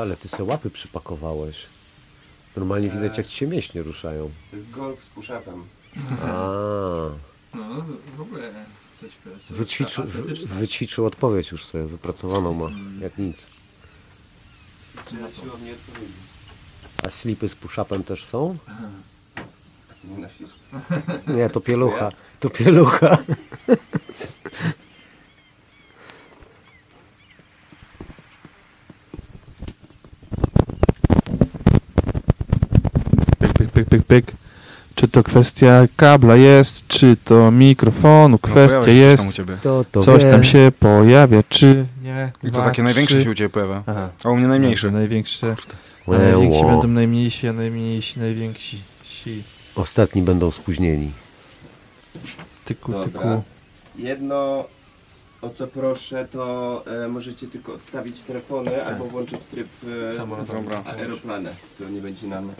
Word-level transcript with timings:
Ale 0.00 0.16
ty 0.16 0.28
se 0.28 0.44
łapy 0.44 0.70
przypakowałeś. 0.70 1.56
Normalnie 2.56 2.90
widać, 2.90 3.18
jak 3.18 3.26
ci 3.28 3.36
się 3.36 3.46
mięśnie 3.46 3.82
ruszają. 3.82 4.30
To 4.50 4.56
jest 4.56 4.70
golf 4.70 5.04
z 5.04 5.08
push-upem. 5.10 5.62
A, 6.22 6.26
No, 7.54 7.84
w 8.16 8.20
ogóle 8.20 8.52
coś 9.00 9.10
wyćwiczył, 9.50 10.04
wy- 10.04 10.34
wyćwiczył 10.46 11.06
odpowiedź 11.06 11.50
już 11.52 11.64
sobie, 11.64 11.84
wypracowaną 11.84 12.54
ma, 12.54 12.70
jak 13.00 13.18
nic. 13.18 13.46
Na 14.96 15.32
siłowni 15.42 15.70
odpowiedzi. 15.72 16.12
A 17.06 17.10
slipy 17.10 17.48
z 17.48 17.54
push-upem 17.56 18.04
też 18.04 18.24
są? 18.24 18.56
Nie 20.04 20.18
nosisz? 20.18 20.50
Nie, 21.26 21.50
to 21.50 21.60
pielucha. 21.60 22.10
To 22.40 22.50
pielucha. 22.50 23.18
Pyk, 33.38 33.52
pyk, 33.52 33.70
pyk, 33.70 33.88
pyk, 33.88 34.02
pyk. 34.04 34.32
Czy 34.94 35.06
to 35.18 35.22
kwestia 35.22 35.86
kabla 35.96 36.36
jest, 36.36 36.86
czy 36.88 37.16
to 37.24 37.50
mikrofonu 37.50 38.28
No, 38.28 38.38
kwestia 38.38 38.80
u 38.80 38.88
jest. 38.88 39.36
To, 39.62 39.84
to 39.92 40.00
coś 40.00 40.24
wie. 40.24 40.30
tam 40.30 40.44
się 40.44 40.72
pojawia, 40.80 41.42
czy 41.48 41.86
nie. 42.02 42.32
I 42.42 42.46
to 42.46 42.52
Dwa, 42.52 42.64
takie 42.64 42.82
największe 42.82 43.22
się 43.24 43.30
u 43.30 43.34
ciebie 43.34 43.48
pojawia. 43.48 43.82
Aha. 43.86 44.08
A 44.24 44.30
u 44.30 44.36
mnie 44.36 44.46
najmniejsze. 44.46 44.86
Dobrze, 44.86 44.98
największe. 44.98 45.56
A 46.06 46.10
najwięksi 46.10 46.64
będą 46.64 46.88
najmniejsi, 46.88 47.48
a 47.48 47.52
najmniejsi 47.52 48.20
najwięksi. 48.20 48.78
Si. 49.04 49.42
Ostatni 49.74 50.22
będą 50.22 50.50
spóźnieni. 50.50 51.10
Tyku, 52.64 52.92
Dobra. 52.92 53.06
tyku. 53.06 53.42
Jedno, 53.98 54.64
o 55.42 55.50
co 55.50 55.66
proszę, 55.66 56.28
to 56.30 56.84
e, 57.04 57.08
możecie 57.08 57.46
tylko 57.46 57.74
odstawić 57.74 58.20
telefony 58.20 58.84
albo 58.84 59.04
włączyć 59.04 59.40
tryb 59.50 59.68
e, 60.86 60.96
aeroplanę. 60.98 61.50
To 61.78 61.88
nie 61.88 62.00
będzie 62.00 62.26
nam 62.26 62.52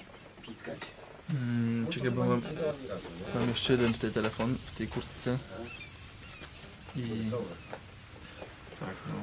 piskać. 0.43 0.98
Mm, 1.31 1.87
czekaj, 1.87 2.11
bo 2.11 2.25
mam, 2.25 2.43
mam 3.34 3.48
jeszcze 3.48 3.73
jeden 3.73 3.93
tutaj 3.95 4.11
telefon 4.11 4.57
w 4.67 4.79
tej 4.79 4.89
kurtce. 4.89 5.39
I... 6.97 7.31
Tak, 8.81 8.95
no. 9.09 9.15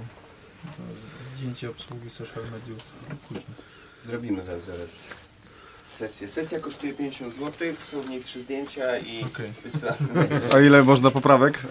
To 0.63 1.25
Zdjęcie 1.25 1.69
obsługi 1.69 2.09
social 2.09 2.43
mediów. 2.51 2.83
Później. 3.27 3.45
Zrobimy 4.05 4.43
wam 4.43 4.61
zaraz 4.61 4.89
sesję. 5.97 6.27
Sesja 6.27 6.59
kosztuje 6.59 6.93
50 6.93 7.33
zł, 7.33 7.67
są 7.83 8.01
w 8.01 8.09
niej 8.09 8.23
trzy 8.23 8.41
zdjęcia 8.41 8.97
i 8.97 9.23
Okej. 9.23 9.53
wysyłamy. 9.63 9.97
A 10.53 10.59
ile 10.59 10.83
można 10.83 11.11
poprawek? 11.11 11.61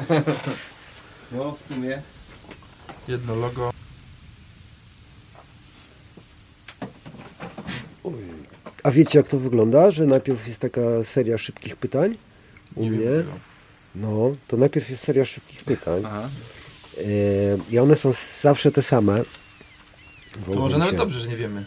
No 1.32 1.52
w 1.52 1.60
sumie 1.60 2.02
Jedno 3.08 3.34
logo. 3.34 3.70
A 8.84 8.90
wiecie 8.90 9.18
jak 9.18 9.28
to 9.28 9.38
wygląda? 9.38 9.90
Że 9.90 10.06
najpierw 10.06 10.48
jest 10.48 10.60
taka 10.60 10.80
seria 11.04 11.38
szybkich 11.38 11.76
pytań 11.76 12.16
u 12.76 12.82
Nie 12.82 12.90
mnie. 12.90 13.08
No, 13.94 14.36
to 14.48 14.56
najpierw 14.56 14.90
jest 14.90 15.02
seria 15.02 15.24
szybkich 15.24 15.64
pytań. 15.64 16.02
Aha. 16.06 16.28
E, 16.98 17.02
I 17.70 17.78
one 17.78 17.96
są 17.96 18.10
zawsze 18.40 18.72
te 18.72 18.82
same. 18.82 19.22
To 20.52 20.60
może 20.60 20.78
nawet 20.78 20.96
dobrze, 20.96 21.20
że 21.20 21.28
nie 21.28 21.36
wiemy. 21.36 21.64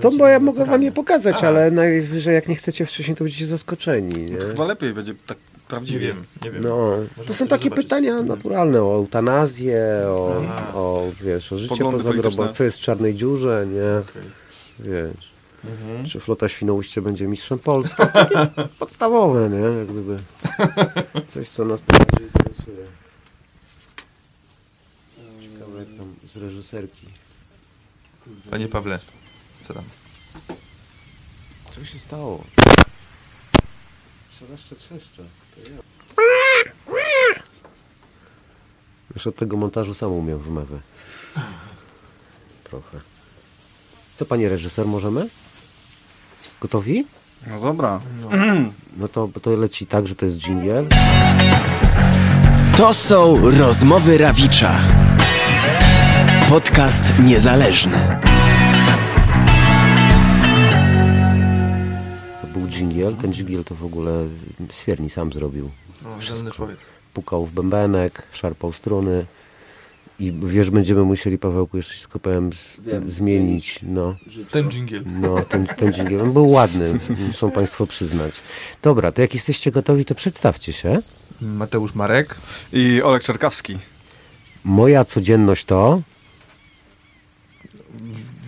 To, 0.00 0.10
bo 0.10 0.26
ja 0.28 0.40
mogę 0.40 0.64
wam 0.66 0.82
je 0.82 0.92
pokazać, 0.92 1.36
A. 1.44 1.46
ale 1.48 1.70
najwyżej 1.70 2.34
jak 2.34 2.48
nie 2.48 2.56
chcecie 2.56 2.86
wcześniej, 2.86 3.16
to 3.16 3.24
będziecie 3.24 3.46
zaskoczeni. 3.46 4.24
Nie? 4.24 4.32
No 4.32 4.38
to 4.38 4.46
chyba 4.48 4.64
lepiej 4.64 4.94
będzie 4.94 5.14
tak 5.26 5.38
Nie 5.38 5.60
prawdziwie. 5.68 5.98
wiem, 6.06 6.24
nie 6.44 6.50
wiem. 6.50 6.62
No, 6.62 6.96
to 7.26 7.34
są 7.34 7.46
takie 7.46 7.64
zobaczyć. 7.64 7.84
pytania 7.84 8.22
naturalne 8.22 8.82
o 8.82 8.94
eutanazję, 8.94 9.82
o, 10.06 10.42
Aha. 10.48 10.72
o, 10.74 11.10
wiesz, 11.22 11.52
o 11.52 11.58
życie 11.58 11.68
Poglądy 11.68 11.96
poza 11.98 12.10
polityczne. 12.10 12.52
co 12.54 12.64
jest 12.64 12.78
w 12.78 12.80
czarnej 12.80 13.14
dziurze, 13.14 13.66
nie? 13.66 13.98
Okej. 14.10 14.30
Wiesz, 14.78 15.33
Mhm. 15.70 16.06
czy 16.06 16.20
flota 16.20 16.48
Świnoujście 16.48 17.02
będzie 17.02 17.26
mistrzem 17.26 17.58
Polski? 17.58 18.02
Takie 18.12 18.48
podstawowe, 18.78 19.48
nie? 19.48 19.58
Jak 19.58 19.86
gdyby 19.86 20.22
coś, 21.28 21.48
co 21.48 21.64
nas 21.64 21.82
najbardziej 21.88 22.26
interesuje. 22.26 22.86
Ciekawe 25.42 25.78
jak 25.78 25.88
tam 25.98 26.14
z 26.26 26.36
reżyserki. 26.36 27.06
Panie 28.50 28.68
Pawle, 28.68 28.98
co 29.62 29.74
tam? 29.74 29.84
Co 31.70 31.84
się 31.84 31.98
stało? 31.98 32.44
Trzeszcze, 34.30 34.76
trzeszcze. 34.76 35.22
To 35.54 35.60
ja. 35.60 35.76
Już 39.14 39.26
od 39.26 39.36
tego 39.36 39.56
montażu 39.56 39.94
sam 39.94 40.12
umiem 40.12 40.38
wymowę. 40.38 40.80
Trochę. 42.64 43.00
Co 44.16 44.26
panie 44.26 44.48
reżyser, 44.48 44.86
możemy? 44.86 45.28
Gotowi? 46.64 47.04
No 47.46 47.60
dobra. 47.60 48.00
No 48.96 49.08
to, 49.08 49.28
to 49.42 49.56
leci 49.56 49.86
tak, 49.86 50.06
że 50.06 50.14
to 50.14 50.24
jest 50.24 50.38
dżingiel. 50.38 50.86
To 52.76 52.94
są 52.94 53.50
rozmowy 53.50 54.18
Rawicza. 54.18 54.80
Podcast 56.48 57.04
niezależny. 57.24 58.20
To 62.40 62.46
był 62.58 62.68
dżingiel. 62.68 63.16
Ten 63.16 63.32
dżingiel 63.32 63.64
to 63.64 63.74
w 63.74 63.84
ogóle 63.84 64.12
Swierni 64.70 65.10
sam 65.10 65.32
zrobił. 65.32 65.70
O, 66.18 66.20
żadny 66.20 66.50
człowiek. 66.50 66.78
Pukał 67.14 67.46
w 67.46 67.52
bębenek, 67.52 68.22
szarpał 68.32 68.72
struny. 68.72 69.26
I 70.20 70.32
wiesz, 70.42 70.70
będziemy 70.70 71.02
musieli, 71.02 71.38
Pawełku, 71.38 71.76
jeszcze 71.76 71.94
z, 72.52 72.80
Wiem, 72.80 73.10
zmienić. 73.10 73.80
No. 73.82 74.16
Ten 74.50 74.70
dżingiel. 74.70 75.02
No, 75.06 75.40
ten, 75.40 75.66
ten 75.66 75.92
dżingiel 75.92 76.20
on 76.20 76.32
był 76.32 76.50
ładny, 76.50 76.98
muszą 77.26 77.50
Państwo 77.50 77.86
przyznać. 77.86 78.34
Dobra, 78.82 79.12
to 79.12 79.22
jak 79.22 79.34
jesteście 79.34 79.70
gotowi, 79.70 80.04
to 80.04 80.14
przedstawcie 80.14 80.72
się. 80.72 81.02
Mateusz 81.40 81.94
Marek. 81.94 82.34
I 82.72 83.02
Olek 83.02 83.22
Czerkawski. 83.22 83.78
Moja 84.64 85.04
codzienność 85.04 85.64
to... 85.64 86.00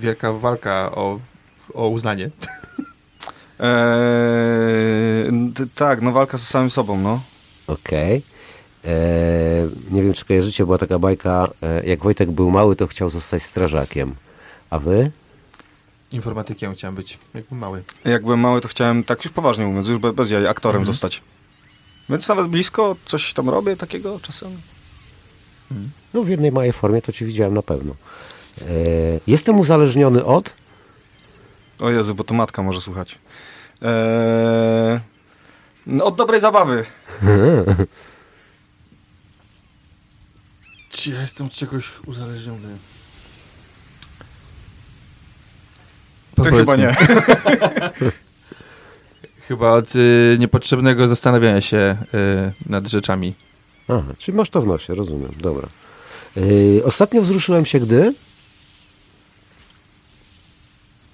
Wielka 0.00 0.32
walka 0.32 0.92
o, 0.92 1.20
o 1.74 1.88
uznanie. 1.88 2.30
Eee, 3.60 5.32
tak, 5.74 6.02
no 6.02 6.12
walka 6.12 6.38
ze 6.38 6.44
samym 6.44 6.70
sobą, 6.70 7.00
no. 7.00 7.20
Okej. 7.66 8.14
Eee, 8.14 8.22
Nie 9.90 10.02
wiem, 10.02 10.12
czy 10.12 10.24
kojarzycie, 10.24 10.64
była 10.64 10.78
taka 10.78 10.98
bajka, 10.98 11.48
e, 11.62 11.86
jak 11.86 12.02
Wojtek 12.02 12.30
był 12.30 12.50
mały, 12.50 12.76
to 12.76 12.86
chciał 12.86 13.10
zostać 13.10 13.42
strażakiem. 13.42 14.14
A 14.70 14.78
wy? 14.78 15.10
Informatykiem 16.12 16.74
chciałem 16.74 16.94
być, 16.94 17.18
jakby 17.34 17.56
mały. 17.56 17.82
Jak 18.04 18.22
byłem 18.22 18.40
mały, 18.40 18.60
to 18.60 18.68
chciałem, 18.68 19.04
tak 19.04 19.24
już 19.24 19.32
poważnie 19.32 19.66
mówiąc, 19.66 19.88
już 19.88 19.98
be- 19.98 20.12
bez 20.12 20.30
jaj, 20.30 20.46
aktorem 20.46 20.80
Mhm. 20.82 20.94
zostać. 20.94 21.22
Więc 22.10 22.28
nawet 22.28 22.46
blisko 22.46 22.96
coś 23.06 23.32
tam 23.32 23.48
robię 23.48 23.76
takiego 23.76 24.20
czasem. 24.20 24.50
No 26.14 26.22
w 26.22 26.28
jednej 26.28 26.52
małej 26.52 26.72
formie 26.72 27.02
to 27.02 27.12
cię 27.12 27.26
widziałem 27.26 27.54
na 27.54 27.62
pewno. 27.62 27.94
Eee, 28.60 28.66
Jestem 29.26 29.58
uzależniony 29.60 30.24
od... 30.24 30.52
O 31.80 31.90
Jezu, 31.90 32.14
bo 32.14 32.24
to 32.24 32.34
matka 32.34 32.62
może 32.62 32.80
słuchać. 32.80 33.18
Eee, 33.82 35.00
no, 35.86 36.04
od 36.04 36.16
dobrej 36.16 36.40
zabawy. 36.40 36.84
Czy 40.96 41.10
ja 41.10 41.20
jestem 41.20 41.46
od 41.46 41.52
czegoś 41.52 41.92
uzależniony? 42.06 42.76
Powiedz 46.34 46.54
chyba 46.54 46.76
mi. 46.76 46.82
nie. 46.82 46.96
Chyba 49.48 49.70
od 49.70 49.96
y, 49.96 50.36
niepotrzebnego 50.40 51.08
zastanawiania 51.08 51.60
się 51.60 51.96
y, 52.66 52.68
nad 52.70 52.86
rzeczami. 52.86 53.34
Aha, 53.88 54.02
czyli 54.18 54.36
masz 54.36 54.50
to 54.50 54.62
w 54.62 54.66
nosie, 54.66 54.94
rozumiem, 54.94 55.32
dobra. 55.40 55.68
Eee, 56.36 56.82
Ostatnio 56.82 57.22
wzruszyłem 57.22 57.66
się, 57.66 57.80
gdy... 57.80 58.14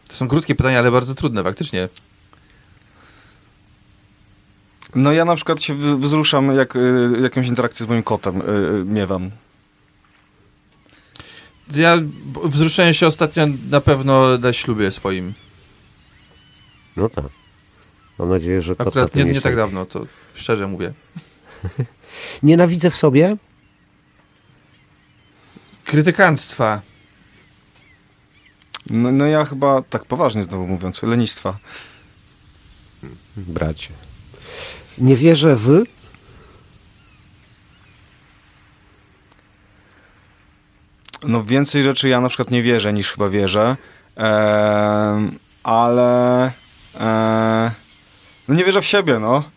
To 0.09 0.17
są 0.17 0.29
krótkie 0.29 0.55
pytania, 0.55 0.79
ale 0.79 0.91
bardzo 0.91 1.15
trudne, 1.15 1.43
faktycznie. 1.43 1.89
No 4.95 5.13
ja 5.13 5.25
na 5.25 5.37
przykład 5.37 5.63
się 5.63 5.75
wz- 5.75 5.99
wzruszam, 6.01 6.57
jak 6.57 6.77
y, 6.77 7.11
jakąś 7.23 7.47
interakcję 7.47 7.87
z 7.87 7.89
moim 7.89 8.03
kotem 8.03 8.41
y, 8.41 8.45
y, 8.45 8.85
miewam. 8.85 9.31
Ja 11.77 11.99
wzruszyłem 12.45 12.95
się 12.95 13.07
ostatnio 13.07 13.47
na 13.71 13.81
pewno 13.81 14.39
na 14.39 14.53
ślubie 14.53 14.93
swoim. 14.93 15.35
No 16.97 17.09
tak. 17.09 17.25
Mam 18.19 18.29
nadzieję, 18.29 18.63
że 18.63 18.75
Akurat 18.79 19.15
nie, 19.15 19.25
nie 19.25 19.41
tak 19.41 19.57
dawno, 19.57 19.87
to 19.87 20.07
szczerze 20.35 20.67
mówię. 20.67 20.93
Nienawidzę 22.43 22.91
w 22.91 22.97
sobie... 22.97 23.37
Krytykanstwa. 25.85 26.81
No, 28.91 29.13
no 29.13 29.27
ja 29.27 29.45
chyba, 29.45 29.83
tak 29.83 30.05
poważnie 30.05 30.45
znowu 30.45 30.67
mówiąc, 30.67 31.03
lenistwa. 31.03 31.59
Bracie. 33.37 33.89
Nie 34.99 35.17
wierzę 35.17 35.57
w... 35.57 35.83
No 41.25 41.45
więcej 41.45 41.83
rzeczy 41.83 42.09
ja 42.09 42.21
na 42.21 42.29
przykład 42.29 42.51
nie 42.51 42.63
wierzę 42.63 42.93
niż 42.93 43.13
chyba 43.13 43.29
wierzę. 43.29 43.77
E, 44.17 45.31
ale 45.63 46.45
e, 47.01 47.71
no 48.49 48.55
nie 48.55 48.65
wierzę 48.65 48.81
w 48.81 48.87
siebie, 48.87 49.19
no. 49.19 49.43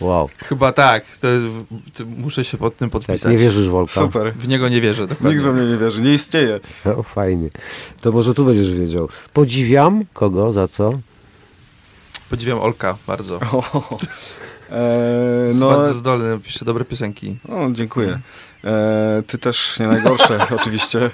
Wow, 0.00 0.28
Chyba 0.38 0.72
tak. 0.72 1.04
To, 1.16 1.28
to 1.94 2.04
muszę 2.06 2.44
się 2.44 2.58
pod 2.58 2.76
tym 2.76 2.90
tak, 2.90 2.92
podpisać. 2.92 3.32
nie 3.32 3.38
wierzysz 3.38 3.68
Wolka? 3.68 3.92
Super. 3.92 4.34
W 4.34 4.48
niego 4.48 4.68
nie 4.68 4.80
wierzę. 4.80 5.06
Dokładnie. 5.06 5.30
Nikt 5.30 5.42
we 5.42 5.52
mnie 5.52 5.66
nie 5.72 5.76
wierzy, 5.76 6.02
nie 6.02 6.12
istnieje. 6.14 6.60
O, 6.98 7.02
fajnie. 7.02 7.48
To 8.00 8.12
może 8.12 8.34
tu 8.34 8.44
będziesz 8.44 8.72
wiedział. 8.72 9.08
Podziwiam 9.32 10.04
kogo, 10.12 10.52
za 10.52 10.68
co? 10.68 10.98
Podziwiam 12.30 12.60
Olka 12.60 12.96
bardzo. 13.06 13.40
O, 13.52 13.98
e, 14.70 15.50
no, 15.54 15.70
bardzo 15.70 15.94
zdolny, 15.94 16.38
pisze 16.40 16.64
dobre 16.64 16.84
piosenki. 16.84 17.36
o, 17.48 17.70
dziękuję. 17.72 18.18
E, 18.64 19.22
ty 19.26 19.38
też 19.38 19.78
nie 19.78 19.86
najgorsze, 19.86 20.46
oczywiście. 20.60 21.10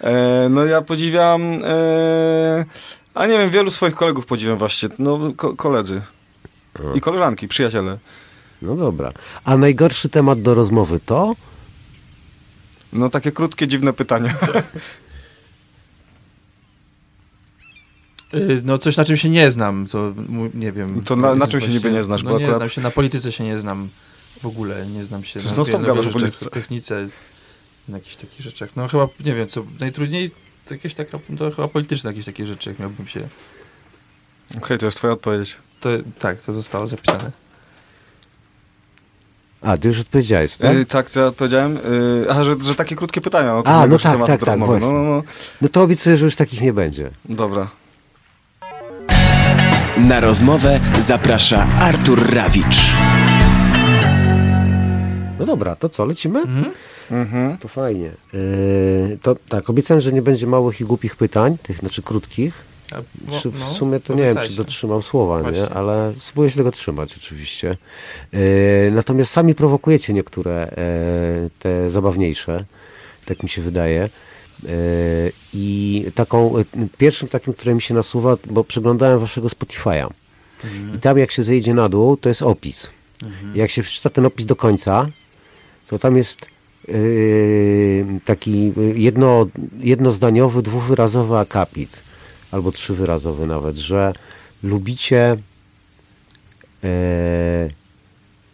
E, 0.00 0.48
no 0.50 0.64
ja 0.64 0.82
podziwiam, 0.82 1.52
e, 1.64 2.64
a 3.14 3.26
nie 3.26 3.38
wiem, 3.38 3.50
wielu 3.50 3.70
swoich 3.70 3.94
kolegów 3.94 4.26
podziwiam 4.26 4.58
właśnie, 4.58 4.88
no 4.98 5.32
ko 5.36 5.56
koledzy 5.56 6.02
i 6.94 7.00
koleżanki, 7.00 7.48
przyjaciele. 7.48 7.98
No 8.62 8.76
dobra. 8.76 9.12
A 9.44 9.56
najgorszy 9.56 10.08
temat 10.08 10.42
do 10.42 10.54
rozmowy 10.54 11.00
to? 11.06 11.34
No 12.92 13.10
takie 13.10 13.32
krótkie, 13.32 13.68
dziwne 13.68 13.92
pytania. 13.92 14.34
Y, 14.44 14.62
No 18.64 18.78
coś 18.78 18.96
na 18.96 19.04
czym 19.04 19.16
się 19.16 19.28
nie 19.28 19.50
znam, 19.50 19.86
to 19.86 20.12
nie 20.54 20.72
wiem. 20.72 21.02
To 21.04 21.16
na- 21.16 21.34
na 21.34 21.46
czym 21.48 21.60
się 21.60 21.68
niby 21.68 21.92
nie 21.92 22.04
znasz, 22.04 22.22
No 22.22 22.30
bo 22.30 22.38
nie 22.38 22.44
akurat- 22.44 22.58
znam 22.58 22.68
się, 22.68 22.80
na 22.80 22.90
polityce 22.90 23.32
się 23.32 23.44
nie 23.44 23.58
znam 23.58 23.88
w 24.42 24.46
ogóle, 24.46 24.86
nie 24.86 25.04
znam 25.04 25.24
się 25.24 25.40
Przecież 25.40 25.58
na, 25.58 25.64
wie- 25.64 25.78
na 25.78 25.92
o 25.92 26.02
rzeczach, 26.02 26.50
technice, 26.50 27.08
na 27.88 27.96
jakichś 27.98 28.16
takich 28.16 28.40
rzeczach. 28.40 28.68
No 28.76 28.88
chyba, 28.88 29.08
nie 29.24 29.34
wiem, 29.34 29.46
co 29.46 29.64
najtrudniej, 29.80 30.30
to 30.68 30.74
jakieś 30.74 30.94
taka, 30.94 31.18
to 31.38 31.50
chyba 31.50 31.68
polityczne 31.68 32.10
jakieś 32.10 32.26
takie 32.26 32.46
rzeczy, 32.46 32.70
jak 32.70 32.78
miałbym 32.78 33.06
się, 33.08 33.28
Okej, 34.56 34.78
to 34.78 34.86
jest 34.86 34.98
twoja 34.98 35.12
odpowiedź. 35.12 35.56
to 35.80 35.88
tak, 36.18 36.40
to 36.42 36.52
zostało 36.52 36.86
zapisane. 36.86 37.30
A, 39.62 39.76
ty 39.76 39.88
już 39.88 40.00
odpowiedziałeś, 40.00 40.56
tak? 40.56 40.76
E, 40.76 40.84
tak, 40.84 41.10
to 41.10 41.20
ja 41.20 41.26
odpowiedziałem. 41.26 41.78
E, 42.26 42.30
a, 42.30 42.44
że, 42.44 42.56
że 42.62 42.74
takie 42.74 42.96
krótkie 42.96 43.20
pytania. 43.20 43.54
No, 43.54 43.62
to 43.62 43.68
A, 43.68 43.86
no 43.86 43.98
tak, 43.98 44.18
tak, 44.18 44.26
tak, 44.26 44.42
rozmowy. 44.42 44.80
No, 44.80 44.92
no, 44.92 45.02
no. 45.04 45.22
No 45.60 45.68
to 45.68 45.82
obiecuję, 45.82 46.16
że 46.16 46.24
już 46.24 46.36
takich 46.36 46.60
nie 46.60 46.72
będzie. 46.72 47.10
Dobra. 47.24 47.70
Na 49.98 50.20
rozmowę 50.20 50.80
zaprasza 51.00 51.66
Artur 51.80 52.34
Rawicz. 52.34 52.76
No 55.38 55.46
dobra, 55.46 55.76
to 55.76 55.88
co, 55.88 56.04
lecimy? 56.04 56.40
Mhm. 56.40 56.72
Mhm. 57.10 57.58
To 57.58 57.68
fajnie. 57.68 58.10
Yy, 58.32 59.18
to 59.22 59.36
tak, 59.48 59.70
obiecałem, 59.70 60.00
że 60.00 60.12
nie 60.12 60.22
będzie 60.22 60.46
małych 60.46 60.80
i 60.80 60.84
głupich 60.84 61.16
pytań, 61.16 61.58
tych 61.62 61.78
znaczy 61.78 62.02
krótkich. 62.02 62.54
A, 62.92 62.96
Czy 63.40 63.50
w 63.50 63.58
no, 63.58 63.66
sumie 63.66 64.00
to 64.00 64.14
nie 64.14 64.22
wiem, 64.22 64.36
czy 64.46 64.56
dotrzymam 64.56 65.02
słowa, 65.02 65.38
Właśnie. 65.42 65.60
nie? 65.60 65.68
ale 65.70 66.12
spróbuję 66.18 66.50
się 66.50 66.56
tego 66.56 66.70
trzymać 66.70 67.16
oczywiście. 67.16 67.76
Yy, 68.32 68.38
natomiast 68.94 69.30
sami 69.32 69.54
prowokujecie 69.54 70.12
niektóre 70.12 70.52
e, 70.52 70.70
te 71.58 71.90
zabawniejsze, 71.90 72.64
tak 73.24 73.42
mi 73.42 73.48
się 73.48 73.62
wydaje. 73.62 74.08
Yy, 74.62 74.70
I 75.54 76.04
taką, 76.14 76.58
e, 76.58 76.64
pierwszym 76.98 77.28
takim, 77.28 77.54
które 77.54 77.74
mi 77.74 77.82
się 77.82 77.94
nasuwa, 77.94 78.36
bo 78.50 78.64
przeglądałem 78.64 79.18
waszego 79.18 79.48
Spotify'a. 79.48 80.10
I 80.96 80.98
tam 80.98 81.18
jak 81.18 81.32
się 81.32 81.42
zejdzie 81.42 81.74
na 81.74 81.88
dół, 81.88 82.16
to 82.16 82.28
jest 82.28 82.42
opis. 82.42 82.90
Jak 83.54 83.70
się 83.70 83.82
przeczyta 83.82 84.10
ten 84.10 84.26
opis 84.26 84.46
do 84.46 84.56
końca, 84.56 85.08
to 85.86 85.98
tam 85.98 86.16
jest 86.16 86.46
yy, 86.88 88.06
taki 88.24 88.72
jedno, 88.94 89.46
jednozdaniowy, 89.78 90.62
dwuwyrazowy 90.62 91.36
akapit, 91.36 92.00
albo 92.50 92.72
trzywyrazowy 92.72 93.46
nawet, 93.46 93.76
że 93.76 94.12
lubicie 94.62 95.36
e, 96.84 97.68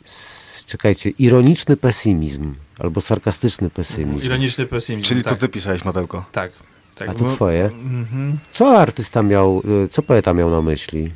s, 0.05 0.65
czekajcie, 0.67 1.11
ironiczny 1.11 1.77
pesymizm, 1.77 2.55
albo 2.79 3.01
sarkastyczny 3.01 3.71
pesymizm. 3.71 4.27
Ironiczny 4.27 4.67
pesymizm. 4.67 5.09
Czyli 5.09 5.23
tak, 5.23 5.33
to 5.33 5.39
ty 5.39 5.49
pisałeś, 5.49 5.85
Matełko. 5.85 6.25
Tak. 6.33 6.53
tak. 6.95 7.09
A 7.09 7.15
to 7.15 7.25
bo- 7.25 7.35
twoje? 7.35 7.65
Mhm. 7.65 8.39
Co 8.53 8.79
artysta 8.81 9.23
miał, 9.23 9.63
y, 9.85 9.89
co 9.89 10.03
poeta 10.03 10.35
miał 10.35 10.51
na 10.51 10.63
myśli? 10.63 11.11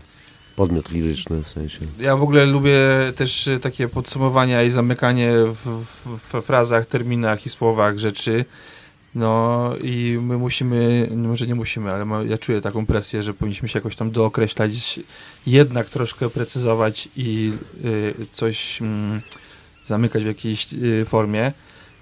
Podmiot 0.57 0.91
liryczny 0.91 1.43
w 1.43 1.49
sensie. 1.49 1.79
Ja 1.99 2.17
w 2.17 2.23
ogóle 2.23 2.47
lubię 2.47 2.81
też 3.17 3.47
y, 3.47 3.61
takie 3.61 3.89
podsumowania 3.89 4.63
i 4.63 4.71
zamykanie 4.71 5.33
w, 5.33 5.85
w, 6.05 6.19
w 6.33 6.43
frazach, 6.43 6.87
terminach 6.87 7.47
i 7.47 7.51
słowach 7.51 7.99
rzeczy. 7.99 8.45
No 9.15 9.71
i 9.83 10.19
my 10.23 10.39
musimy, 10.39 11.09
no 11.11 11.29
może 11.29 11.47
nie 11.47 11.55
musimy, 11.55 11.93
ale 11.93 12.05
ma, 12.05 12.23
ja 12.23 12.39
czuję 12.39 12.61
taką 12.61 12.87
presję, 12.87 13.23
że 13.23 13.35
powinniśmy 13.35 13.69
się 13.69 13.79
jakoś 13.79 13.97
tam 13.97 14.11
dookreślać, 14.11 15.01
jednak 15.47 15.91
troszkę 15.91 16.31
precyzować 16.31 17.09
i 17.17 17.53
y, 17.85 18.15
coś 18.33 18.83
mm, 18.83 19.21
zamykać 19.87 20.23
w 20.23 20.27
jakiejś 20.27 20.73
y, 20.73 21.05
formie. 21.05 21.53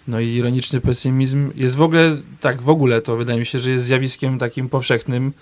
No 0.08 0.20
i 0.20 0.28
ironiczny 0.28 0.80
pesymizm 0.80 1.50
jest 1.54 1.76
w 1.76 1.82
ogóle, 1.82 2.16
tak 2.40 2.62
w 2.62 2.68
ogóle 2.68 3.00
to 3.00 3.16
wydaje 3.16 3.40
mi 3.40 3.46
się, 3.46 3.58
że 3.58 3.70
jest 3.70 3.84
zjawiskiem 3.84 4.38
takim 4.38 4.68
powszechnym. 4.68 5.32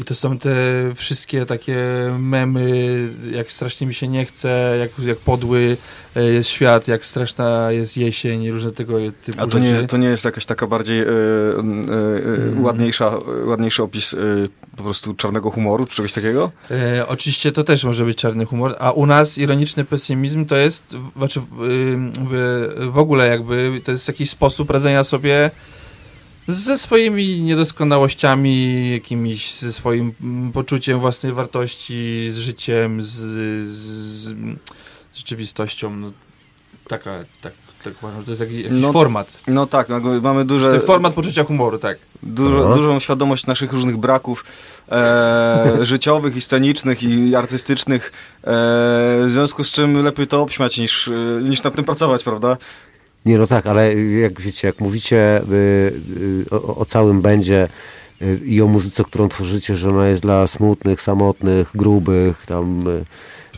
I 0.00 0.04
to 0.04 0.14
są 0.14 0.38
te 0.38 0.50
wszystkie 0.94 1.46
takie 1.46 1.76
memy, 2.18 3.08
jak 3.30 3.52
strasznie 3.52 3.86
mi 3.86 3.94
się 3.94 4.08
nie 4.08 4.24
chce, 4.24 4.76
jak, 4.80 5.06
jak 5.06 5.18
podły 5.18 5.76
e, 6.16 6.24
jest 6.24 6.48
świat, 6.48 6.88
jak 6.88 7.06
straszna 7.06 7.72
jest 7.72 7.96
jesień 7.96 8.42
i 8.42 8.50
różne 8.50 8.72
tego 8.72 8.98
typu 9.24 9.38
A 9.40 9.46
to 9.46 9.58
rzeczy. 9.58 9.72
nie, 9.82 9.86
to 9.86 9.96
nie 9.96 10.08
jest 10.08 10.24
jakaś 10.24 10.46
taka 10.46 10.66
bardziej 10.66 11.04
Mm. 11.58 12.64
ładniejsza, 12.64 13.12
ładniejszy 13.44 13.82
opis 13.82 14.16
po 14.76 14.82
prostu 14.82 15.14
czarnego 15.14 15.50
humoru, 15.50 15.86
czy 15.86 15.96
czegoś 15.96 16.12
takiego? 16.12 16.50
Oczywiście 17.08 17.52
to 17.52 17.64
też 17.64 17.84
może 17.84 18.04
być 18.04 18.18
czarny 18.18 18.44
humor, 18.46 18.76
a 18.78 18.92
u 18.92 19.06
nas 19.06 19.38
ironiczny 19.38 19.84
pesymizm 19.84 20.46
to 20.46 20.56
jest, 20.56 20.96
znaczy 21.16 21.40
w 22.90 22.98
ogóle 22.98 23.26
jakby 23.28 23.80
to 23.84 23.92
jest 23.92 24.08
jakiś 24.08 24.30
sposób 24.30 24.70
radzenia 24.70 25.04
sobie 25.04 25.50
ze 26.48 26.78
swoimi 26.78 27.40
niedoskonałościami, 27.40 28.90
jakimiś 28.92 29.54
ze 29.54 29.72
swoim 29.72 30.12
mm, 30.22 30.52
poczuciem 30.52 31.00
własnej 31.00 31.32
wartości, 31.32 32.28
z 32.30 32.36
życiem, 32.36 33.02
z, 33.02 33.08
z, 33.08 33.68
z 33.68 34.34
rzeczywistością. 35.14 35.90
No, 35.90 36.12
taka, 36.88 37.24
tak, 37.40 37.52
tak 37.84 37.94
uważam. 38.02 38.24
To 38.24 38.30
jest 38.30 38.40
jakiś, 38.40 38.56
jakiś 38.56 38.78
No, 38.80 38.92
format. 38.92 39.42
No 39.46 39.66
tak, 39.66 39.88
no, 39.88 40.00
mamy 40.22 40.44
duże, 40.44 40.74
jest 40.74 40.86
format 40.86 41.14
poczucia 41.14 41.44
humoru, 41.44 41.78
tak. 41.78 41.98
dużo, 42.22 42.74
dużą 42.74 42.98
świadomość 42.98 43.46
naszych 43.46 43.72
różnych 43.72 43.96
braków 43.96 44.44
e, 44.88 45.78
życiowych 45.80 46.36
i 46.36 46.40
scenicznych 46.40 47.02
i 47.02 47.34
artystycznych, 47.34 48.12
e, 48.42 48.50
w 49.24 49.28
związku 49.28 49.64
z 49.64 49.70
czym 49.72 50.04
lepiej 50.04 50.26
to 50.26 50.42
obśmiać 50.42 50.78
niż, 50.78 51.08
e, 51.08 51.12
niż 51.42 51.62
nad 51.62 51.74
tym 51.74 51.84
pracować, 51.84 52.24
prawda? 52.24 52.56
Nie, 53.26 53.38
no 53.38 53.46
tak, 53.46 53.66
ale 53.66 53.94
jak 53.94 54.40
wiecie, 54.40 54.68
jak 54.68 54.80
mówicie 54.80 55.40
y, 55.52 55.52
y, 55.52 56.46
o, 56.50 56.76
o 56.76 56.84
całym 56.84 57.22
będzie 57.22 57.68
y, 58.22 58.40
i 58.44 58.62
o 58.62 58.66
muzyce, 58.66 59.04
którą 59.04 59.28
tworzycie, 59.28 59.76
że 59.76 59.90
ona 59.90 60.08
jest 60.08 60.22
dla 60.22 60.46
smutnych, 60.46 61.02
samotnych, 61.02 61.70
grubych, 61.74 62.46
tam, 62.46 62.88
y, 62.88 63.04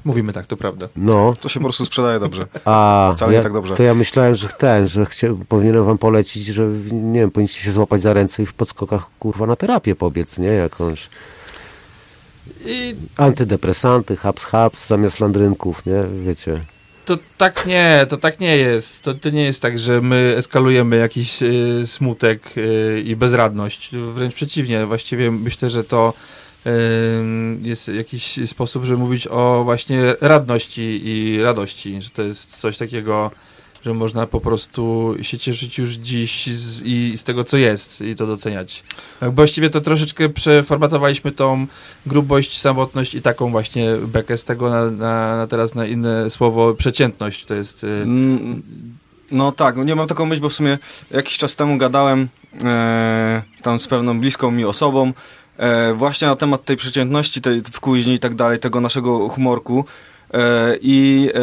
Mówimy 0.05 0.33
tak, 0.33 0.47
to 0.47 0.57
prawda. 0.57 0.89
no, 0.97 1.35
To 1.41 1.49
się 1.49 1.61
po 1.61 1.65
prostu 1.65 1.85
sprzedaje 1.87 2.19
dobrze. 2.19 2.43
a 2.65 3.13
Wcale 3.17 3.31
nie 3.33 3.37
ja, 3.37 3.43
tak 3.43 3.53
dobrze. 3.53 3.75
to 3.75 3.83
ja 3.83 3.95
myślałem, 3.95 4.35
że 4.35 4.49
ten, 4.49 4.89
że 4.89 5.07
chcia, 5.07 5.29
powinienem 5.49 5.85
wam 5.85 5.99
polecić, 5.99 6.47
że 6.47 6.67
nie 6.93 7.21
wiem, 7.21 7.31
powinniście 7.31 7.61
się 7.61 7.73
złapać 7.73 8.01
za 8.03 8.13
ręce 8.13 8.43
i 8.43 8.47
w 8.47 8.55
podskokach, 8.55 9.07
kurwa, 9.19 9.47
na 9.47 9.57
terapię 9.57 9.95
pobiec, 9.95 10.39
nie? 10.39 10.49
Jakąś 10.49 11.09
I 12.67 12.95
antydepresanty, 13.17 14.17
haps, 14.17 14.45
haps, 14.45 14.87
zamiast 14.87 15.21
landrynków, 15.21 15.87
nie? 15.87 16.05
Wiecie. 16.27 16.61
To 17.07 17.19
tak 17.37 17.67
nie, 17.67 18.07
to 18.09 18.17
tak 18.17 18.41
nie 18.41 18.57
jest. 18.57 19.03
To, 19.03 19.15
to 19.15 19.31
nie 19.31 19.45
jest 19.45 19.63
tak, 19.63 19.79
że 19.79 20.01
my 20.01 20.35
eskalujemy 20.37 20.97
jakiś 20.97 21.43
y, 21.43 21.83
smutek 21.87 22.57
y, 22.57 23.03
i 23.07 23.17
bezradność. 23.17 23.91
Wręcz 24.15 24.35
przeciwnie, 24.35 24.87
właściwie 24.87 25.31
myślę, 25.31 25.71
że 25.71 25.85
to 25.85 26.15
y, 26.67 26.71
jest 27.63 27.89
jakiś 27.89 28.39
sposób, 28.47 28.85
żeby 28.85 28.99
mówić 28.99 29.27
o 29.27 29.65
właśnie 29.65 30.15
radności 30.21 31.01
i 31.05 31.43
radości, 31.43 32.03
że 32.03 32.11
to 32.11 32.23
jest 32.23 32.61
coś 32.61 32.79
takiego, 32.79 33.31
że 33.87 33.95
można 33.95 34.27
po 34.27 34.41
prostu 34.41 35.15
się 35.23 35.39
cieszyć 35.39 35.79
już 35.79 35.91
dziś 35.91 36.47
z, 36.47 36.83
i 36.83 37.19
z 37.19 37.25
tego, 37.25 37.45
co 37.45 37.57
jest 37.57 38.01
i 38.01 38.17
to 38.17 38.27
doceniać. 38.27 38.83
Tak, 39.21 39.35
Właściwie 39.35 39.71
to 39.71 39.81
troszeczkę 39.81 40.29
przeformatowaliśmy 40.29 41.33
tą 41.33 41.67
grubość, 42.07 42.61
samotność 42.61 43.15
i 43.15 43.23
taką 43.23 43.51
właśnie 43.51 43.97
bekę 43.97 44.39
z 44.39 44.45
tego 44.45 44.71
na, 44.71 44.91
na, 44.91 45.37
na 45.37 45.47
teraz 45.47 45.75
na 45.75 45.87
inne 45.87 46.31
słowo 46.31 46.75
przeciętność. 46.75 47.45
To 47.45 47.55
jest. 47.55 47.85
y, 47.85 47.87
Mm, 47.87 48.63
No 49.31 49.53
tak, 49.53 49.77
nie 49.77 49.95
mam 49.95 50.07
taką 50.09 50.27
myśl, 50.27 50.43
bo 50.43 50.49
w 50.49 50.55
sumie 50.55 50.79
jakiś 51.11 51.39
czas 51.39 51.57
temu 51.57 51.79
gadałem 51.79 52.29
e, 52.65 53.43
tam 53.63 53.81
z 53.81 53.87
pewną 53.87 54.21
bliską 54.21 54.51
mi 54.51 54.65
osobą 54.65 55.13
e, 55.57 55.95
właśnie 55.95 56.29
na 56.29 56.37
temat 56.37 56.65
tej 56.65 56.77
przeciętności, 56.77 57.41
tej 57.41 57.63
w 57.63 57.81
kuźni 57.81 58.15
i 58.15 58.19
tak 58.19 58.35
dalej, 58.35 58.59
tego 58.59 58.81
naszego 58.81 59.29
humorku. 59.29 59.85
E, 60.35 60.77
I 60.83 61.29
e, 61.29 61.39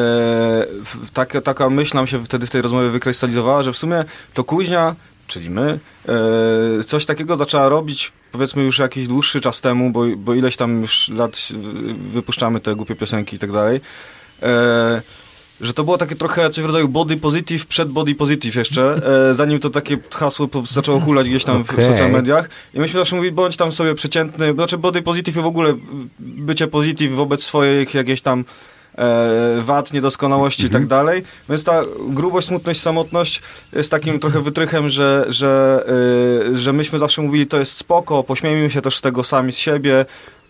w- 0.86 1.12
taka, 1.14 1.42
taka 1.42 1.70
myśl 1.70 1.96
nam 1.96 2.08
się 2.08 2.26
wtedy 2.26 2.48
z 2.48 2.50
tej 2.50 2.62
rozmowy 2.62 2.92
wykrystalizowała, 2.92 3.64
że 3.64 3.74
w 3.74 3.78
sumie 3.78 4.06
to 4.34 4.44
kuźnia 4.44 4.96
czyli 5.28 5.50
my, 5.50 5.80
e, 6.80 6.84
coś 6.84 7.06
takiego 7.06 7.38
zaczęła 7.38 7.70
robić 7.70 8.12
powiedzmy 8.32 8.64
już 8.64 8.80
jakiś 8.80 9.08
dłuższy 9.08 9.42
czas 9.42 9.62
temu, 9.62 9.92
bo, 9.92 10.04
bo 10.18 10.34
ileś 10.34 10.56
tam 10.56 10.82
już 10.82 11.10
lat 11.10 11.48
wypuszczamy 12.14 12.60
te 12.60 12.76
głupie 12.76 12.96
piosenki 12.96 13.36
i 13.36 13.40
tak 13.40 13.52
dalej. 13.52 13.82
Że 15.62 15.74
to 15.74 15.84
było 15.84 15.98
takie 15.98 16.16
trochę 16.16 16.50
coś 16.50 16.64
w 16.64 16.66
rodzaju 16.66 16.90
body 16.90 17.18
positive 17.18 17.66
przed 17.66 17.90
body 17.90 18.16
positive 18.16 18.56
jeszcze, 18.56 19.02
e, 19.30 19.34
zanim 19.34 19.60
to 19.60 19.70
takie 19.70 19.98
hasło 20.12 20.48
zaczęło 20.66 21.00
hulać 21.00 21.30
gdzieś 21.30 21.44
tam 21.44 21.64
w 21.64 21.72
Okej. 21.72 21.86
social 21.86 22.12
mediach. 22.12 22.50
I 22.74 22.80
myśmy 22.80 23.00
zawsze 23.00 23.16
mówili, 23.16 23.32
bądź 23.32 23.58
tam 23.58 23.72
sobie 23.72 23.96
przeciętny, 23.96 24.54
znaczy 24.54 24.78
body 24.78 25.02
positive 25.02 25.38
i 25.38 25.42
w 25.42 25.46
ogóle 25.46 25.74
bycie 26.20 26.68
positive 26.68 27.12
wobec 27.16 27.44
swoich 27.44 27.94
jakichś 27.94 28.22
tam 28.22 28.46
wad, 29.62 29.94
niedoskonałości 29.94 30.66
i 30.66 30.70
tak 30.70 30.88
dalej. 30.88 31.24
Więc 31.50 31.64
ta 31.64 31.82
grubość, 32.10 32.48
smutność, 32.48 32.82
samotność 32.82 33.42
jest 33.74 33.92
takim 33.92 34.20
trochę 34.20 34.42
wytrychem, 34.42 34.90
że, 34.90 35.26
że, 35.28 35.84
e, 36.52 36.58
że 36.58 36.74
myśmy 36.74 37.00
zawsze 37.00 37.22
mówili, 37.22 37.48
to 37.48 37.60
jest 37.60 37.78
spoko, 37.78 38.24
pośmiejmy 38.24 38.70
się 38.70 38.82
też 38.82 38.98
z 38.98 39.02
tego 39.02 39.24
sami 39.24 39.52
z 39.52 39.58
siebie, 39.58 40.06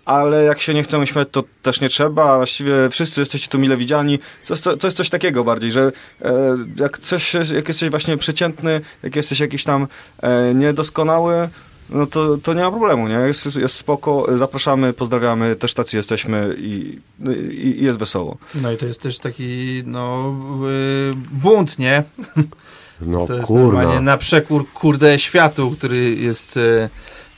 ale 0.06 0.44
jak 0.44 0.62
się 0.62 0.74
nie 0.74 0.84
chcemy 0.84 1.08
śmiać, 1.08 1.28
to 1.32 1.44
też 1.62 1.82
nie 1.82 1.90
trzeba. 1.90 2.34
a 2.34 2.38
Właściwie 2.38 2.90
wszyscy 2.90 3.22
jesteście 3.22 3.48
tu 3.48 3.60
mile 3.60 3.78
widziani. 3.78 4.20
To 4.48 4.54
jest, 4.54 4.64
to 4.64 4.88
jest 4.88 4.98
coś 4.98 5.10
takiego 5.10 5.44
bardziej, 5.44 5.72
że 5.72 5.92
e, 6.22 6.58
jak, 6.78 7.00
coś, 7.00 7.34
jak 7.34 7.68
jesteś 7.68 7.90
właśnie 7.90 8.18
przeciętny, 8.18 8.82
jak 9.04 9.16
jesteś 9.16 9.40
jakiś 9.40 9.64
tam 9.64 9.88
e, 10.22 10.54
niedoskonały, 10.54 11.50
no 11.90 12.06
to, 12.06 12.38
to 12.38 12.54
nie 12.54 12.62
ma 12.62 12.72
problemu, 12.72 13.08
nie? 13.08 13.16
Jest, 13.16 13.56
jest 13.56 13.76
spoko, 13.76 14.38
zapraszamy, 14.38 14.94
pozdrawiamy, 14.94 15.56
też 15.56 15.74
tacy 15.74 15.98
jesteśmy 15.98 16.56
i, 16.58 17.00
i, 17.30 17.80
i 17.82 17.84
jest 17.84 18.00
wesoło. 18.00 18.38
No 18.62 18.72
i 18.72 18.78
to 18.78 18.86
jest 18.86 19.02
też 19.02 19.20
taki, 19.20 19.84
no, 19.86 20.34
y, 20.70 21.14
bunt, 21.32 21.80
nie? 21.80 22.04
No 23.02 23.28
To 23.28 23.34
jest 23.34 23.50
normalnie 23.50 23.94
kurna. 23.94 24.02
na 24.02 24.18
przekór, 24.18 24.66
kurde, 24.74 25.20
światu, 25.20 25.72
który 25.72 26.16
jest 26.16 26.58
e, 26.58 26.90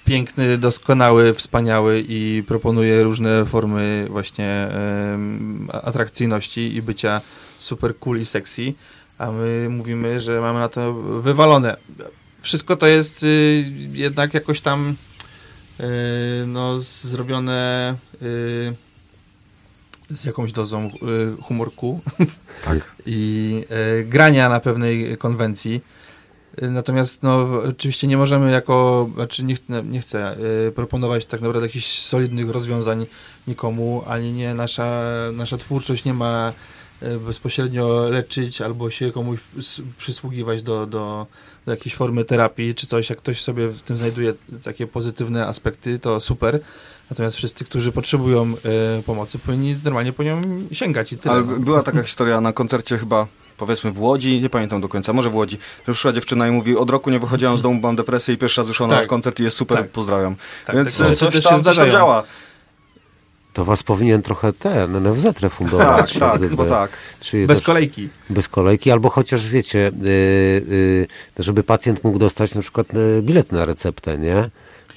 piękny, 0.06 0.58
doskonały, 0.58 1.34
wspaniały 1.34 2.04
i 2.08 2.44
proponuje 2.48 3.04
różne 3.04 3.46
formy 3.46 4.08
właśnie 4.10 4.68
atrakcyjności 5.72 6.76
i 6.76 6.82
bycia 6.82 7.22
super 7.58 7.98
cool 8.00 8.20
i 8.20 8.26
sexy, 8.26 8.74
a 9.18 9.32
my 9.32 9.68
mówimy, 9.70 10.20
że 10.20 10.42
mamy 10.42 10.60
na 10.60 10.70
to 10.70 10.94
wywalone. 10.94 11.78
Wszystko 12.46 12.76
to 12.76 12.88
jest 12.88 13.24
y, 13.24 13.66
jednak 13.94 14.34
jakoś 14.34 14.62
tam 14.62 14.96
y, 15.80 15.84
no, 16.48 16.80
zrobione 16.82 17.96
y, 18.22 18.74
z 20.10 20.24
jakąś 20.26 20.52
dozą 20.52 20.92
y, 21.40 21.42
humorku 21.42 22.02
Tak. 22.64 22.96
i 23.06 23.64
e, 23.70 24.04
grania 24.04 24.50
na 24.50 24.60
pewnej 24.60 25.18
konwencji. 25.18 25.82
Natomiast 26.62 27.24
no, 27.24 27.62
oczywiście 27.70 28.08
nie 28.08 28.18
możemy 28.18 28.52
jako, 28.52 29.10
znaczy 29.16 29.44
nie, 29.44 29.56
ch- 29.56 29.70
nie 29.86 30.02
chcę 30.02 30.38
e, 30.68 30.72
proponować 30.72 31.26
tak 31.26 31.42
naprawdę 31.42 31.68
jakichś 31.68 32.00
solidnych 32.00 32.50
rozwiązań 32.50 33.06
nikomu, 33.48 34.04
ani 34.08 34.32
nie 34.32 34.54
nasza, 34.54 35.04
nasza 35.34 35.58
twórczość 35.58 36.06
nie 36.06 36.14
ma 36.14 36.54
e, 37.02 37.18
bezpośrednio 37.18 38.10
leczyć 38.10 38.62
albo 38.62 38.90
się 38.90 39.12
komuś 39.12 39.40
przysługiwać 39.98 40.64
do, 40.64 40.86
do, 40.88 41.28
do 41.66 41.72
jakiejś 41.72 41.96
formy 41.96 42.26
terapii 42.26 42.76
czy 42.76 42.88
coś. 42.88 43.10
Jak 43.10 43.20
ktoś 43.20 43.42
sobie 43.42 43.68
w 43.68 43.82
tym 43.82 43.98
znajduje 43.98 44.34
takie 44.64 44.88
pozytywne 44.88 45.48
aspekty, 45.48 46.00
to 46.00 46.20
super. 46.20 46.60
Natomiast 47.10 47.38
wszyscy, 47.38 47.66
którzy 47.66 47.92
potrzebują 47.92 48.54
e, 49.00 49.04
pomocy, 49.04 49.40
powinni 49.40 49.76
normalnie 49.84 50.14
po 50.14 50.24
nią 50.24 50.42
sięgać 50.72 51.14
i 51.14 51.18
tyle. 51.18 51.34
Ale 51.34 51.44
no. 51.44 51.60
była 51.60 51.84
taka 51.84 52.04
historia 52.04 52.42
na 52.42 52.54
koncercie 52.54 52.98
chyba, 52.98 53.28
powiedzmy 53.58 53.92
w 53.92 54.00
Łodzi, 54.02 54.42
nie 54.42 54.50
pamiętam 54.50 54.82
do 54.82 54.90
końca, 54.90 55.14
może 55.14 55.30
w 55.30 55.36
Łodzi, 55.36 55.58
że 55.88 55.94
przyszła 55.94 56.14
dziewczyna 56.14 56.48
i 56.48 56.52
mówi, 56.52 56.78
od 56.78 56.90
roku 56.90 57.10
nie 57.10 57.20
wychodziłam 57.20 57.58
z 57.58 57.62
domu, 57.62 57.80
mam 57.82 57.96
depresję 57.96 58.34
i 58.34 58.38
pierwszy 58.38 58.64
raz 58.64 58.80
na 58.80 58.88
Tak. 58.88 59.08
koncert 59.08 59.40
i 59.40 59.44
jest 59.44 59.58
super, 59.58 59.78
Tak. 59.78 59.90
pozdrawiam. 59.90 60.36
Tak, 60.66 60.76
Więc 60.76 60.98
rzeczy 60.98 61.16
coś 61.16 61.44
tam, 61.44 61.58
się 61.58 61.64
coś 61.64 61.78
tam 61.78 61.92
działa. 61.92 62.24
To 63.56 63.66
was 63.66 63.84
powinien 63.84 64.22
trochę 64.22 64.54
ten 64.54 65.04
NFZ 65.04 65.24
Tak, 65.24 65.40
refundować. 65.40 66.14
jak 66.16 66.20
tak, 66.20 66.38
gdyby. 66.38 66.50
chyba 66.58 66.70
tak. 66.70 66.92
Czyli 67.20 67.48
Bez 67.48 67.58
też 67.60 67.66
kolejki. 67.66 68.10
bez 68.30 68.50
kolejki, 68.50 68.92
albo 68.92 69.10
chociaż 69.10 69.48
wiecie, 69.48 69.92
y, 70.04 70.08
y, 71.40 71.44
żeby 71.44 71.64
pacjent 71.64 72.04
mógł 72.04 72.20
dostać 72.20 72.56
na 72.56 72.62
przykład 72.62 72.88
y, 72.94 73.22
bilet 73.22 73.52
na 73.52 73.66
receptę, 73.66 74.18
nie? 74.18 74.50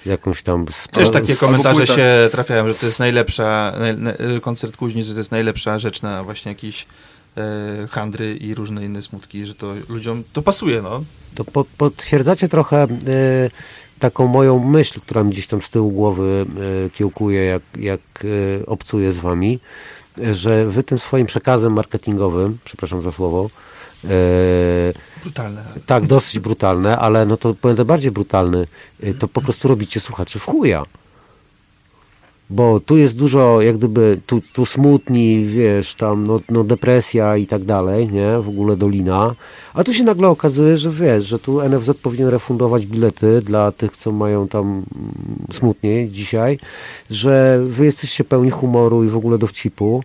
Jakąś 0.06 0.42
tam... 0.42 0.62
sp- 0.80 0.92
Też 0.94 1.10
takie 1.10 1.36
komentarze 1.36 1.86
się 1.86 2.28
trafiają, 2.32 2.68
że 2.68 2.74
to 2.74 2.86
jest 2.86 2.98
najlepsza, 2.98 3.72
naj, 3.78 3.96
na, 3.96 4.12
koncert 4.42 4.76
Kuźni, 4.76 5.04
że 5.04 5.12
to 5.12 5.18
jest 5.18 5.30
najlepsza 5.30 5.78
rzecz 5.78 6.02
na 6.02 6.24
właśnie 6.24 6.52
jakieś 6.52 6.86
e, 7.36 7.86
handry 7.90 8.36
i 8.36 8.54
różne 8.54 8.84
inne 8.84 9.02
smutki, 9.02 9.46
że 9.46 9.54
to 9.54 9.74
ludziom 9.88 10.22
to 10.32 10.42
pasuje, 10.42 10.82
no. 10.82 11.04
To 11.34 11.44
po, 11.44 11.64
potwierdzacie 11.78 12.48
trochę 12.48 12.84
y, 13.08 13.50
taką 13.98 14.26
moją 14.26 14.58
myśl, 14.58 15.00
która 15.00 15.24
mi 15.24 15.30
gdzieś 15.30 15.46
tam 15.46 15.62
z 15.62 15.70
tyłu 15.70 15.90
głowy 15.90 16.46
y, 16.86 16.90
kiełkuje, 16.90 17.44
jak, 17.44 17.62
jak 17.78 18.00
y, 18.24 18.62
obcuję 18.66 19.12
z 19.12 19.18
wami, 19.18 19.58
że 20.32 20.66
wy 20.66 20.82
tym 20.82 20.98
swoim 20.98 21.26
przekazem 21.26 21.72
marketingowym, 21.72 22.58
przepraszam 22.64 23.02
za 23.02 23.12
słowo, 23.12 23.50
y, 24.04 24.08
Brutalne. 25.22 25.64
tak, 25.86 26.06
dosyć 26.06 26.38
brutalne, 26.38 26.98
ale 26.98 27.26
no 27.26 27.36
to 27.36 27.54
będę 27.62 27.84
bardziej 27.84 28.10
brutalny, 28.10 28.66
to 29.18 29.28
po 29.28 29.40
prostu 29.42 29.68
robicie 29.68 30.00
słuchaczy 30.00 30.38
w 30.38 30.44
chuja. 30.44 30.84
Bo 32.50 32.80
tu 32.80 32.96
jest 32.96 33.16
dużo, 33.16 33.62
jak 33.62 33.76
gdyby, 33.76 34.20
tu, 34.26 34.40
tu 34.52 34.66
smutni, 34.66 35.44
wiesz, 35.46 35.94
tam, 35.94 36.26
no, 36.26 36.40
no 36.50 36.64
depresja 36.64 37.36
i 37.36 37.46
tak 37.46 37.64
dalej, 37.64 38.08
nie, 38.08 38.38
w 38.40 38.48
ogóle 38.48 38.76
dolina. 38.76 39.34
A 39.74 39.84
tu 39.84 39.94
się 39.94 40.04
nagle 40.04 40.28
okazuje, 40.28 40.78
że 40.78 40.90
wiesz, 40.90 41.26
że 41.26 41.38
tu 41.38 41.68
NFZ 41.68 41.90
powinien 42.02 42.28
refundować 42.28 42.86
bilety 42.86 43.40
dla 43.40 43.72
tych, 43.72 43.96
co 43.96 44.12
mają 44.12 44.48
tam 44.48 44.66
mm, 44.66 44.84
smutniej 45.52 46.10
dzisiaj, 46.10 46.58
że 47.10 47.60
wy 47.66 47.84
jesteście 47.84 48.24
pełni 48.24 48.50
humoru 48.50 49.04
i 49.04 49.08
w 49.08 49.16
ogóle 49.16 49.38
dowcipu. 49.38 50.02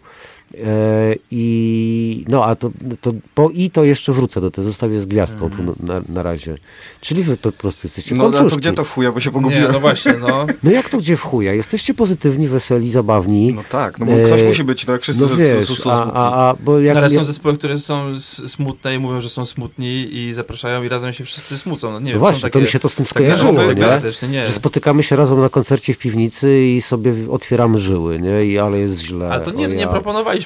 E, 0.65 1.15
I 1.31 2.25
no, 2.27 2.45
a 2.45 2.55
to, 2.55 2.71
to 3.01 3.11
po 3.35 3.49
i 3.49 3.69
to 3.69 3.83
jeszcze 3.83 4.13
wrócę 4.13 4.41
do 4.41 4.51
tego, 4.51 4.67
zostawię 4.67 4.99
z 4.99 5.05
gwiazdką 5.05 5.49
tu 5.49 5.75
na, 5.85 6.01
na 6.09 6.23
razie. 6.23 6.57
Czyli 7.01 7.23
wy 7.23 7.37
po 7.37 7.51
prostu 7.51 7.87
jesteście 7.87 8.15
No 8.15 8.23
a 8.23 8.31
to 8.31 8.37
kączuszki. 8.37 8.57
gdzie 8.59 8.71
to 8.73 8.83
w 8.83 8.91
chuja, 8.91 9.11
bo 9.11 9.19
się 9.19 9.29
Nie, 9.29 9.33
pogubiłem. 9.33 9.71
no 9.71 9.79
właśnie, 9.79 10.13
no. 10.13 10.45
No 10.63 10.71
jak 10.71 10.89
to 10.89 10.97
gdzie 10.97 11.17
w 11.17 11.21
chuja? 11.21 11.53
Jesteście 11.53 11.93
pozytywni, 11.93 12.47
weseli, 12.47 12.89
zabawni. 12.91 13.53
No 13.53 13.63
tak, 13.69 13.99
no 13.99 14.05
bo 14.05 14.11
E, 14.11 14.25
ktoś 14.25 14.43
musi 14.43 14.63
być, 14.63 14.85
tak 14.85 15.01
wszyscy 15.01 15.21
No 15.21 15.27
są- 15.27 15.35
wiesz, 15.35 15.67
są, 15.67 15.75
są 15.75 15.91
a, 15.91 15.95
smutni. 16.03 16.11
a, 16.19 16.49
a 16.49 16.55
bo 16.63 16.79
jak 16.79 16.93
No, 16.95 16.99
ale 16.99 17.09
są 17.09 17.23
zespoły, 17.23 17.57
które 17.57 17.79
są 17.79 18.19
smutne 18.19 18.95
i 18.95 18.99
mówią, 18.99 19.21
że 19.21 19.29
są 19.29 19.45
smutni 19.45 20.15
i 20.15 20.33
zapraszają 20.33 20.83
i 20.83 20.89
razem 20.89 21.13
się 21.13 21.25
wszyscy 21.25 21.57
smucą. 21.57 21.91
No 21.91 21.99
nie 21.99 22.05
no 22.05 22.09
wiem, 22.11 22.19
właśnie, 22.19 22.35
są 22.35 22.41
to 22.41 22.49
takie... 22.53 22.65
mi 22.65 22.67
się 22.71 22.79
to 22.79 22.89
z 22.89 22.95
tym 22.95 23.05
takie 23.05 23.11
skojarzyło, 23.15 23.47
zespoły 23.47 23.75
nie? 23.75 24.37
nie. 24.39 24.45
Że 24.45 24.51
spotykamy 24.51 25.03
się 25.03 25.15
razem 25.15 25.39
na 25.41 25.49
koncercie 25.49 25.93
w 25.93 25.97
piwnicy 25.97 26.65
i 26.65 26.81
sobie 26.81 27.13
otwieramy 27.29 27.77
żyły, 27.79 28.19
nie? 28.19 28.45
I 28.45 28.59
ale 28.59 28.79
jest 28.79 28.99
źle. 29.01 29.29
Ale 29.29 29.43
to 29.43 29.51
nie, 29.51 29.67
nie 29.67 29.75
ja. 29.75 29.87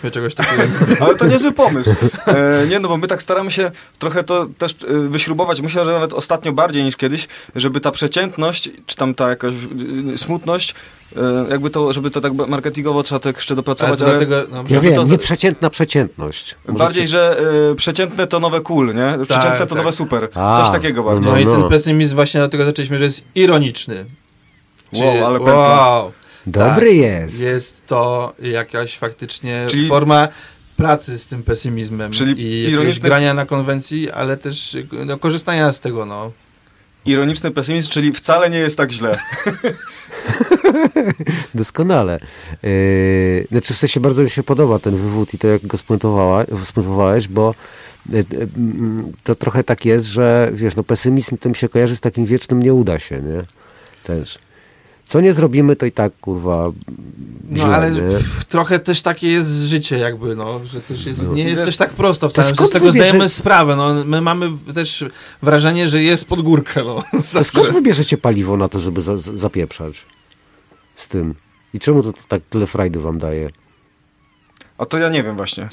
Proponowaliśmy 0.02 0.12
czegoś 0.12 0.36
takiego. 0.36 0.64
Ale 1.06 1.16
to 1.16 1.28
niezły 1.28 1.52
pomysł. 1.52 1.92
E, 2.28 2.68
nie 2.68 2.80
no, 2.80 2.88
bo 2.90 2.98
my 2.98 3.08
tak 3.08 3.22
staramy 3.22 3.52
się 3.52 3.72
trochę 4.00 4.24
to 4.24 4.48
też 4.58 4.72
e, 4.72 4.94
wyśrubować. 5.10 5.62
Myślę, 5.62 5.86
że 5.86 5.92
nawet 5.92 6.14
ostatnio 6.14 6.52
bardziej 6.52 6.84
niż 6.84 6.98
kiedyś, 6.98 7.28
żeby 7.56 7.80
ta 7.80 7.92
przeciętność, 7.92 8.70
czy 8.86 8.96
tam 8.96 9.14
ta 9.14 9.30
jakaś 9.30 9.54
e, 10.14 10.18
smutność, 10.18 10.76
e, 11.16 11.20
jakby 11.50 11.70
to, 11.70 11.94
żeby 11.94 12.12
to 12.12 12.22
tak 12.22 12.34
marketingowo 12.34 13.04
trzeba 13.04 13.20
to 13.20 13.30
jeszcze 13.30 13.56
dopracować, 13.56 14.02
ale, 14.02 14.10
dlatego, 14.12 14.36
no, 14.52 14.64
Ja 14.70 14.82
wiem, 14.82 14.96
to- 14.96 15.04
nieprzeciętna 15.04 15.70
przeciętność. 15.70 16.56
Możecie- 16.68 16.84
bardziej, 16.84 17.08
że 17.08 17.40
e, 17.72 17.76
przeciętne 17.76 18.28
to 18.28 18.40
nowe 18.40 18.62
cool, 18.62 18.96
nie? 18.96 19.26
Przeciętne 19.26 19.60
to 19.60 19.66
tak. 19.66 19.78
nowe 19.78 19.94
super. 19.94 20.30
A, 20.36 20.62
Coś 20.64 20.72
takiego 20.72 21.04
no, 21.04 21.10
bardziej. 21.10 21.32
No, 21.32 21.38
i 21.38 21.46
no. 21.46 21.52
ten 21.52 21.70
pesymizm 21.70 22.16
właśnie 22.16 22.40
dlatego 22.40 22.66
zaczęliśmy, 22.66 22.98
że 22.98 23.04
jest 23.04 23.24
ironiczny. 23.36 24.06
Wow, 24.94 25.26
ale 25.26 25.40
pęta. 25.40 26.04
Dobry 26.48 26.88
tak, 26.88 26.96
jest. 26.96 27.42
Jest 27.42 27.86
to 27.86 28.34
jakaś 28.42 28.98
faktycznie 28.98 29.68
Czyli- 29.70 29.88
forma 29.88 30.28
pracy 30.78 31.20
z 31.20 31.26
tym 31.26 31.44
pesymizmem 31.44 32.12
Czyli 32.12 32.42
i 32.42 32.72
ironiczny- 32.72 33.02
grania 33.02 33.34
na 33.34 33.46
konwencji, 33.46 34.12
ale 34.12 34.38
też 34.38 34.78
no, 35.06 35.18
korzystania 35.18 35.72
z 35.72 35.80
tego, 35.80 36.06
no. 36.06 36.32
Ironiczny 37.06 37.52
pesymizm, 37.52 37.90
czyli 37.90 38.14
wcale 38.14 38.50
nie 38.50 38.58
jest 38.58 38.78
tak 38.78 38.92
źle. 38.92 39.18
Doskonale. 41.56 42.20
Yy, 42.64 43.48
znaczy 43.52 43.74
w 43.74 43.78
sensie 43.78 44.00
bardzo 44.00 44.24
mi 44.24 44.30
się 44.30 44.44
podoba 44.44 44.80
ten 44.80 44.98
wywód 44.98 45.34
i 45.34 45.38
to 45.38 45.48
jak 45.48 45.68
go 45.68 45.78
spuentowałeś, 45.78 47.28
bo 47.28 47.56
yy, 48.10 48.24
yy, 48.32 48.48
mm, 48.58 49.12
to 49.24 49.36
trochę 49.36 49.64
tak 49.64 49.86
jest, 49.86 50.06
że 50.06 50.50
wiesz, 50.54 50.76
no 50.76 50.84
pesymizm 50.84 51.38
to 51.38 51.50
mi 51.50 51.56
się 51.56 51.70
kojarzy 51.70 51.96
z 51.96 52.02
takim 52.02 52.26
wiecznym 52.26 52.64
nie 52.64 52.74
uda 52.74 53.00
się, 53.00 53.22
nie? 53.22 53.44
Też. 54.04 54.40
Co 55.08 55.22
nie 55.22 55.34
zrobimy, 55.34 55.76
to 55.76 55.86
i 55.86 55.92
tak, 55.92 56.14
kurwa, 56.22 56.72
No 57.50 57.58
źle, 57.58 57.76
ale 57.76 57.92
pff, 57.92 58.46
trochę 58.46 58.80
też 58.80 59.02
takie 59.02 59.32
jest 59.32 59.50
życie 59.52 59.98
jakby, 59.98 60.36
no, 60.36 60.60
że 60.66 60.82
też 60.82 61.06
jest, 61.06 61.28
No. 61.28 61.34
nie 61.34 61.44
jest 61.44 61.66
też 61.66 61.78
tak 61.78 61.90
prosto 61.94 62.28
to 62.28 62.30
wcale, 62.32 62.48
że 62.60 62.68
z 62.68 62.70
tego 62.72 62.86
wybierze- 62.86 62.92
zdajemy 62.92 63.30
sprawę, 63.30 63.76
no. 63.76 64.06
My 64.06 64.22
mamy 64.22 64.52
też 64.74 65.06
wrażenie, 65.42 65.88
że 65.88 66.04
jest 66.04 66.26
pod 66.26 66.42
górkę, 66.42 66.84
no. 66.84 67.04
To 67.34 67.44
skąd 67.44 67.68
wybierzecie 67.70 68.18
paliwo 68.18 68.58
na 68.58 68.70
to, 68.70 68.80
żeby 68.80 69.02
za, 69.02 69.18
za- 69.18 69.38
zapieprzać 69.38 70.06
z 70.96 71.08
tym? 71.08 71.36
I 71.74 71.80
czemu 71.80 72.04
to 72.04 72.14
tak 72.28 72.42
tyle 72.50 72.68
frajdy 72.68 73.00
wam 73.00 73.18
daje? 73.18 73.50
A 74.78 74.86
to 74.86 74.98
ja 74.98 75.10
nie 75.10 75.24
wiem 75.24 75.36
właśnie. 75.36 75.70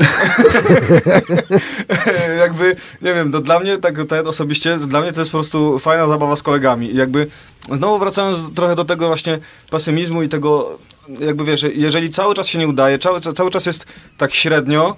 jakby, 2.44 2.76
nie 3.02 3.14
wiem, 3.14 3.32
to 3.32 3.40
dla 3.40 3.61
mnie, 3.61 3.78
tak 3.78 3.94
ten 4.08 4.26
osobiście, 4.26 4.78
dla 4.78 5.00
mnie 5.00 5.12
to 5.12 5.20
jest 5.20 5.30
po 5.30 5.38
prostu 5.38 5.78
fajna 5.78 6.06
zabawa 6.06 6.37
z 6.37 6.42
kolegami. 6.42 6.92
I 6.92 6.96
jakby, 6.96 7.26
znowu 7.73 7.99
wracając 7.99 8.54
trochę 8.54 8.75
do 8.75 8.84
tego 8.84 9.06
właśnie 9.06 9.38
pesymizmu 9.70 10.23
i 10.23 10.28
tego, 10.28 10.78
jakby 11.08 11.44
wiesz, 11.44 11.66
jeżeli 11.75 12.11
cały 12.11 12.34
czas 12.34 12.49
się 12.49 12.58
nie 12.58 12.68
udaje, 12.68 12.99
cały, 12.99 13.20
cały 13.20 13.50
czas 13.50 13.66
jest 13.66 13.87
tak 14.18 14.34
średnio, 14.34 14.96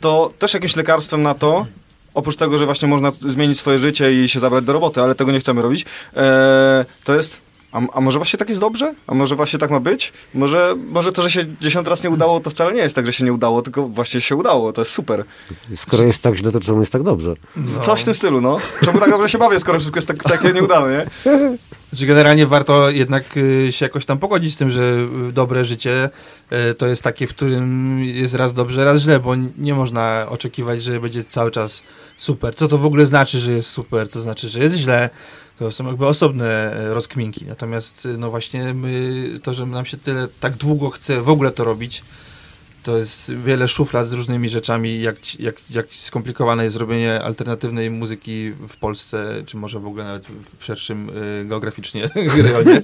to 0.00 0.32
też 0.38 0.54
jakimś 0.54 0.76
lekarstwem 0.76 1.22
na 1.22 1.34
to, 1.34 1.66
oprócz 2.14 2.36
tego, 2.36 2.58
że 2.58 2.66
właśnie 2.66 2.88
można 2.88 3.10
zmienić 3.20 3.58
swoje 3.58 3.78
życie 3.78 4.22
i 4.22 4.28
się 4.28 4.40
zabrać 4.40 4.64
do 4.64 4.72
roboty, 4.72 5.02
ale 5.02 5.14
tego 5.14 5.32
nie 5.32 5.40
chcemy 5.40 5.62
robić, 5.62 5.84
e, 6.16 6.84
to 7.04 7.14
jest 7.14 7.51
a, 7.72 7.80
a 7.92 8.00
może 8.00 8.18
właśnie 8.18 8.38
tak 8.38 8.48
jest 8.48 8.60
dobrze? 8.60 8.94
A 9.06 9.14
może 9.14 9.36
właśnie 9.36 9.58
tak 9.58 9.70
ma 9.70 9.80
być? 9.80 10.12
Może, 10.34 10.74
może 10.90 11.12
to, 11.12 11.22
że 11.22 11.30
się 11.30 11.44
dziesiąt 11.60 11.88
raz 11.88 12.02
nie 12.02 12.10
udało, 12.10 12.40
to 12.40 12.50
wcale 12.50 12.72
nie 12.72 12.80
jest 12.80 12.94
tak, 12.94 13.06
że 13.06 13.12
się 13.12 13.24
nie 13.24 13.32
udało, 13.32 13.62
tylko 13.62 13.88
właśnie 13.88 14.20
się 14.20 14.36
udało. 14.36 14.72
To 14.72 14.80
jest 14.80 14.92
super. 14.92 15.24
Skoro 15.76 16.02
jest 16.02 16.22
tak 16.22 16.34
źle, 16.34 16.52
to 16.52 16.60
czemu 16.60 16.80
jest 16.80 16.92
tak 16.92 17.02
dobrze? 17.02 17.34
No. 17.56 17.80
Coś 17.80 18.02
w 18.02 18.04
tym 18.04 18.14
stylu, 18.14 18.40
no. 18.40 18.58
Czemu 18.84 18.98
tak 18.98 19.10
dobrze 19.10 19.28
się 19.28 19.38
bawię, 19.38 19.60
skoro 19.60 19.78
wszystko 19.78 19.98
jest 19.98 20.08
tak, 20.08 20.22
takie 20.22 20.52
nieudane, 20.52 21.06
nie? 21.24 21.30
Znaczy 21.92 22.06
generalnie 22.06 22.46
warto 22.46 22.90
jednak 22.90 23.36
y, 23.36 23.72
się 23.72 23.84
jakoś 23.84 24.04
tam 24.04 24.18
pogodzić 24.18 24.54
z 24.54 24.56
tym, 24.56 24.70
że 24.70 24.82
y, 25.28 25.32
dobre 25.32 25.64
życie 25.64 26.10
y, 26.70 26.74
to 26.74 26.86
jest 26.86 27.02
takie, 27.02 27.26
w 27.26 27.30
którym 27.30 27.98
jest 28.04 28.34
raz 28.34 28.54
dobrze, 28.54 28.84
raz 28.84 29.00
źle, 29.00 29.20
bo 29.20 29.34
nie 29.58 29.74
można 29.74 30.26
oczekiwać, 30.28 30.82
że 30.82 31.00
będzie 31.00 31.24
cały 31.24 31.50
czas 31.50 31.82
super. 32.16 32.54
Co 32.54 32.68
to 32.68 32.78
w 32.78 32.86
ogóle 32.86 33.06
znaczy, 33.06 33.38
że 33.38 33.52
jest 33.52 33.70
super? 33.70 34.08
Co 34.08 34.20
znaczy, 34.20 34.48
że 34.48 34.58
jest 34.58 34.76
źle? 34.76 35.10
To 35.58 35.72
są 35.72 35.86
jakby 35.86 36.06
osobne 36.06 36.72
e, 36.72 36.94
rozkminki. 36.94 37.46
Natomiast 37.46 38.08
no 38.18 38.30
właśnie 38.30 38.74
my, 38.74 39.40
to, 39.42 39.54
że 39.54 39.66
nam 39.66 39.84
się 39.84 39.96
tyle 39.96 40.28
tak 40.40 40.56
długo 40.56 40.90
chce 40.90 41.22
w 41.22 41.28
ogóle 41.28 41.50
to 41.50 41.64
robić, 41.64 42.02
to 42.82 42.96
jest 42.98 43.34
wiele 43.34 43.68
szuflad 43.68 44.08
z 44.08 44.12
różnymi 44.12 44.48
rzeczami, 44.48 45.00
jak, 45.02 45.40
jak, 45.40 45.54
jak 45.70 45.86
skomplikowane 45.90 46.64
jest 46.64 46.76
robienie 46.76 47.22
alternatywnej 47.22 47.90
muzyki 47.90 48.52
w 48.68 48.76
Polsce, 48.76 49.42
czy 49.46 49.56
może 49.56 49.80
w 49.80 49.86
ogóle 49.86 50.04
nawet 50.04 50.26
w 50.58 50.64
szerszym 50.64 51.10
y, 51.10 51.44
geograficznie 51.48 52.10
rejonie. 52.42 52.82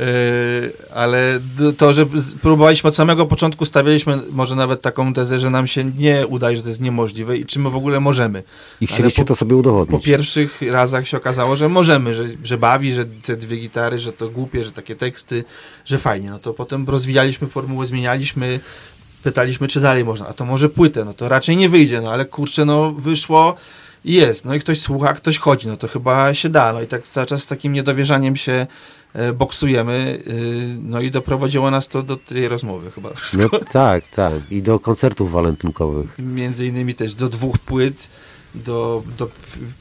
Y, 0.00 0.72
ale 0.94 1.40
to, 1.78 1.92
że 1.92 2.06
próbowaliśmy 2.42 2.88
od 2.88 2.94
samego 2.94 3.26
początku, 3.26 3.66
stawialiśmy 3.66 4.18
może 4.30 4.56
nawet 4.56 4.82
taką 4.82 5.12
tezę, 5.14 5.38
że 5.38 5.50
nam 5.50 5.66
się 5.66 5.84
nie 5.84 6.26
udaje, 6.26 6.56
że 6.56 6.62
to 6.62 6.68
jest 6.68 6.80
niemożliwe 6.80 7.36
i 7.38 7.46
czy 7.46 7.58
my 7.58 7.70
w 7.70 7.76
ogóle 7.76 8.00
możemy. 8.00 8.42
I 8.80 8.86
chcieliście 8.86 9.22
po- 9.22 9.28
to 9.28 9.36
sobie 9.36 9.50
Po 9.50 9.56
udowodnić. 9.56 10.04
pierwszych 10.04 10.62
razach 10.62 11.08
się 11.08 11.16
okazało, 11.16 11.56
że 11.56 11.68
możemy, 11.68 12.14
że, 12.14 12.24
że 12.44 12.58
bawi, 12.58 12.92
że 12.92 13.04
te 13.04 13.36
dwie 13.36 13.56
gitary, 13.56 13.98
że 13.98 14.12
to 14.12 14.28
głupie, 14.28 14.64
że 14.64 14.72
takie 14.72 14.96
teksty, 14.96 15.44
że 15.84 15.98
fajnie. 15.98 16.30
No 16.30 16.38
to 16.38 16.54
potem 16.54 16.86
rozwijaliśmy 16.88 17.48
formułę, 17.48 17.86
zmienialiśmy, 17.86 18.60
pytaliśmy, 19.22 19.68
czy 19.68 19.80
dalej 19.80 20.04
można. 20.04 20.26
A 20.28 20.32
to 20.32 20.44
może 20.44 20.68
płytę, 20.68 21.04
no 21.04 21.14
to 21.14 21.28
raczej 21.28 21.56
nie 21.56 21.68
wyjdzie, 21.68 22.00
no 22.00 22.12
ale 22.12 22.24
kurczę, 22.24 22.64
no 22.64 22.92
wyszło 22.92 23.54
i 24.04 24.14
jest. 24.14 24.44
No 24.44 24.54
i 24.54 24.60
ktoś 24.60 24.80
słucha, 24.80 25.12
ktoś 25.14 25.38
chodzi, 25.38 25.68
no 25.68 25.76
to 25.76 25.88
chyba 25.88 26.34
się 26.34 26.48
da. 26.48 26.72
No 26.72 26.82
i 26.82 26.86
tak 26.86 27.02
cały 27.04 27.26
czas 27.26 27.42
z 27.42 27.46
takim 27.46 27.72
niedowierzaniem 27.72 28.36
się 28.36 28.66
e, 29.14 29.32
boksujemy, 29.32 30.20
y, 30.26 30.76
no 30.82 31.00
i 31.00 31.10
doprowadziło 31.10 31.70
nas 31.70 31.88
to 31.88 32.02
do 32.02 32.16
tej 32.16 32.48
rozmowy 32.48 32.90
chyba 32.90 33.08
No 33.10 33.14
wszystko. 33.16 33.58
tak, 33.58 34.08
tak. 34.08 34.32
I 34.50 34.62
do 34.62 34.78
koncertów 34.78 35.32
walentynkowych. 35.32 36.18
Między 36.18 36.66
innymi 36.66 36.94
też 36.94 37.14
do 37.14 37.28
dwóch 37.28 37.58
płyt, 37.58 38.08
do, 38.54 39.02
do 39.18 39.28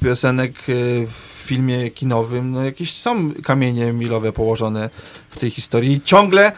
piosenek 0.04 0.52
e, 0.52 0.64
w 1.08 1.42
filmie 1.46 1.92
kinowym. 1.92 2.52
No 2.52 2.66
jakieś 2.66 2.94
są 2.94 3.32
kamienie 3.44 3.94
milowe 3.94 4.32
położone 4.32 4.90
w 5.30 5.38
tej 5.38 5.50
historii. 5.50 6.02
Ciągle 6.06 6.52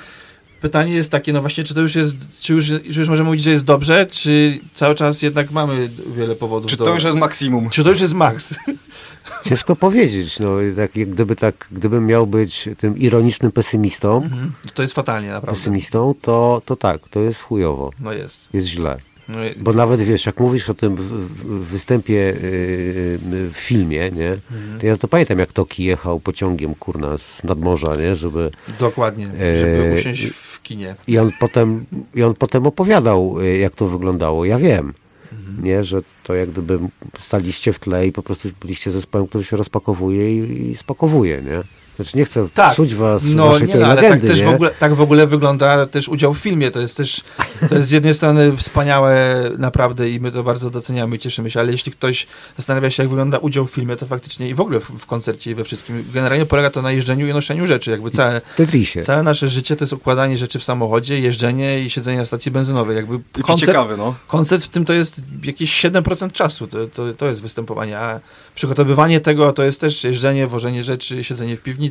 pytanie 0.64 0.94
jest 0.94 1.12
takie, 1.12 1.34
no 1.34 1.42
właśnie, 1.42 1.64
czy 1.64 1.74
to 1.74 1.82
już 1.82 1.96
jest, 1.96 2.18
czy 2.42 2.54
już, 2.54 2.68
czy 2.68 3.00
już 3.00 3.08
możemy 3.10 3.26
mówić, 3.30 3.44
że 3.44 3.52
jest 3.52 3.66
dobrze, 3.66 4.06
czy 4.06 4.60
cały 4.74 4.96
czas 4.96 5.22
jednak 5.22 5.52
mamy 5.52 5.90
wiele 6.18 6.36
powodów 6.36 6.72
Czy 6.72 6.78
do... 6.78 6.86
to 6.86 6.94
już 6.94 7.04
jest 7.04 7.18
maksimum? 7.18 7.70
Czy 7.70 7.84
to 7.84 7.90
już 7.90 8.00
jest 8.02 8.14
maks? 8.14 8.56
Ciężko 9.50 9.76
powiedzieć. 9.76 10.40
No, 10.40 10.50
tak, 10.76 10.96
jak 10.96 11.10
gdyby 11.10 11.36
tak, 11.36 11.68
gdybym 11.72 12.06
miał 12.06 12.28
być 12.28 12.70
tym 12.78 12.98
ironicznym 12.98 13.52
pesymistą, 13.52 14.24
Mhm. 14.24 14.52
To 14.74 14.82
jest 14.82 14.94
fatalnie, 14.96 15.28
naprawdę. 15.28 15.50
pesymistą, 15.60 16.16
to, 16.22 16.62
to 16.66 16.76
tak, 16.76 17.10
to 17.10 17.20
jest 17.20 17.42
chujowo. 17.42 17.92
No 18.00 18.14
jest. 18.14 18.54
Jest 18.54 18.68
źle. 18.68 18.98
No, 19.30 19.46
i- 19.46 19.56
Bo 19.60 19.74
nawet 19.74 20.02
wiesz, 20.02 20.26
jak 20.26 20.40
mówisz 20.40 20.70
o 20.70 20.74
tym 20.74 20.96
w, 20.96 21.02
w, 21.02 21.46
występie 21.66 22.14
yy, 22.14 23.20
yy, 23.32 23.50
w 23.54 23.58
filmie, 23.58 24.12
nie? 24.12 24.30
Mhm. 24.32 24.80
To 24.80 24.86
ja 24.88 24.98
to 24.98 25.08
pamiętam, 25.08 25.40
jak 25.40 25.54
Toki 25.54 25.84
jechał 25.84 26.20
pociągiem, 26.20 26.76
kurna, 26.76 27.18
z 27.18 27.44
nadmorza, 27.44 27.96
nie? 27.96 28.16
Żeby... 28.16 28.52
Dokładnie, 28.80 29.28
E, 29.42 29.58
żeby 29.60 29.94
usiąść 29.94 30.26
w 30.26 30.53
kinie. 30.64 30.96
I 31.08 31.18
on 31.18 31.32
potem, 31.40 31.86
i 32.16 32.24
on 32.24 32.34
potem 32.36 32.68
opowiadał, 32.68 33.42
y, 33.42 33.58
jak 33.58 33.76
to 33.76 33.88
wyglądało. 33.88 34.46
Ja 34.46 34.58
wiem, 34.58 34.94
Mhm. 35.32 35.64
nie? 35.66 35.84
Że 35.84 36.02
to 36.24 36.36
jak 36.36 36.50
gdyby 36.52 36.80
staliście 37.20 37.74
w 37.74 37.80
tle 37.80 38.08
i 38.08 38.12
po 38.12 38.24
prostu 38.24 38.50
byliście 38.62 38.92
zespołem, 38.92 39.28
który 39.28 39.44
się 39.44 39.58
rozpakowuje 39.58 40.38
i, 40.38 40.70
i 40.72 40.76
spakowuje, 40.76 41.42
nie? 41.42 41.62
Znaczy 41.96 42.18
nie 42.18 42.26
chcę 42.26 42.48
Tak. 42.54 42.74
psuć 42.74 42.96
was, 42.96 43.24
No 43.34 43.48
waszej 43.48 43.68
nie, 43.68 43.74
tej 43.74 43.82
no, 43.82 43.88
ale 43.88 44.02
legendy, 44.02 44.20
tak 44.28 44.30
też 44.30 44.40
nie? 44.40 44.46
w 44.46 44.50
ogóle, 44.56 44.72
tak 44.80 44.94
w 44.94 45.02
ogóle 45.02 45.28
wygląda 45.28 45.86
też 45.88 46.10
udział 46.10 46.34
w 46.34 46.38
filmie. 46.38 46.72
To 46.72 46.80
jest 46.80 46.98
też, 46.98 47.22
to 47.70 47.76
jest 47.76 47.88
z 47.88 47.92
jednej 47.92 48.14
strony 48.14 48.58
wspaniałe 48.58 49.42
naprawdę 49.58 50.10
i 50.10 50.20
my 50.20 50.32
to 50.32 50.44
bardzo 50.44 50.70
doceniamy 50.70 51.16
i 51.16 51.20
cieszymy 51.20 51.52
się, 51.52 51.60
ale 51.60 51.72
jeśli 51.72 51.92
ktoś 51.92 52.28
zastanawia 52.58 52.90
się, 52.90 53.04
jak 53.04 53.10
wygląda 53.10 53.38
udział 53.38 53.66
w 53.66 53.72
filmie, 53.72 53.96
to 53.96 54.06
faktycznie 54.06 54.50
i 54.50 54.54
w 54.54 54.62
ogóle 54.62 54.80
w, 54.80 54.84
w 54.90 55.06
koncercie 55.06 55.52
i 55.52 55.56
we 55.56 55.64
wszystkim, 55.64 56.06
generalnie 56.14 56.46
polega 56.46 56.70
to 56.70 56.82
na 56.82 56.92
jeżdżeniu 56.92 57.28
i 57.28 57.34
noszeniu 57.34 57.68
rzeczy. 57.68 57.92
Jakby 57.92 58.12
całe, 58.12 58.42
Tetrisie. 58.58 59.02
całe 59.04 59.24
nasze 59.24 59.50
życie 59.50 59.76
to 59.76 59.84
jest 59.84 59.94
układanie 59.94 60.38
rzeczy 60.38 60.60
w 60.60 60.64
samochodzie, 60.64 61.20
jeżdżenie 61.20 61.80
i 61.80 61.90
siedzenie 61.90 62.18
na 62.18 62.26
stacji 62.26 62.52
benzynowej. 62.52 62.96
Jakby 62.96 63.16
I 63.16 63.42
koncert, 63.42 63.72
ciekawy, 63.72 63.98
no. 63.98 64.16
koncert 64.28 64.64
w 64.64 64.70
tym 64.70 64.86
to 64.86 64.94
jest 64.94 65.22
jakieś 65.44 65.84
7% 65.86 66.32
czasu, 66.32 66.68
to, 66.68 66.88
to, 66.88 67.14
to 67.14 67.28
jest 67.28 67.42
występowanie, 67.42 68.00
a 68.00 68.20
przygotowywanie 68.56 69.20
tego 69.20 69.54
to 69.54 69.64
jest 69.64 69.82
też 69.82 70.04
jeżdżenie, 70.04 70.48
wożenie 70.48 70.84
rzeczy, 70.84 71.24
siedzenie 71.24 71.58
w 71.58 71.62
piwnicy, 71.62 71.83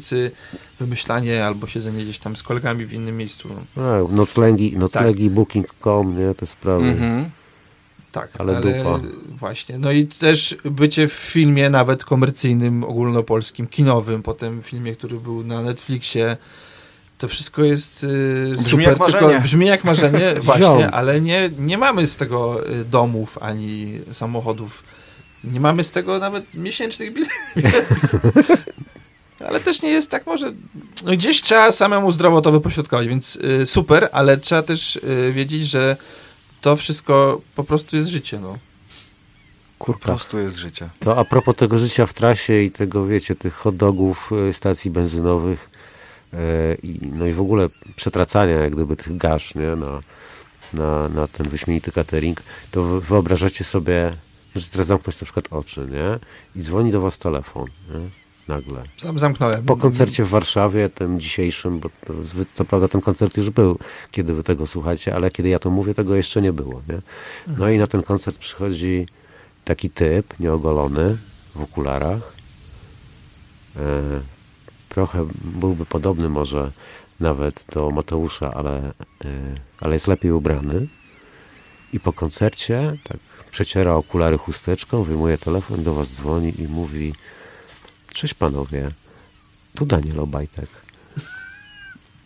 wymyślanie 0.80 1.44
albo 1.46 1.66
siedzenie 1.66 2.04
gdzieś 2.04 2.18
tam 2.18 2.36
z 2.36 2.42
kolegami 2.42 2.86
w 2.86 2.92
innym 2.92 3.16
miejscu. 3.16 3.48
A, 3.76 3.80
noclegi, 4.14 4.76
noclegi 4.78 5.24
Tak. 5.24 5.32
booking.com, 5.32 6.18
nie? 6.18 6.34
Te 6.34 6.46
sprawy. 6.46 6.86
Mhm. 6.86 7.30
Tak, 8.12 8.28
Ale 8.38 8.56
ale, 8.56 8.72
dupa. 8.78 9.00
właśnie. 9.38 9.78
No 9.78 9.92
i 9.92 10.06
też 10.06 10.56
bycie 10.64 11.08
w 11.08 11.12
filmie 11.12 11.70
nawet 11.70 12.04
komercyjnym, 12.04 12.84
ogólnopolskim, 12.84 13.66
kinowym, 13.66 14.22
potem 14.22 14.62
filmie, 14.62 14.96
który 14.96 15.16
był 15.20 15.44
na 15.44 15.62
Netflixie. 15.62 16.36
To 17.18 17.28
wszystko 17.28 17.64
jest 17.64 18.02
yy, 18.02 18.08
Brzmi 18.56 18.64
super, 18.64 18.80
jak 18.88 18.98
tylko 18.98 19.20
marzenie. 19.26 19.40
brzmi 19.40 19.66
jak 19.66 19.84
marzenie, 19.84 20.34
właśnie, 20.40 20.90
ale 20.90 21.20
nie, 21.20 21.50
nie 21.58 21.78
mamy 21.78 22.06
z 22.06 22.16
tego 22.16 22.68
y, 22.70 22.84
domów 22.84 23.38
ani 23.40 23.98
samochodów. 24.12 24.82
Nie 25.44 25.60
mamy 25.60 25.84
z 25.84 25.90
tego 25.90 26.18
nawet 26.18 26.54
miesięcznych 26.54 27.12
biletów. 27.14 27.36
ale 29.48 29.60
też 29.60 29.82
nie 29.82 29.90
jest 29.90 30.10
tak 30.10 30.26
może. 30.26 30.52
No 31.04 31.12
gdzieś 31.12 31.42
trzeba 31.42 31.72
samemu 31.72 32.10
zdrowo 32.12 32.40
to 32.40 32.52
wypośrodkować, 32.52 33.08
więc 33.08 33.36
y, 33.36 33.66
super, 33.66 34.08
ale 34.12 34.36
trzeba 34.36 34.62
też 34.62 34.96
y, 34.96 35.32
wiedzieć, 35.32 35.62
że 35.66 35.96
to 36.60 36.76
wszystko 36.76 37.40
po 37.56 37.64
prostu 37.64 37.96
jest 37.96 38.08
życie. 38.08 38.38
No. 38.40 38.58
Po 39.78 39.84
Kurka. 39.86 40.04
prostu 40.04 40.38
jest 40.38 40.56
życie. 40.56 40.88
To 41.00 41.18
a 41.18 41.24
propos 41.24 41.56
tego 41.56 41.78
życia 41.78 42.06
w 42.06 42.14
trasie 42.14 42.62
i 42.62 42.70
tego, 42.70 43.06
wiecie, 43.06 43.34
tych 43.34 43.54
hot 43.54 43.76
dogów, 43.76 44.30
y, 44.48 44.52
stacji 44.52 44.90
benzynowych 44.90 45.70
y, 46.34 46.36
i, 46.82 46.98
no 47.12 47.26
i 47.26 47.32
w 47.32 47.40
ogóle 47.40 47.68
przetracania 47.96 48.54
jak 48.54 48.72
gdyby 48.74 48.96
tych 48.96 49.16
gasz, 49.16 49.54
nie? 49.54 49.76
Na, 49.76 50.00
na, 50.72 51.08
na 51.08 51.28
ten 51.28 51.48
wyśmienity 51.48 51.92
catering, 51.92 52.42
to 52.70 52.82
wy- 52.82 53.00
wyobrażacie 53.00 53.64
sobie, 53.64 54.12
że 54.56 54.68
teraz 54.70 54.86
zamknąć 54.86 55.20
na 55.20 55.24
przykład 55.24 55.46
oczy, 55.50 55.80
nie? 55.90 56.18
I 56.60 56.64
dzwoni 56.64 56.92
do 56.92 57.00
was 57.00 57.18
telefon, 57.18 57.66
nie? 57.94 58.21
Nagle. 58.48 58.82
Zam- 58.98 59.18
Zamknąłem. 59.18 59.64
Po 59.64 59.76
koncercie 59.76 60.24
w 60.24 60.28
Warszawie, 60.28 60.88
tym 60.88 61.20
dzisiejszym, 61.20 61.78
bo 61.78 61.88
to, 62.06 62.14
co 62.54 62.64
prawda 62.64 62.88
ten 62.88 63.00
koncert 63.00 63.36
już 63.36 63.50
był, 63.50 63.78
kiedy 64.10 64.34
wy 64.34 64.42
tego 64.42 64.66
słuchacie, 64.66 65.14
ale 65.14 65.30
kiedy 65.30 65.48
ja 65.48 65.58
to 65.58 65.70
mówię, 65.70 65.94
tego 65.94 66.16
jeszcze 66.16 66.42
nie 66.42 66.52
było. 66.52 66.82
Nie? 66.88 67.02
No 67.58 67.70
i 67.70 67.78
na 67.78 67.86
ten 67.86 68.02
koncert 68.02 68.38
przychodzi 68.38 69.06
taki 69.64 69.90
typ, 69.90 70.40
nieogolony, 70.40 71.16
w 71.54 71.62
okularach. 71.62 72.32
E, 73.76 73.80
trochę 74.88 75.28
byłby 75.44 75.86
podobny 75.86 76.28
może 76.28 76.70
nawet 77.20 77.66
do 77.72 77.90
Mateusza, 77.90 78.54
ale, 78.54 78.76
e, 78.78 78.92
ale 79.80 79.94
jest 79.94 80.08
lepiej 80.08 80.32
ubrany. 80.32 80.88
I 81.92 82.00
po 82.00 82.12
koncercie 82.12 82.96
tak 83.04 83.16
przeciera 83.50 83.94
okulary 83.94 84.38
chusteczką, 84.38 85.02
wyjmuje 85.02 85.38
telefon, 85.38 85.82
do 85.82 85.94
was 85.94 86.14
dzwoni 86.14 86.60
i 86.60 86.68
mówi 86.68 87.14
Cześć 88.12 88.34
panowie, 88.34 88.90
tu 89.74 89.86
Daniel 89.86 90.20
Obajtek. 90.20 90.68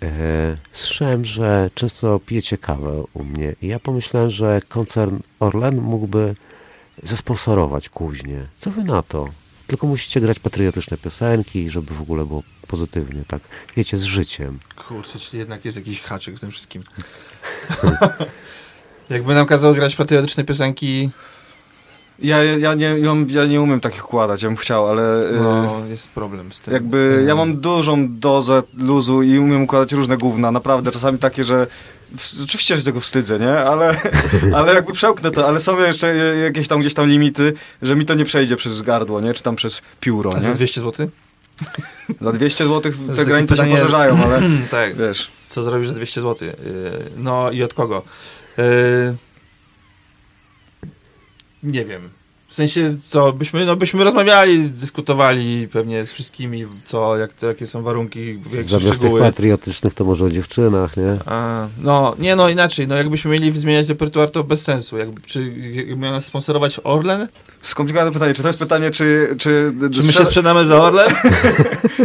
E, 0.03 0.57
słyszałem, 0.72 1.25
że 1.25 1.70
często 1.75 2.20
pijecie 2.20 2.59
kawę 2.59 3.05
u 3.14 3.25
mnie 3.25 3.55
i 3.62 3.66
ja 3.66 3.79
pomyślałem, 3.79 4.31
że 4.31 4.61
koncern 4.68 5.18
Orlen 5.40 5.81
mógłby 5.81 6.35
zasponsorować 7.03 7.88
kuźnie. 7.88 8.46
Co 8.57 8.70
wy 8.70 8.85
na 8.85 9.03
to? 9.03 9.29
Tylko 9.66 9.87
musicie 9.87 10.20
grać 10.20 10.38
patriotyczne 10.38 10.96
piosenki, 10.96 11.70
żeby 11.70 11.94
w 11.94 12.03
ogóle 12.03 12.25
było 12.25 12.42
pozytywnie, 12.66 13.22
tak? 13.29 13.42
Wiecie, 13.77 13.96
z 13.96 14.03
życiem. 14.03 14.59
Kurczę, 14.88 15.18
czyli 15.18 15.38
jednak 15.38 15.64
jest 15.64 15.79
jakiś 15.79 16.01
haczyk 16.01 16.37
w 16.37 16.40
tym 16.40 16.51
wszystkim. 16.51 16.83
Jakby 19.11 19.35
nam 19.35 19.46
kazał 19.46 19.75
grać 19.75 19.96
patriotyczne 19.96 20.44
piosenki, 20.44 21.11
Ja, 22.18 22.44
ja, 22.44 22.74
nie, 22.74 22.98
ja, 22.98 23.14
ja 23.29 23.44
nie 23.44 23.61
umiem 23.61 23.81
takich 23.81 24.05
układać, 24.05 24.42
ja 24.42 24.48
bym 24.48 24.57
chciał, 24.57 24.88
ale... 24.88 25.31
y, 25.31 25.33
no 25.33 25.83
jest 25.88 26.11
problem 26.11 26.52
z 26.52 26.61
tym. 26.61 26.74
Jakby 26.74 27.24
ja 27.26 27.35
mam 27.35 27.57
dużą 27.57 28.18
dozę 28.18 28.62
luzu 28.79 29.22
i 29.22 29.38
umiem 29.38 29.62
układać 29.62 29.92
różne 29.92 30.16
gówna, 30.16 30.50
naprawdę, 30.50 30.92
czasami 30.92 31.18
takie, 31.18 31.44
że 31.44 31.66
oczywiście 32.44 32.74
że 32.74 32.81
się 32.81 32.87
tego 32.87 33.00
wstydzę, 33.00 33.38
nie? 33.38 33.59
Ale, 33.59 33.96
ale 34.57 34.74
jakby 34.74 34.92
przełknę 34.92 35.31
to, 35.31 35.48
ale 35.48 35.61
są 35.61 35.79
jeszcze 35.79 36.16
jakieś 36.16 36.68
tam 36.68 36.81
gdzieś 36.81 36.94
tam 36.94 37.09
limity, 37.09 37.52
że 37.83 37.96
mi 37.96 38.05
to 38.05 38.14
nie 38.14 38.24
przejdzie 38.24 38.57
przez 38.57 38.83
gardło, 38.83 39.20
nie? 39.20 39.35
Czy 39.35 39.42
tam 39.42 39.57
przez 39.57 39.83
pióro, 40.00 40.31
A 40.37 40.40
za 40.40 40.48
nie? 40.48 40.55
200 40.55 40.81
zł? 40.81 41.09
Za 42.20 42.33
200 42.33 42.66
zł 42.66 42.92
te 43.16 43.24
granice 43.24 43.55
pytanie- 43.55 43.70
się 43.70 43.76
poszerzają, 43.76 44.24
ale 44.24 44.42
tak. 44.70 44.96
wiesz... 44.96 45.31
Co 45.46 45.62
zrobisz 45.62 45.88
za 45.88 45.94
200 45.94 46.20
zł? 46.20 46.48
Yy, 46.48 46.55
No 47.16 47.50
i 47.50 47.62
od 47.62 47.74
kogo? 47.74 48.02
Yy, 48.59 48.64
Nie 51.66 51.85
wiem. 51.85 52.11
W 52.48 52.55
sensie, 52.55 52.96
co, 53.02 53.33
byśmy, 53.33 53.66
no 53.66 53.76
byśmy 53.76 54.05
rozmawiali, 54.05 54.68
dyskutowali 54.70 55.68
pewnie 55.68 56.07
z 56.07 56.12
wszystkimi, 56.12 56.66
co, 56.85 57.16
jak, 57.16 57.33
to, 57.33 57.46
jakie 57.46 57.66
są 57.66 57.83
warunki, 57.83 58.24
większe 58.24 58.62
Zamiast 58.62 58.87
tych 58.87 58.94
szczegóły. 58.94 59.20
patriotycznych 59.20 59.94
to 59.94 60.05
może 60.05 60.24
o 60.24 60.31
dziewczynach, 60.31 60.96
nie? 60.96 61.16
A, 61.26 61.66
no, 61.83 62.14
nie 62.18 62.37
no, 62.37 62.48
inaczej, 62.48 62.88
no 62.88 62.96
jakbyśmy 62.96 63.31
mieli 63.31 63.59
zmieniać 63.59 63.88
repertuar, 63.88 64.31
to 64.31 64.44
bez 64.44 64.62
sensu. 64.62 64.98
Jakby, 64.98 65.20
czy 65.20 65.52
jakby 65.72 65.96
miał 65.96 66.12
nas 66.12 66.24
sponsorować 66.24 66.81
Orlen? 66.85 67.29
Skomplikowane 67.62 68.12
pytanie, 68.12 68.35
czy 68.35 68.42
to 68.42 68.48
jest 68.48 68.59
pytanie, 68.61 68.90
czy... 68.90 69.35
Czy, 69.38 69.72
Czy 69.92 70.02
my 70.02 70.12
się 70.12 70.24
sprzedamy 70.24 70.64
za 70.64 70.83
Orlen? 70.83 71.11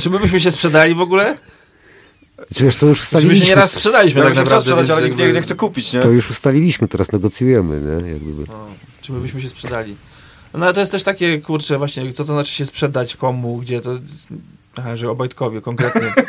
czy 0.02 0.10
my 0.10 0.20
byśmy 0.20 0.40
się 0.40 0.52
sprzedali 0.52 0.96
w 0.96 1.02
ogóle? 1.02 1.38
Czy 2.56 2.64
wiesz, 2.64 2.76
to 2.76 2.86
już 2.86 2.98
Czy 3.00 3.04
my 3.04 3.10
się 3.12 3.18
ustaliliśmy. 3.18 3.48
nieraz 3.50 3.72
sprzedaliśmy 3.72 4.22
tak 4.22 4.34
się 4.34 4.40
naprawdę. 4.40 4.72
sprzedać, 4.72 4.90
ale 4.90 5.02
nikt 5.08 5.20
jakby- 5.20 5.34
nie, 5.34 5.36
nie 5.38 5.42
chce 5.42 5.56
kupić, 5.56 5.94
nie? 5.94 6.00
To 6.00 6.10
już 6.10 6.32
ustaliliśmy, 6.32 6.88
teraz 6.88 7.12
negocjujemy, 7.12 7.82
nie? 7.82 8.12
Jak 8.12 8.20
gdyby. 8.22 8.44
No, 8.48 8.68
my 9.12 9.20
byśmy 9.20 9.42
się 9.42 9.50
sprzedali? 9.50 9.96
No 10.54 10.66
ale 10.66 10.74
to 10.74 10.80
jest 10.80 10.92
też 10.92 11.04
takie, 11.04 11.42
kurczę, 11.42 11.78
właśnie, 11.78 12.14
co 12.14 12.26
to 12.26 12.34
znaczy 12.34 12.54
się 12.54 12.66
sprzedać 12.66 13.16
komu, 13.16 13.58
gdzie 13.58 13.82
to... 13.82 13.92
Aha, 14.76 14.96
że 14.96 15.10
Obajtkowie 15.10 15.62
konkretnie. 15.62 16.14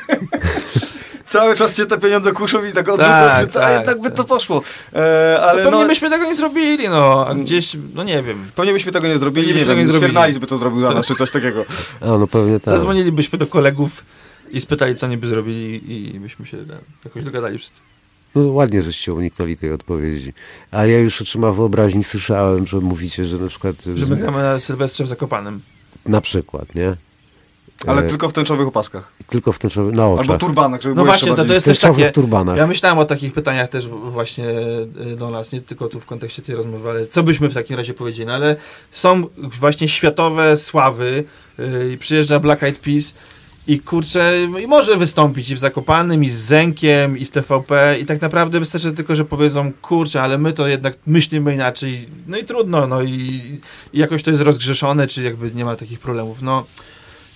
Cały 1.24 1.54
czas 1.54 1.76
cię 1.76 1.86
te 1.86 1.98
pieniądze 1.98 2.32
kuszą 2.32 2.64
i 2.64 2.72
tak 2.72 2.86
Tak, 2.86 2.94
odrzucasz, 2.94 3.40
że 3.40 3.46
tak, 3.46 3.62
tak, 3.62 3.72
jednak 3.72 4.00
by 4.00 4.08
tak. 4.08 4.16
to 4.16 4.24
poszło. 4.24 4.62
E, 4.94 4.98
ale 5.40 5.50
Ale 5.50 5.64
pewnie 5.64 5.80
no, 5.80 5.86
byśmy 5.86 6.10
tego 6.10 6.24
nie 6.24 6.34
zrobili, 6.34 6.88
no, 6.88 7.26
a 7.28 7.34
gdzieś, 7.34 7.76
no 7.94 8.02
nie 8.02 8.22
wiem. 8.22 8.50
pewnie 8.54 8.72
byśmy 8.72 8.92
tego 8.92 9.08
nie 9.08 9.18
zrobili, 9.18 9.46
Pewnie 9.46 9.62
nie 9.62 9.66
byśmy 9.66 9.76
wiem, 9.76 9.86
tego 9.86 10.00
nie 10.00 10.12
zrobili. 10.12 10.40
By 10.40 10.46
to 10.46 10.56
zrobił 10.58 10.80
za 10.80 10.90
nas, 10.90 11.06
czy 11.06 11.14
coś 11.14 11.30
takiego. 11.30 11.64
A, 12.00 12.06
no 12.06 12.26
pewnie 12.26 12.60
tak. 12.60 12.74
Zadzwonilibyśmy 12.74 13.38
do 13.38 13.46
kolegów 13.46 14.04
i 14.50 14.60
spytali, 14.60 14.94
co 14.96 15.06
oni 15.06 15.16
by 15.16 15.26
zrobili 15.26 16.14
i 16.14 16.20
byśmy 16.20 16.46
się 16.46 16.56
tam, 16.66 16.78
jakoś 17.04 17.24
dogadali 17.24 17.58
wszyscy. 17.58 17.80
No 18.34 18.42
ładnie, 18.52 18.82
żeście 18.82 19.12
uniknęli 19.14 19.56
tej 19.56 19.72
odpowiedzi. 19.72 20.32
A 20.70 20.86
ja 20.86 20.98
już 20.98 21.22
oczyma 21.22 21.52
wyobraźni 21.52 22.04
słyszałem, 22.04 22.66
że 22.66 22.76
mówicie, 22.80 23.24
że 23.26 23.36
na 23.36 23.48
przykład... 23.48 23.76
Że 23.94 24.06
my 24.06 24.16
gramy 24.16 24.42
na 24.42 24.60
Sylwestrze 24.60 25.04
w 25.04 25.08
Zakopanem. 25.08 25.60
Na 26.06 26.20
przykład, 26.20 26.74
nie? 26.74 26.96
Ale 27.86 28.02
E, 28.02 28.08
tylko 28.08 28.28
w 28.28 28.32
tęczowych 28.32 28.68
opaskach. 28.68 29.12
tylko 29.28 29.52
w 29.52 29.58
tęczowych, 29.58 29.94
na 29.94 30.08
oczach. 30.08 30.20
Albo 30.20 30.38
turbanach, 30.38 30.82
żeby 30.82 30.94
No 30.94 31.02
było 31.02 31.06
właśnie, 31.06 31.34
to, 31.34 31.44
to 31.44 31.52
jest 31.52 31.66
w 31.66 31.68
też 31.68 31.78
tęczowych 31.78 32.04
takie... 32.04 32.12
turbanach. 32.14 32.56
Ja 32.56 32.66
myślałem 32.66 32.98
o 32.98 33.04
takich 33.04 33.32
pytaniach 33.32 33.68
też 33.68 33.88
właśnie 33.88 34.44
y, 35.12 35.16
do 35.16 35.30
nas, 35.30 35.52
nie 35.52 35.60
tylko 35.60 35.88
tu 35.88 36.00
w 36.00 36.06
kontekście 36.06 36.42
tej 36.42 36.54
rozmowy, 36.54 36.90
ale 36.90 37.06
co 37.06 37.22
byśmy 37.22 37.48
w 37.48 37.54
takim 37.54 37.76
razie 37.76 37.94
powiedzieli, 37.94 38.26
no 38.26 38.34
ale 38.34 38.56
są 38.90 39.24
właśnie 39.36 39.88
światowe 39.88 40.56
sławy 40.56 41.24
y, 41.58 41.92
i 41.92 41.98
przyjeżdża 41.98 42.40
Black 42.40 42.62
Eyed 42.62 42.78
Peas 42.78 43.14
i 43.66 43.80
kurczę, 43.80 44.32
i 44.62 44.66
może 44.66 44.96
wystąpić 44.96 45.50
i 45.50 45.54
w 45.54 45.58
Zakopanym, 45.58 46.24
i 46.24 46.30
z 46.30 46.36
Zenkiem, 46.36 47.18
i 47.18 47.24
w 47.24 47.30
TVP 47.30 47.96
i 48.00 48.06
tak 48.06 48.20
naprawdę 48.20 48.58
wystarczy 48.58 48.92
tylko, 48.92 49.16
że 49.16 49.24
powiedzą, 49.24 49.72
kurczę, 49.82 50.22
ale 50.22 50.38
my 50.38 50.52
to 50.52 50.66
jednak 50.66 50.94
myślimy 51.06 51.54
inaczej, 51.54 52.08
no 52.26 52.36
i 52.38 52.44
trudno, 52.44 52.86
no 52.86 53.02
i, 53.02 53.10
i 53.92 53.98
jakoś 53.98 54.22
to 54.22 54.30
jest 54.30 54.42
rozgrzeszone, 54.42 55.06
czy 55.06 55.22
jakby 55.22 55.50
nie 55.50 55.64
ma 55.64 55.76
takich 55.76 56.00
problemów, 56.00 56.42
no 56.42 56.66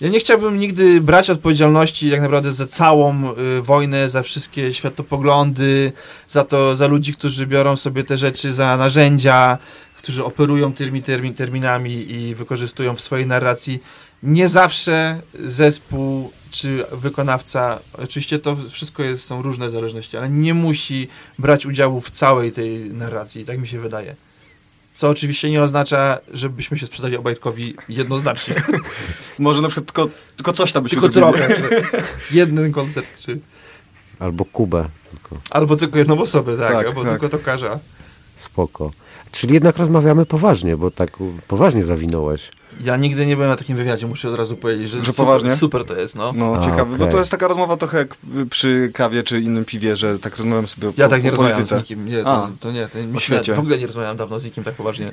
ja 0.00 0.08
nie 0.08 0.18
chciałbym 0.18 0.58
nigdy 0.58 1.00
brać 1.00 1.30
odpowiedzialności 1.30 2.10
tak 2.10 2.20
naprawdę 2.20 2.52
za 2.52 2.66
całą 2.66 3.32
y, 3.58 3.62
wojnę, 3.62 4.10
za 4.10 4.22
wszystkie 4.22 4.74
światopoglądy, 4.74 5.92
za 6.28 6.44
to, 6.44 6.76
za 6.76 6.86
ludzi, 6.86 7.14
którzy 7.14 7.46
biorą 7.46 7.76
sobie 7.76 8.04
te 8.04 8.16
rzeczy 8.16 8.52
za 8.52 8.76
narzędzia, 8.76 9.58
którzy 9.98 10.24
operują 10.24 10.72
tymi 10.72 11.02
termi, 11.02 11.34
terminami 11.34 12.12
i 12.12 12.34
wykorzystują 12.34 12.96
w 12.96 13.00
swojej 13.00 13.26
narracji. 13.26 13.82
Nie 14.22 14.48
zawsze 14.48 15.20
zespół 15.44 16.32
czy 16.50 16.84
wykonawca, 16.92 17.78
oczywiście 17.92 18.38
to 18.38 18.56
wszystko 18.70 19.02
jest, 19.02 19.24
są 19.24 19.42
różne 19.42 19.70
zależności, 19.70 20.16
ale 20.16 20.30
nie 20.30 20.54
musi 20.54 21.08
brać 21.38 21.66
udziału 21.66 22.00
w 22.00 22.10
całej 22.10 22.52
tej 22.52 22.90
narracji, 22.90 23.44
tak 23.44 23.58
mi 23.58 23.68
się 23.68 23.80
wydaje. 23.80 24.16
Co 24.94 25.08
oczywiście 25.08 25.50
nie 25.50 25.62
oznacza, 25.62 26.18
żebyśmy 26.32 26.78
się 26.78 26.86
sprzedali 26.86 27.16
Obajtkowi 27.16 27.76
jednoznacznie. 27.88 28.54
Może 29.38 29.62
na 29.62 29.68
przykład 29.68 29.86
tylko, 29.86 30.08
tylko 30.36 30.52
coś 30.52 30.72
tam 30.72 30.82
byśmy 30.82 31.00
Tylko 31.00 31.14
zrobili. 31.14 31.44
trochę. 31.54 31.82
Jeden 32.30 32.72
koncert, 32.72 33.18
czy... 33.20 33.40
Albo 34.18 34.44
Kubę. 34.44 34.88
Tylko 35.10 35.36
Albo 35.50 35.76
tylko 35.76 35.98
jedną 35.98 36.20
osobę, 36.20 36.56
tak, 36.58 36.72
Tak, 36.72 36.86
albo 36.86 37.02
tak. 37.02 37.10
tylko 37.12 37.28
tokarza. 37.28 37.78
spoko. 38.36 38.90
Czyli 39.32 39.54
jednak 39.54 39.76
rozmawiamy 39.76 40.26
poważnie, 40.26 40.76
bo 40.76 40.90
tak 40.90 41.10
poważnie 41.48 41.84
zawinąłeś. 41.84 42.50
Ja 42.80 42.96
nigdy 42.96 43.26
nie 43.26 43.36
byłem 43.36 43.50
na 43.50 43.56
takim 43.56 43.76
wywiadzie, 43.76 44.06
muszę 44.06 44.28
od 44.30 44.34
razu 44.38 44.56
powiedzieć, 44.56 44.88
że, 44.90 44.96
Że 45.00 45.00
super, 45.06 45.16
poważnie? 45.16 45.56
super 45.56 45.84
to 45.84 45.96
jest, 45.96 46.16
no. 46.16 46.32
No 46.32 46.54
A, 46.56 46.60
ciekawe, 46.64 46.84
bo 46.90 46.94
okej. 47.04 47.12
to 47.12 47.18
jest 47.18 47.30
taka 47.30 47.48
rozmowa 47.48 47.76
trochę 47.76 47.98
jak 47.98 48.16
przy 48.50 48.90
kawie 48.94 49.22
czy 49.22 49.40
innym 49.40 49.64
piwie, 49.64 49.96
że 49.96 50.18
tak 50.18 50.36
rozmawiam 50.36 50.68
sobie 50.68 50.88
o, 50.88 50.92
Ja 50.96 51.06
o, 51.06 51.08
tak 51.08 51.22
nie 51.22 51.28
o 51.28 51.30
rozmawiam 51.32 51.66
z 51.66 51.72
nikim, 51.72 52.06
nie, 52.08 52.20
A. 52.20 52.24
to, 52.24 52.50
to 52.60 52.72
nie, 52.72 52.88
to 52.88 52.98
się, 52.98 53.20
świecie. 53.20 53.54
w 53.54 53.58
ogóle 53.58 53.78
nie 53.78 53.86
rozmawiałem 53.86 54.16
dawno 54.16 54.40
z 54.40 54.44
nikim 54.44 54.64
tak 54.64 54.74
poważnie. 54.74 55.12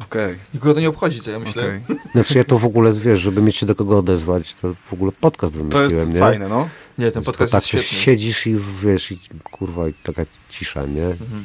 Okej, 0.00 0.36
Nikogo 0.54 0.74
to 0.74 0.80
nie 0.80 0.88
obchodzi, 0.88 1.20
co 1.20 1.30
ja 1.30 1.38
myślę. 1.38 1.62
okej. 1.62 1.80
Znaczy 2.14 2.38
ja 2.38 2.44
to 2.44 2.58
w 2.58 2.64
ogóle, 2.64 2.92
wiesz, 2.92 3.20
żeby 3.20 3.42
mieć 3.42 3.56
się 3.56 3.66
do 3.66 3.74
kogo 3.74 3.98
odezwać, 3.98 4.54
to 4.54 4.74
w 4.86 4.92
ogóle 4.92 5.12
podcast 5.20 5.52
To 5.52 5.58
wymyśliłem, 5.58 5.90
jest 5.92 6.08
nie? 6.08 6.18
fajne, 6.20 6.48
no. 6.48 6.68
Nie, 6.98 7.10
ten 7.10 7.22
Bo 7.22 7.26
podcast 7.32 7.52
tak 7.52 7.62
jest 7.62 7.72
to 7.72 7.78
świetny. 7.78 7.98
siedzisz 7.98 8.46
i 8.46 8.56
wiesz, 8.82 9.12
i 9.12 9.18
kurwa, 9.50 9.88
i 9.88 9.94
taka 10.02 10.22
cisza, 10.50 10.86
nie? 10.86 11.06
Mhm. 11.06 11.44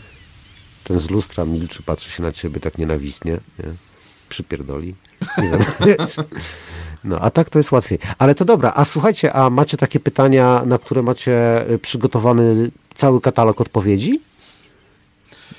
Ten 0.84 1.00
z 1.00 1.10
lustra 1.10 1.46
milczy, 1.46 1.84
patrzy 1.84 2.12
się 2.12 2.24
na 2.24 2.32
ciebie 2.32 2.60
tak 2.60 2.78
nienawistnie, 2.78 3.32
nie? 3.60 3.89
Przypierdoli. 4.30 4.96
Nie 5.38 5.50
wiem? 5.50 5.98
No, 7.04 7.20
a 7.20 7.30
tak 7.30 7.50
to 7.50 7.60
jest 7.60 7.72
łatwiej. 7.72 8.00
Ale 8.18 8.36
to 8.36 8.46
dobra, 8.46 8.74
a 8.76 8.86
słuchajcie, 8.86 9.34
a 9.34 9.50
macie 9.50 9.78
takie 9.78 10.00
pytania, 10.00 10.62
na 10.66 10.78
które 10.78 11.02
macie 11.02 11.66
y, 11.72 11.80
przygotowany 11.80 12.72
cały 12.96 13.22
katalog 13.22 13.62
odpowiedzi? 13.62 14.22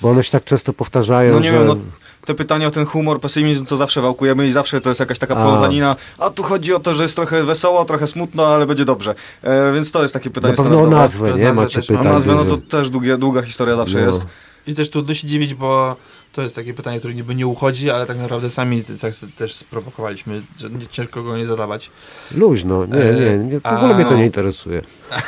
Bo 0.02 0.10
one 0.10 0.24
się 0.24 0.30
tak 0.30 0.44
często 0.44 0.72
powtarzają, 0.72 1.32
No 1.34 1.40
nie 1.40 1.50
że... 1.50 1.58
wiem, 1.58 1.66
no, 1.66 1.76
te 2.24 2.34
pytania 2.34 2.66
o 2.66 2.70
ten 2.70 2.86
humor, 2.86 3.20
pesymizm, 3.20 3.66
to 3.66 3.76
zawsze 3.76 4.00
wałkujemy 4.00 4.46
i 4.46 4.52
zawsze 4.52 4.80
to 4.80 4.88
jest 4.88 5.00
jakaś 5.00 5.18
taka 5.18 5.34
plątanina. 5.36 5.96
A 6.18 6.30
tu 6.30 6.42
chodzi 6.42 6.74
o 6.74 6.80
to, 6.80 6.94
że 6.94 7.02
jest 7.02 7.16
trochę 7.16 7.44
wesoło, 7.44 7.84
trochę 7.84 8.06
smutno, 8.06 8.46
ale 8.54 8.66
będzie 8.66 8.84
dobrze. 8.84 9.14
E, 9.42 9.72
więc 9.72 9.90
to 9.90 10.02
jest 10.02 10.14
takie 10.14 10.30
pytanie 10.30 10.54
Na 10.58 10.62
pewno 10.62 10.82
o 10.82 10.86
nazwę, 10.86 11.32
nie? 11.32 11.44
Nazwę 11.44 11.62
Macie 11.62 11.80
pytanie. 11.82 12.08
nazwę, 12.08 12.34
no 12.34 12.44
to 12.44 12.56
też 12.56 12.90
długie, 12.90 13.18
długa 13.18 13.42
historia 13.42 13.76
zawsze 13.76 14.00
No. 14.00 14.06
jest. 14.06 14.26
I 14.66 14.74
też 14.74 14.90
trudno 14.90 15.14
się 15.14 15.26
dziwić, 15.26 15.54
bo 15.54 15.96
to 16.32 16.42
jest 16.42 16.56
takie 16.56 16.74
pytanie, 16.74 16.98
które 16.98 17.14
niby 17.14 17.34
nie 17.34 17.46
uchodzi, 17.46 17.90
ale 17.90 18.06
tak 18.06 18.18
naprawdę 18.18 18.50
sami 18.50 18.84
tak 19.00 19.12
też 19.36 19.54
sprowokowaliśmy, 19.54 20.42
że 20.58 20.70
nie, 20.70 20.86
ciężko 20.86 21.22
go 21.22 21.36
nie 21.36 21.46
zadawać. 21.46 21.90
Luźno, 22.34 22.86
nie, 22.86 22.96
nie, 23.20 23.38
nie 23.38 23.60
w 23.60 23.66
A, 23.66 23.76
ogóle 23.78 23.94
mnie 23.94 24.04
to 24.04 24.16
nie 24.16 24.24
interesuje. 24.26 24.82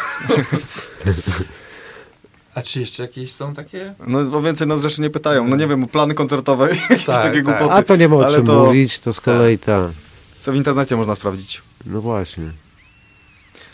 A 2.55 2.63
czy 2.63 2.81
jeszcze 2.81 3.03
jakieś 3.03 3.33
są 3.33 3.55
takie? 3.55 3.95
No 4.07 4.19
o 4.39 4.43
więcej 4.43 4.67
nas 4.67 4.83
rzeczy 4.83 5.01
nie 5.03 5.11
pytają. 5.11 5.49
No 5.49 5.57
nie 5.57 5.67
wiem, 5.67 5.85
o 5.85 5.87
plany 5.87 6.15
koncertowe, 6.15 6.69
jakieś 6.91 7.05
Tak, 7.05 7.17
takie 7.17 7.43
tak. 7.43 7.45
głupoty. 7.45 7.73
A 7.73 7.83
to 7.83 7.97
nie 7.97 8.09
ma 8.09 8.17
o 8.17 8.31
czym 8.35 8.47
to- 8.47 8.65
mówić, 8.65 8.99
to 8.99 9.13
z 9.13 9.21
kolei 9.21 9.59
ta. 9.59 9.91
Co 10.39 10.53
w 10.53 10.55
internecie 10.55 10.97
można 10.97 11.15
sprawdzić. 11.15 11.63
No 11.87 12.01
właśnie. 12.01 12.45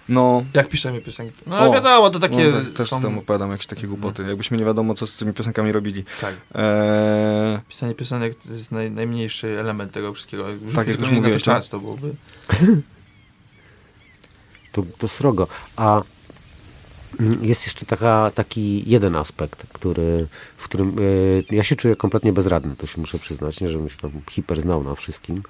No, 0.08 0.44
Jak 0.54 0.68
piszemy 0.68 1.00
piosenki? 1.00 1.36
No 1.46 1.58
O, 1.58 1.72
wiadomo, 1.72 2.10
to 2.10 2.18
takie 2.18 2.44
no 2.44 2.60
te, 2.60 2.64
też 2.64 2.88
są... 2.88 3.02
tam 3.02 3.18
opowiadam 3.18 3.50
jakieś 3.50 3.66
takie 3.66 3.86
głupoty. 3.86 4.22
Jakbyśmy 4.22 4.56
nie 4.56 4.64
wiadomo, 4.64 4.94
co 4.94 5.06
z 5.06 5.16
tymi 5.16 5.32
piosenkami 5.32 5.72
robili. 5.72 6.04
Tak. 6.20 6.34
Eee, 6.54 7.58
Pisanie 7.68 7.94
piosenek 7.94 8.34
to 8.34 8.52
jest 8.52 8.72
naj, 8.72 8.90
najmniejszy 8.90 9.60
element 9.60 9.92
tego 9.92 10.14
wszystkiego. 10.14 10.46
Tak, 10.74 10.88
jak 10.88 11.00
już 11.00 11.10
mówiłeś, 11.10 11.42
czas, 11.42 11.68
to 11.68 11.78
byłoby... 11.80 12.14
To, 14.72 14.82
to 14.98 15.08
srogo. 15.08 15.46
A 15.76 16.02
jest 17.40 17.66
jeszcze 17.66 17.86
taka, 17.86 18.30
taki 18.34 18.90
jeden 18.90 19.16
aspekt, 19.16 19.66
który, 19.72 20.26
w 20.56 20.64
którym 20.64 20.98
y, 20.98 21.44
ja 21.50 21.62
się 21.62 21.76
czuję 21.76 21.96
kompletnie 21.96 22.32
bezradny, 22.32 22.76
to 22.76 22.86
się 22.86 23.00
muszę 23.00 23.18
przyznać, 23.18 23.60
nie 23.60 23.70
żebym 23.70 23.90
się 23.90 23.96
tam 23.96 24.10
hiper 24.30 24.60
znał 24.60 24.84
na 24.84 24.94
wszystkim, 24.94 25.42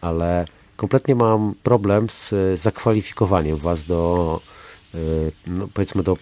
ale 0.00 0.46
kompletnie 0.78 1.14
mam 1.14 1.54
problem 1.62 2.08
z 2.10 2.32
y, 2.32 2.56
zakwalifikowaniem 2.56 3.56
was 3.56 3.84
do, 3.84 4.40
y, 4.94 5.32
no 5.46 5.68
powiedzmy, 5.74 6.02
do 6.02 6.16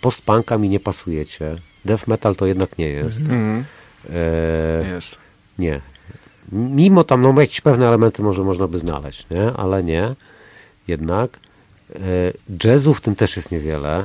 post-punka 0.00 0.58
mi 0.58 0.68
nie 0.68 0.80
pasujecie. 0.80 1.56
Death 1.84 2.08
metal 2.08 2.36
to 2.36 2.46
jednak 2.46 2.78
nie 2.78 2.88
jest. 2.88 3.20
mhm, 3.20 3.64
E, 4.10 4.88
jest. 4.94 5.18
nie. 5.58 5.80
Mimo 6.52 7.04
tam 7.04 7.22
no, 7.22 7.40
jakieś 7.40 7.60
pewne 7.60 7.88
elementy 7.88 8.22
może 8.22 8.44
można 8.44 8.68
by 8.68 8.78
znaleźć, 8.78 9.26
nie? 9.30 9.52
ale 9.52 9.84
nie. 9.84 10.14
Jednak 10.88 11.38
e, 11.94 11.98
jazzu 12.64 12.94
w 12.94 13.00
tym 13.00 13.16
też 13.16 13.36
jest 13.36 13.50
niewiele. 13.52 14.04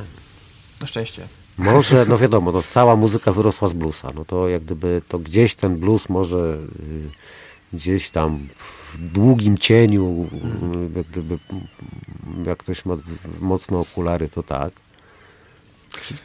Na 0.80 0.86
szczęście. 0.86 1.26
Może, 1.58 2.06
no 2.08 2.18
wiadomo, 2.24 2.52
no 2.52 2.62
cała 2.62 2.96
muzyka 2.96 3.32
wyrosła 3.32 3.68
z 3.68 3.72
bluesa, 3.72 4.12
no 4.14 4.24
to 4.24 4.48
jak 4.48 4.62
gdyby 4.62 5.02
to 5.08 5.18
gdzieś 5.18 5.54
ten 5.54 5.76
blues 5.76 6.08
może 6.08 6.36
y, 6.36 7.76
gdzieś 7.76 8.10
tam 8.10 8.48
w 8.92 9.12
długim 9.12 9.58
cieniu, 9.58 10.28
jak 10.96 11.06
gdyby 11.06 11.38
jak 12.46 12.58
ktoś 12.58 12.84
ma 12.84 12.94
mocno 13.40 13.80
okulary, 13.80 14.28
to 14.28 14.42
tak. 14.42 14.72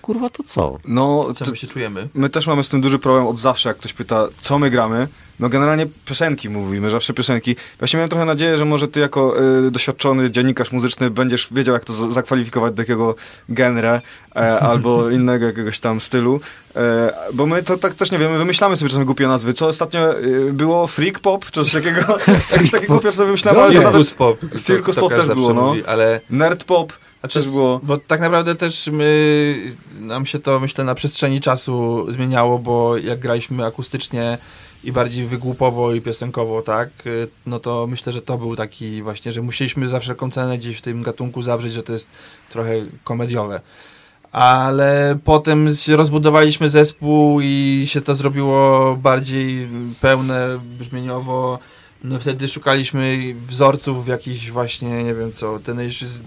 Kurwa, 0.02 0.30
to 0.30 0.44
co? 0.44 0.80
No, 0.86 1.34
Co 1.34 1.52
my 1.52 1.58
się 1.58 1.68
czujemy? 1.68 2.10
my 2.14 2.30
też 2.30 2.48
mamy 2.48 2.64
z 2.64 2.70
tym 2.70 2.82
duży 2.82 3.00
problem 3.00 3.28
od 3.28 3.40
zawsze, 3.40 3.70
jak 3.70 3.78
ktoś 3.78 3.94
pyta, 3.94 4.28
co 4.42 4.60
my 4.60 4.70
gramy. 4.70 5.08
No 5.40 5.50
generalnie 5.50 5.88
piosenki 6.06 6.50
mówimy, 6.50 6.90
zawsze 6.90 7.14
piosenki. 7.14 7.56
Właśnie 7.80 7.98
miałem 7.98 8.10
trochę 8.10 8.26
nadzieję, 8.26 8.58
że 8.58 8.66
może 8.66 8.88
ty 8.88 9.00
jako 9.00 9.44
y, 9.68 9.72
doświadczony 9.72 10.32
dziennikarz 10.32 10.72
muzyczny 10.72 11.10
będziesz 11.10 11.48
wiedział, 11.52 11.74
jak 11.74 11.86
to 11.86 11.94
za- 11.94 12.10
zakwalifikować 12.10 12.74
do 12.74 12.82
jakiego 12.82 13.16
genre 13.50 14.02
e, 14.36 14.60
albo 14.70 15.10
innego 15.10 15.46
jakiegoś 15.46 15.80
tam 15.80 16.02
stylu. 16.02 16.40
E, 16.76 17.14
bo 17.34 17.46
my 17.46 17.64
to 17.64 17.78
tak 17.78 17.94
też 17.94 18.12
nie 18.12 18.20
wiemy, 18.20 18.38
wymyślamy 18.38 18.78
sobie 18.78 18.90
czasami 18.90 19.06
głupie 19.06 19.28
nazwy. 19.28 19.54
Co 19.54 19.68
ostatnio 19.68 20.20
y, 20.20 20.54
było? 20.54 20.88
Freak 20.88 21.20
pop? 21.20 21.46
Czy 21.46 21.52
coś 21.52 21.72
takiego? 21.72 22.18
Jakieś 22.52 22.72
takie 22.72 22.88
głupie 22.88 23.12
sobie 23.12 23.26
wymyślamy, 23.26 23.60
ale 23.60 23.74
to 23.74 23.82
nawet 23.82 24.08
Circus 24.08 24.14
pop. 24.14 24.40
Circus 24.66 24.96
to 24.96 25.02
pop 25.02 25.14
też 25.14 25.28
było, 25.28 25.54
no. 25.54 25.68
mówi, 25.68 25.86
ale 25.86 26.22
nerd 26.30 26.64
pop. 26.64 26.94
Znaczy, 27.20 27.40
Też 27.40 27.50
było. 27.50 27.80
Bo 27.84 27.98
tak 27.98 28.22
naprawdę 28.22 28.56
też 28.56 28.90
my, 28.92 29.72
nam 30.00 30.26
się 30.26 30.40
to 30.40 30.60
myślę 30.60 30.84
na 30.84 30.96
przestrzeni 30.96 31.42
czasu 31.42 32.06
zmieniało, 32.10 32.60
bo 32.60 32.98
jak 32.98 33.20
graliśmy 33.20 33.66
akustycznie 33.66 34.38
i 34.84 34.92
bardziej 34.92 35.26
wygłupowo 35.26 35.94
i 35.94 36.02
piosenkowo, 36.02 36.62
tak, 36.62 36.90
y, 37.06 37.28
no 37.46 37.60
to 37.60 37.88
myślę, 37.88 38.14
że 38.14 38.22
to 38.22 38.38
był 38.38 38.56
taki 38.56 39.02
właśnie, 39.02 39.32
że 39.32 39.42
musieliśmy 39.42 39.88
za 39.88 40.00
wszelką 40.00 40.32
cenę 40.32 40.58
gdzieś 40.58 40.78
w 40.78 40.82
tym 40.82 41.04
gatunku 41.04 41.42
zawrzeć, 41.42 41.74
że 41.74 41.84
to 41.84 41.94
jest 41.94 42.10
trochę 42.50 42.74
komediowe. 43.04 43.62
Ale 44.32 45.18
potem 45.24 45.70
rozbudowaliśmy 45.88 46.70
zespół 46.70 47.42
i 47.42 47.84
się 47.88 48.02
to 48.02 48.16
zrobiło 48.16 48.96
bardziej 48.96 49.68
pełne, 50.02 50.60
brzmieniowo. 50.80 51.60
No 52.04 52.20
wtedy 52.20 52.48
szukaliśmy 52.48 53.36
wzorców 53.48 54.08
jakichś 54.08 54.52
właśnie, 54.52 55.04
nie 55.04 55.14
wiem 55.14 55.32
co, 55.32 55.60
Tenacious 55.60 56.20
D, 56.20 56.24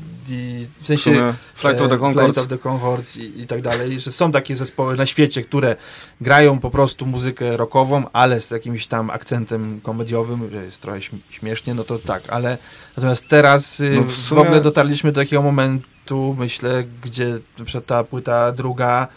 w 0.78 0.82
W 0.82 0.86
sensie 0.86 1.02
sumie 1.02 1.34
Flight 1.54 1.80
of 1.80 1.88
the 1.88 1.94
e, 1.94 1.98
Conchords. 1.98 2.24
Flight 2.24 2.38
of 2.38 2.48
the 2.48 2.58
Conchords 2.58 3.16
i, 3.16 3.40
i 3.40 3.46
tak 3.46 3.62
dalej, 3.62 4.00
że 4.00 4.12
są 4.12 4.32
takie 4.32 4.56
zespoły 4.56 4.96
na 4.96 5.06
świecie, 5.06 5.42
które 5.42 5.76
grają 6.20 6.58
po 6.58 6.70
prostu 6.70 7.06
muzykę 7.06 7.56
rockową, 7.56 8.04
ale 8.12 8.40
z 8.40 8.50
jakimś 8.50 8.86
tam 8.86 9.10
akcentem 9.10 9.80
komediowym, 9.82 10.50
że 10.52 10.64
jest 10.64 10.82
trochę 10.82 10.98
śm- 10.98 11.18
śmiesznie, 11.30 11.74
no 11.74 11.84
to 11.84 11.98
tak, 11.98 12.22
ale 12.28 12.58
natomiast 12.96 13.28
teraz 13.28 13.80
y, 13.80 13.92
No 13.96 14.02
w 14.02 14.06
w, 14.12 14.16
sumie- 14.28 14.40
ogóle 14.42 14.60
dotarliśmy 14.60 15.12
do 15.12 15.20
takiego 15.20 15.42
momentu, 15.42 16.36
myślę, 16.38 16.84
gdzie 17.04 17.38
na 17.74 17.80
ta 17.80 18.04
płyta 18.04 18.52
druga 18.52 19.08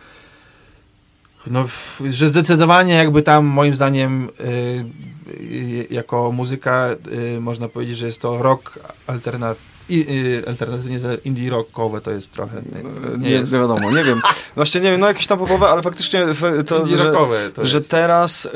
no, 1.48 1.66
że 2.10 2.30
zdecydowanie 2.30 2.94
jakby 2.94 3.22
tam 3.22 3.46
moim 3.46 3.74
zdaniem 3.74 4.30
y, 4.40 4.44
y, 5.42 5.88
jako 5.90 6.32
muzyka 6.32 6.90
y, 7.36 7.40
można 7.42 7.68
powiedzieć, 7.68 7.98
że 7.98 8.06
jest 8.06 8.22
to 8.22 8.38
rock 8.44 8.80
alternat 9.08 9.58
i, 9.90 10.06
y, 10.46 10.48
alternatywnie 10.48 11.00
za- 11.00 11.14
indie 11.26 11.50
rockowe 11.50 12.02
to 12.02 12.12
jest 12.12 12.32
trochę. 12.32 12.62
Nie, 12.62 13.18
Nie, 13.20 13.30
jest. 13.30 13.54
nie 13.54 13.60
wiadomo, 13.60 13.92
nie 13.92 14.04
wiem. 14.04 14.22
Właśnie 14.56 14.82
nie 14.82 14.92
wiem, 14.92 15.00
no 15.00 15.08
jakieś 15.08 15.28
tam 15.28 15.40
popowe, 15.40 15.68
ale 15.68 15.82
faktycznie 15.82 16.26
to, 16.68 16.80
indie 16.80 16.98
że, 16.98 17.04
rockowe 17.04 17.50
to 17.50 17.66
że 17.66 17.82
teraz, 17.82 18.46
y, 18.46 18.50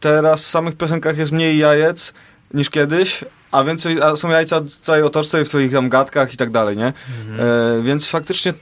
teraz 0.00 0.44
w 0.44 0.46
samych 0.48 0.76
piosenkach 0.76 1.18
jest 1.18 1.32
mniej 1.32 1.58
jajec 1.58 2.12
niż 2.54 2.70
kiedyś, 2.70 3.24
a 3.52 3.64
więcej, 3.64 4.02
a 4.02 4.16
są 4.16 4.28
jajca 4.30 4.60
w 4.60 4.68
całej 4.70 5.02
otoczce, 5.02 5.44
w 5.44 5.48
twoich 5.48 5.72
tam 5.72 5.88
gadkach 5.88 6.34
i 6.34 6.36
tak 6.36 6.50
dalej, 6.50 6.76
nie? 6.76 6.92
Mhm. 7.30 7.48
E, 7.80 7.82
więc 7.82 8.08
faktycznie 8.08 8.52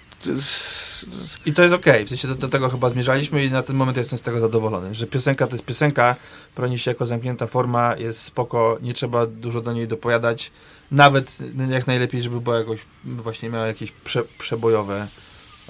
I 1.46 1.52
to 1.52 1.62
jest 1.62 1.74
okej, 1.74 2.04
w 2.04 2.08
sensie 2.08 2.28
do, 2.28 2.34
do 2.34 2.48
tego 2.48 2.68
chyba 2.68 2.90
zmierzaliśmy 2.90 3.44
i 3.44 3.50
na 3.50 3.62
ten 3.62 3.76
moment 3.76 3.96
jestem 3.96 4.18
z 4.18 4.22
tego 4.22 4.40
zadowolony, 4.40 4.94
że 4.94 5.06
piosenka 5.06 5.46
to 5.46 5.52
jest 5.52 5.64
piosenka, 5.64 6.16
broni 6.56 6.78
się 6.78 6.90
jako 6.90 7.06
zamknięta 7.06 7.46
forma, 7.46 7.96
jest 7.96 8.22
spoko, 8.22 8.78
nie 8.82 8.94
trzeba 8.94 9.26
dużo 9.26 9.60
do 9.60 9.72
niej 9.72 9.88
dopowiadać, 9.88 10.50
nawet 10.90 11.38
jak 11.70 11.86
najlepiej, 11.86 12.22
żeby 12.22 12.40
była 12.40 12.58
jakoś, 12.58 12.80
właśnie 13.04 13.50
miała 13.50 13.66
jakieś 13.66 13.90
prze, 13.90 14.22
przebojowe 14.38 15.08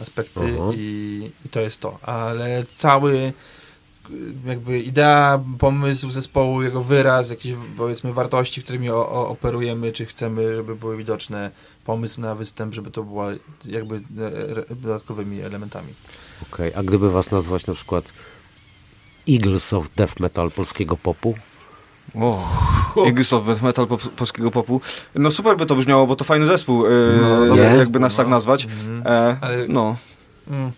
aspekty 0.02 0.40
Aha. 0.54 0.70
i, 0.74 1.30
i 1.46 1.48
to 1.48 1.60
jest 1.60 1.80
to, 1.80 1.98
ale 2.02 2.64
cały 2.70 3.32
jakby 4.46 4.78
idea, 4.78 5.40
pomysł 5.58 6.10
zespołu, 6.10 6.62
jego 6.62 6.82
wyraz, 6.82 7.30
jakieś 7.30 7.52
powiedzmy 7.76 8.12
wartości, 8.12 8.62
którymi 8.62 8.90
o, 8.90 9.08
o, 9.08 9.28
operujemy, 9.28 9.92
czy 9.92 10.06
chcemy, 10.06 10.56
żeby 10.56 10.76
były 10.76 10.96
widoczne, 10.96 11.50
pomysł 11.86 12.20
na 12.20 12.34
występ, 12.34 12.74
żeby 12.74 12.90
to 12.90 13.02
było 13.02 13.24
jakby 13.64 13.96
e, 13.96 14.00
e, 14.70 14.74
dodatkowymi 14.74 15.40
elementami. 15.40 15.88
Okej, 16.52 16.74
a 16.74 16.82
gdyby 16.82 17.10
was 17.10 17.30
nazwać 17.30 17.66
na 17.66 17.74
przykład 17.74 18.12
Eagles 19.28 19.72
of 19.72 19.90
Death 19.96 20.20
Metal 20.20 20.50
polskiego 20.50 20.96
popu? 20.96 21.34
O, 22.14 22.48
Eagles 23.06 23.32
of 23.32 23.46
Death 23.46 23.62
Metal 23.62 23.86
pop, 23.86 24.02
polskiego 24.08 24.50
popu. 24.50 24.80
No 25.14 25.30
super 25.30 25.56
by 25.56 25.66
to 25.66 25.76
brzmiało, 25.76 26.06
bo 26.06 26.16
to 26.16 26.24
fajny 26.24 26.46
zespół, 26.46 26.86
y, 26.86 26.90
No, 27.22 27.46
no, 27.46 27.56
jest, 27.56 27.78
jakby 27.78 27.98
nas 28.00 28.16
tak 28.16 28.28
nazwać. 28.28 28.64
Mhm. 28.64 29.02
E, 29.06 29.36
Ale- 29.40 29.66
no, 29.68 29.96
Mm. 30.48 30.70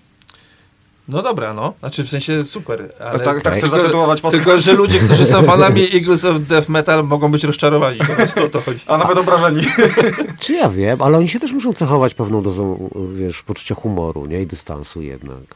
No 1.09 1.23
dobra, 1.23 1.55
no. 1.55 1.75
Znaczy 1.81 2.05
w 2.05 2.09
sensie 2.09 2.45
super, 2.45 2.95
ale... 3.01 3.21
tak, 3.21 3.43
tak 3.43 3.53
chcesz 3.53 3.63
tylko, 3.63 3.77
zatytułować 3.77 4.21
podcast. 4.21 4.45
tylko, 4.45 4.61
że 4.61 4.73
ludzie, 4.73 4.99
którzy 4.99 5.27
są 5.27 5.43
fanami 5.53 5.95
Eagles 5.95 6.25
of 6.25 6.41
Death 6.41 6.69
Metal 6.69 7.05
mogą 7.05 7.31
być 7.31 7.45
rozczarowani. 7.45 7.99
Po 7.99 8.15
prostu 8.15 8.45
o 8.45 8.49
to 8.49 8.61
chodzi. 8.61 8.85
A 8.87 8.99
nawet 8.99 9.19
obrażeni. 9.19 9.63
Czy 10.41 10.53
ja 10.53 10.69
wiem, 10.69 11.03
ale 11.03 11.19
oni 11.19 11.29
się 11.29 11.41
też 11.41 11.53
muszą 11.53 11.75
cechować 11.75 12.15
pewną 12.15 12.43
dozą, 12.43 12.91
wiesz, 13.15 13.43
poczucia 13.43 13.75
humoru, 13.75 14.27
nie? 14.27 14.43
I 14.43 14.47
dystansu 14.47 15.03
jednak. 15.03 15.55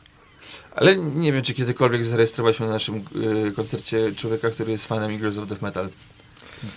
Ale 0.77 0.97
nie 0.97 1.33
wiem, 1.33 1.43
czy 1.43 1.55
kiedykolwiek 1.55 2.05
zarejestrowaliśmy 2.05 2.67
na 2.67 2.73
naszym 2.73 3.05
y, 3.49 3.53
koncercie 3.57 4.13
człowieka, 4.17 4.51
który 4.51 4.73
jest 4.73 4.87
fanem 4.87 5.11
Eagles 5.11 5.39
of 5.39 5.49
Death 5.49 5.63
Metal. 5.63 5.89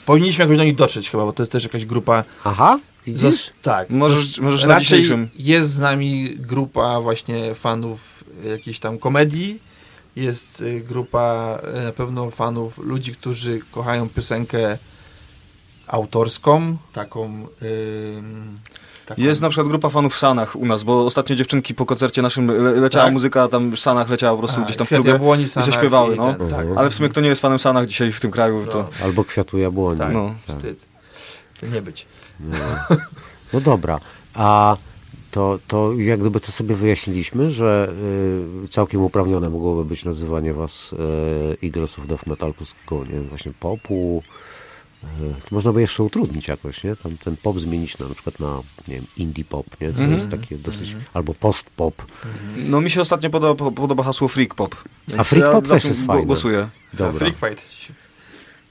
Powinniśmy 0.05 0.43
jakoś 0.43 0.57
do 0.57 0.63
nich 0.63 0.75
dotrzeć 0.75 1.09
chyba, 1.09 1.25
bo 1.25 1.33
to 1.33 1.43
jest 1.43 1.51
też 1.51 1.63
jakaś 1.63 1.85
grupa... 1.85 2.23
Aha, 2.43 2.79
widzisz? 3.05 3.51
Tak. 3.61 3.89
Możesz- 3.89 4.39
możesz 4.39 4.61
na 4.61 4.67
raczej 4.67 4.83
dzisiejszym. 4.83 5.29
jest 5.39 5.69
z 5.73 5.79
nami 5.79 6.35
grupa 6.39 7.01
właśnie 7.01 7.55
fanów 7.55 8.23
jakiejś 8.45 8.79
tam 8.79 8.97
komedii. 8.97 9.59
Jest 10.15 10.61
y, 10.61 10.79
grupa 10.87 11.59
y, 11.79 11.83
na 11.83 11.91
pewno 11.91 12.31
fanów 12.31 12.77
ludzi, 12.77 13.11
którzy 13.13 13.59
kochają 13.71 14.09
piosenkę 14.09 14.77
autorską, 15.87 16.77
taką... 16.93 17.25
ym, 18.17 18.57
taką 19.05 19.21
Jest 19.21 19.41
na 19.41 19.49
przykład 19.49 19.67
grupa 19.67 19.89
fanów 19.89 20.13
w 20.13 20.17
Sanach 20.17 20.55
u 20.55 20.65
nas, 20.65 20.83
bo 20.83 21.05
ostatnio 21.05 21.35
dziewczynki 21.35 21.73
po 21.75 21.85
koncercie 21.85 22.21
naszym 22.21 22.47
le 22.47 22.71
leciała 22.71 23.05
Tak? 23.05 23.13
muzyka, 23.13 23.43
a 23.43 23.47
tam 23.47 23.71
w 23.71 23.79
Sanach 23.79 24.09
leciała 24.09 24.33
po 24.33 24.39
prostu 24.39 24.61
A, 24.61 24.63
gdzieś 24.63 24.77
tam 24.77 24.87
w 24.87 24.89
klubie. 24.89 25.09
Jabłoni, 25.11 25.49
Sanach 25.49 25.73
śpiewały, 25.73 26.15
i 26.15 26.17
no. 26.17 26.33
ten, 26.33 26.49
tak. 26.49 26.59
Mhm. 26.59 26.77
Ale 26.77 26.89
w 26.89 26.93
sumie 26.93 27.09
kto 27.09 27.21
nie 27.21 27.29
jest 27.29 27.41
fanem 27.41 27.59
Sanach 27.59 27.87
dzisiaj 27.87 28.11
w 28.11 28.19
tym 28.19 28.31
kraju, 28.31 28.65
to... 28.65 28.89
Albo 29.03 29.23
kwiatu 29.23 29.57
jabłoni. 29.57 29.99
Tak, 29.99 30.13
No. 30.13 30.35
wstyd. 30.47 30.79
To 31.59 31.65
nie 31.67 31.81
być. 31.81 32.05
No. 32.39 32.55
no 33.53 33.61
dobra, 33.61 33.99
a 34.33 34.77
to, 35.31 35.59
to 35.67 35.93
jak 35.97 36.19
gdyby 36.19 36.39
to 36.39 36.51
sobie 36.51 36.75
wyjaśniliśmy, 36.75 37.51
że 37.51 37.93
y, 38.65 38.67
całkiem 38.67 39.01
uprawnione 39.01 39.49
mogłoby 39.49 39.85
być 39.89 40.05
nazywanie 40.05 40.53
was 40.53 40.93
y, 40.93 40.97
Eagles 41.67 41.99
of 41.99 42.07
Death 42.07 42.27
Metal 42.27 42.53
polskiego, 42.53 43.03
nie 43.05 43.11
wiem, 43.11 43.27
właśnie 43.27 43.51
popu. 43.59 44.23
Y, 45.03 45.07
można 45.51 45.73
by 45.73 45.81
jeszcze 45.81 46.03
utrudnić 46.03 46.47
jakoś, 46.47 46.83
nie? 46.83 46.95
Tam 46.95 47.17
ten 47.17 47.37
pop 47.37 47.59
zmienić 47.59 47.97
na, 47.97 48.07
na 48.07 48.13
przykład 48.13 48.39
na, 48.39 48.61
nie 48.87 48.95
wiem, 48.95 49.05
indie 49.17 49.43
pop, 49.45 49.65
nie? 49.81 49.87
Co 49.93 49.99
Mhm. 49.99 50.13
jest 50.13 50.31
takie 50.31 50.57
dosyć, 50.57 50.95
albo 51.13 51.33
post 51.33 51.65
pop. 51.75 52.05
No 52.55 52.81
mi 52.81 52.89
się 52.89 53.01
ostatnio 53.01 53.29
podoba, 53.29 53.55
po- 53.65 53.71
podoba 53.71 54.03
hasło 54.03 54.27
freak 54.27 54.55
pop. 54.55 54.75
Więc 55.07 55.27
freak 55.27 55.45
ja 55.45 55.51
pop 55.51 55.67
też 55.67 55.85
jest 55.85 56.05
fajne. 56.05 56.25
Głosuję. 56.25 56.67
Dobra. 56.93 57.13
Freak 57.19 57.35
Fight. 57.35 57.75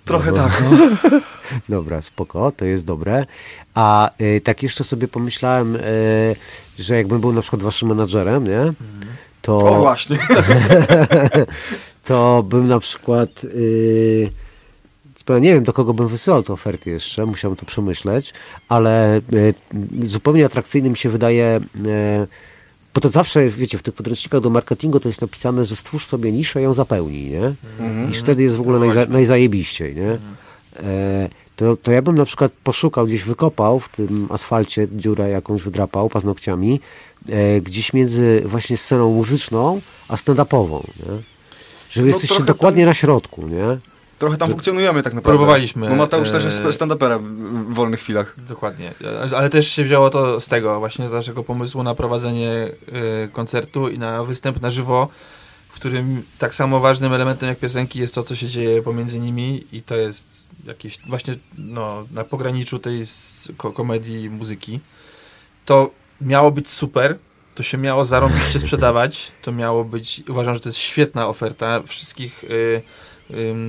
Trochę 0.04 0.30
Dobra. 0.30 0.44
tak, 0.44 0.62
no. 0.70 1.20
Dobra, 1.76 2.02
spoko, 2.02 2.52
to 2.52 2.64
jest 2.64 2.86
dobre. 2.86 3.26
A 3.74 4.10
y, 4.20 4.40
tak 4.44 4.62
jeszcze 4.62 4.84
sobie 4.84 5.08
pomyślałem, 5.08 5.76
y, 5.76 6.36
że 6.78 6.96
jakbym 6.96 7.20
był 7.20 7.32
na 7.32 7.40
przykład 7.40 7.62
waszym 7.62 7.88
menadżerem, 7.88 8.44
nie? 8.44 8.72
To, 9.42 9.56
O 9.56 9.78
właśnie. 9.78 10.16
to 12.04 12.42
bym 12.48 12.68
na 12.68 12.80
przykład. 12.80 13.46
Zupełnie 15.18 15.48
nie 15.48 15.54
wiem, 15.54 15.64
do 15.64 15.72
kogo 15.72 15.94
bym 15.94 16.08
wysyłał 16.08 16.42
te 16.42 16.52
oferty 16.52 16.90
jeszcze, 16.90 17.26
musiałbym 17.26 17.56
to 17.56 17.66
przemyśleć, 17.66 18.34
ale 18.68 19.20
yy, 19.32 20.08
zupełnie 20.08 20.44
atrakcyjny 20.44 20.90
mi 20.90 20.96
się 20.96 21.08
wydaje. 21.08 21.60
Bo 22.94 23.00
to 23.00 23.08
zawsze 23.08 23.42
jest, 23.42 23.56
wiecie, 23.56 23.78
w 23.78 23.82
tych 23.82 23.94
podręcznikach 23.94 24.40
do 24.40 24.50
marketingu 24.50 25.00
to 25.00 25.08
jest 25.08 25.20
napisane, 25.20 25.64
że 25.64 25.76
stwórz 25.76 26.06
sobie 26.06 26.32
niszę, 26.32 26.62
ją 26.62 26.74
zapełnij, 26.74 27.30
nie? 27.30 27.52
Mhm. 27.80 28.10
I 28.10 28.14
wtedy 28.14 28.42
jest 28.42 28.56
w 28.56 28.60
ogóle 28.60 28.78
No 28.78 28.86
najza, 28.86 29.06
najzajebiściej, 29.06 29.94
nie? 29.94 30.18
E, 30.82 31.28
to, 31.56 31.76
to 31.76 31.92
ja 31.92 32.02
bym 32.02 32.14
na 32.14 32.24
przykład 32.24 32.52
poszukał, 32.64 33.06
gdzieś 33.06 33.22
wykopał 33.22 33.80
w 33.80 33.88
tym 33.88 34.28
asfalcie 34.30 34.88
dziurę 34.92 35.30
jakąś 35.30 35.62
wydrapał 35.62 36.08
paznokciami, 36.08 36.80
e, 37.28 37.60
gdzieś 37.60 37.92
między 37.92 38.42
właśnie 38.44 38.76
sceną 38.76 39.12
muzyczną 39.12 39.80
a 40.08 40.16
stand-upową, 40.16 40.82
nie? 40.98 41.22
Że 41.90 42.00
No 42.00 42.06
jesteście 42.06 42.42
dokładnie 42.42 42.86
na 42.86 42.94
środku, 42.94 43.46
nie? 43.46 43.93
Trochę 44.24 44.36
tam 44.38 44.48
funkcjonujemy 44.50 45.02
tak 45.02 45.14
naprawdę. 45.14 45.38
Próbowaliśmy, 45.38 45.88
Bo 45.88 45.94
Mateusz 45.96 46.30
też 46.30 46.42
e, 46.42 46.46
jest 46.46 46.62
stand-uperem 46.80 47.18
w- 47.18 47.70
w 47.70 47.74
wolnych 47.74 48.00
chwilach. 48.00 48.34
Dokładnie. 48.48 48.92
Ale 49.36 49.50
też 49.50 49.68
się 49.68 49.84
wzięło 49.84 50.10
to 50.10 50.40
z 50.40 50.48
tego, 50.48 50.78
właśnie 50.78 51.08
z 51.08 51.12
naszego 51.12 51.44
pomysłu 51.44 51.82
na 51.82 51.94
prowadzenie 51.94 52.68
y, 53.24 53.28
koncertu 53.32 53.88
i 53.88 53.98
na 53.98 54.24
występ 54.24 54.60
na 54.62 54.70
żywo, 54.70 55.08
w 55.68 55.74
którym 55.74 56.22
tak 56.38 56.54
samo 56.54 56.80
ważnym 56.80 57.12
elementem 57.12 57.48
jak 57.48 57.58
piosenki 57.58 57.98
jest 57.98 58.14
to, 58.14 58.22
co 58.22 58.36
się 58.36 58.46
dzieje 58.48 58.82
pomiędzy 58.82 59.20
nimi 59.20 59.64
i 59.72 59.82
to 59.82 59.96
jest 59.96 60.46
jakieś 60.66 60.98
właśnie 61.08 61.34
no, 61.58 62.04
na 62.10 62.24
pograniczu 62.24 62.78
tej 62.78 63.04
komedii 63.74 64.30
muzyki. 64.30 64.80
To 65.64 65.90
miało 66.20 66.50
być 66.50 66.70
super, 66.70 67.18
to 67.54 67.62
się 67.62 67.78
miało 67.78 68.04
zarąbiście 68.04 68.58
sprzedawać, 68.58 69.32
to 69.42 69.52
miało 69.52 69.84
być, 69.84 70.22
uważam, 70.28 70.54
że 70.54 70.60
to 70.60 70.68
jest 70.68 70.78
świetna 70.78 71.28
oferta 71.28 71.82
wszystkich 71.86 72.44
y, 72.44 72.46
ym, 72.76 72.82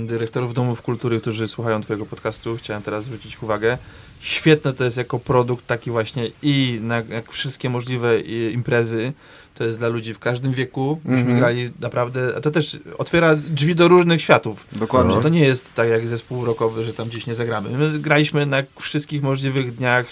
dyrektorów 0.05 0.53
domów 0.53 0.81
kultury, 0.81 1.19
którzy 1.21 1.47
słuchają 1.47 1.81
twojego 1.81 2.05
podcastu, 2.05 2.57
chciałem 2.57 2.83
teraz 2.83 3.03
zwrócić 3.05 3.43
uwagę. 3.43 3.77
Świetne 4.19 4.73
to 4.73 4.83
jest 4.83 4.97
jako 4.97 5.19
produkt 5.19 5.67
taki 5.67 5.91
właśnie 5.91 6.31
i 6.41 6.79
na 6.81 6.95
jak 7.09 7.31
wszystkie 7.31 7.69
możliwe 7.69 8.19
imprezy, 8.51 9.13
to 9.53 9.63
jest 9.63 9.79
dla 9.79 9.87
ludzi 9.87 10.13
w 10.13 10.19
każdym 10.19 10.51
wieku, 10.51 10.99
myśmy 11.05 11.19
Mhm. 11.19 11.37
grali 11.37 11.71
naprawdę, 11.79 12.33
a 12.37 12.41
to 12.41 12.51
też 12.51 12.79
otwiera 12.97 13.35
drzwi 13.35 13.75
do 13.75 13.87
różnych 13.87 14.21
światów. 14.21 14.67
Dokładnie. 14.71 15.13
Że 15.15 15.19
to 15.19 15.29
nie 15.29 15.39
jest 15.45 15.73
tak 15.73 15.89
jak 15.89 16.07
zespół 16.07 16.45
rockowy, 16.45 16.85
że 16.85 16.93
tam 16.93 17.07
gdzieś 17.09 17.27
nie 17.27 17.35
zagramy. 17.35 17.69
My 17.69 17.99
graliśmy 17.99 18.45
na 18.45 18.63
wszystkich 18.79 19.21
możliwych 19.23 19.75
dniach 19.75 20.05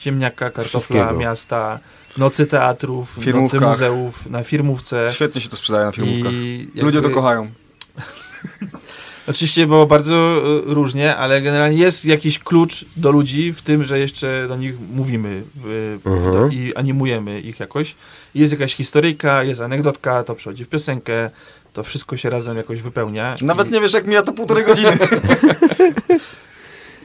ziemniaka, 0.00 0.50
kartofla, 0.50 1.12
miasta, 1.12 1.78
nocy 2.16 2.46
teatrów, 2.46 3.16
nocy 3.16 3.24
Firmówkach. 3.24 3.60
muzeów, 3.68 4.26
na 4.30 4.44
firmówce. 4.44 5.10
Świetnie 5.14 5.40
się 5.40 5.48
to 5.48 5.56
sprzedaje 5.56 5.86
na 5.86 5.92
filmówkach. 5.92 6.32
I 6.32 6.68
Ludzie 6.74 7.02
to 7.02 7.10
kochają. 7.10 7.50
Oczywiście 9.30 9.66
było 9.66 9.86
bardzo 9.86 10.42
y, 10.70 10.74
różnie, 10.74 11.16
ale 11.16 11.42
generalnie 11.42 11.78
jest 11.78 12.04
jakiś 12.04 12.38
klucz 12.38 12.84
do 12.96 13.10
ludzi 13.10 13.52
w 13.52 13.62
tym, 13.62 13.84
że 13.84 13.98
jeszcze 13.98 14.44
do 14.48 14.56
nich 14.56 14.74
mówimy 14.94 15.42
y, 15.66 15.98
Mhm. 16.04 16.32
do, 16.32 16.48
i 16.48 16.74
animujemy 16.74 17.40
ich 17.40 17.60
jakoś. 17.60 17.94
Jest 18.34 18.52
jakaś 18.52 18.74
historyjka, 18.74 19.44
jest 19.44 19.60
anegdotka, 19.60 20.24
to 20.24 20.34
przechodzi 20.34 20.64
w 20.64 20.68
piosenkę, 20.68 21.30
to 21.72 21.82
wszystko 21.82 22.16
się 22.16 22.30
razem 22.30 22.56
jakoś 22.56 22.82
wypełnia. 22.82 23.34
Nawet 23.42 23.68
I, 23.68 23.72
nie 23.72 23.80
wiesz, 23.80 23.92
jak 23.92 24.06
mija 24.06 24.22
to 24.22 24.32
półtorej 24.32 24.64
godziny. 24.64 24.98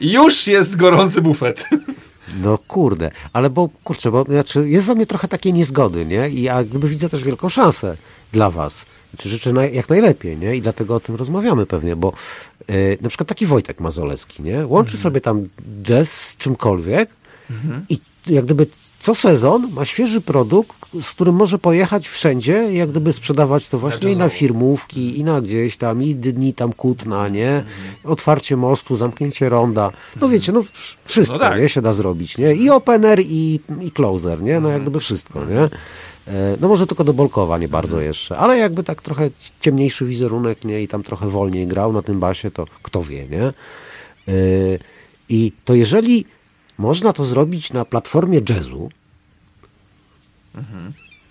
Już 0.00 0.46
jest 0.46 0.76
gorący 0.76 1.22
bufet. 1.22 1.68
No 2.42 2.58
kurde, 2.58 3.10
ale 3.32 3.50
bo 3.50 3.68
kurczę, 3.84 4.10
bo 4.10 4.24
znaczy 4.24 4.68
jest 4.68 4.86
we 4.86 4.94
mnie 4.94 5.06
trochę 5.06 5.28
takiej 5.28 5.52
niezgody, 5.52 6.06
nie? 6.06 6.30
I 6.30 6.42
ja 6.42 6.64
gdyby 6.64 6.88
widzę 6.88 7.08
też 7.08 7.24
wielką 7.24 7.48
szansę 7.48 7.96
dla 8.32 8.50
was. 8.50 8.86
Życzę 9.22 9.52
naj, 9.52 9.74
jak 9.74 9.88
najlepiej, 9.88 10.36
nie? 10.36 10.56
I 10.56 10.62
dlatego 10.62 10.94
o 10.94 11.00
tym 11.00 11.14
rozmawiamy 11.16 11.66
pewnie, 11.66 11.96
bo 11.96 12.12
e, 12.66 12.72
na 13.00 13.08
przykład 13.08 13.28
taki 13.28 13.46
Wojtek 13.46 13.80
Mazolewski, 13.80 14.42
nie? 14.42 14.66
Łączy 14.66 14.96
sobie 14.96 15.20
tam 15.20 15.48
jazz 15.82 16.12
z 16.12 16.36
czymkolwiek 16.36 17.10
i 17.88 17.98
jak 18.26 18.44
gdyby 18.44 18.66
co 19.00 19.14
sezon 19.14 19.68
ma 19.72 19.84
świeży 19.84 20.20
produkt, 20.20 20.76
z 21.02 21.10
którym 21.10 21.34
może 21.34 21.58
pojechać 21.58 22.08
wszędzie, 22.08 22.52
jak 22.72 22.90
gdyby 22.90 23.12
sprzedawać 23.12 23.68
to 23.68 23.78
właśnie 23.78 24.12
i 24.12 24.16
na 24.16 24.28
firmówki, 24.28 25.18
i 25.18 25.24
na 25.24 25.40
gdzieś 25.40 25.76
tam, 25.76 26.02
i 26.02 26.14
dni 26.14 26.54
tam 26.54 26.72
kutna, 26.72 27.28
nie? 27.28 27.62
Otwarcie 28.04 28.56
mostu, 28.56 28.96
zamknięcie 28.96 29.48
ronda. 29.48 29.90
No 30.20 30.28
wiecie, 30.28 30.52
no 30.52 30.60
wsz- 30.60 30.96
wszystko, 31.04 31.38
No 31.38 31.44
tak. 31.44 31.60
nie? 31.60 31.68
Się 31.68 31.82
da 31.82 31.92
zrobić, 31.92 32.38
nie? 32.38 32.54
I 32.54 32.70
opener, 32.70 33.20
i, 33.20 33.60
i 33.80 33.90
closer, 33.92 34.42
nie? 34.42 34.60
No 34.60 34.68
jak 34.68 34.82
gdyby 34.82 35.00
wszystko, 35.00 35.44
nie? 35.44 35.68
E, 36.28 36.56
No 36.60 36.68
może 36.68 36.86
tylko 36.86 37.04
do 37.04 37.12
Bolkowa 37.12 37.58
nie 37.58 37.68
bardzo 37.68 38.00
jeszcze, 38.00 38.38
ale 38.38 38.58
jakby 38.58 38.84
tak 38.84 39.02
trochę 39.02 39.30
ciemniejszy 39.60 40.06
wizerunek, 40.06 40.64
nie? 40.64 40.82
I 40.82 40.88
tam 40.88 41.02
trochę 41.02 41.28
wolniej 41.28 41.66
grał 41.66 41.92
na 41.92 42.02
tym 42.02 42.20
basie, 42.20 42.50
to 42.50 42.66
kto 42.82 43.02
wie, 43.02 43.28
nie? 43.28 43.42
E, 43.42 43.52
I 45.28 45.52
to 45.64 45.74
jeżeli 45.74 46.24
można 46.78 47.12
to 47.12 47.24
zrobić 47.24 47.72
na 47.72 47.84
platformie 47.84 48.40
jazzu, 48.48 48.90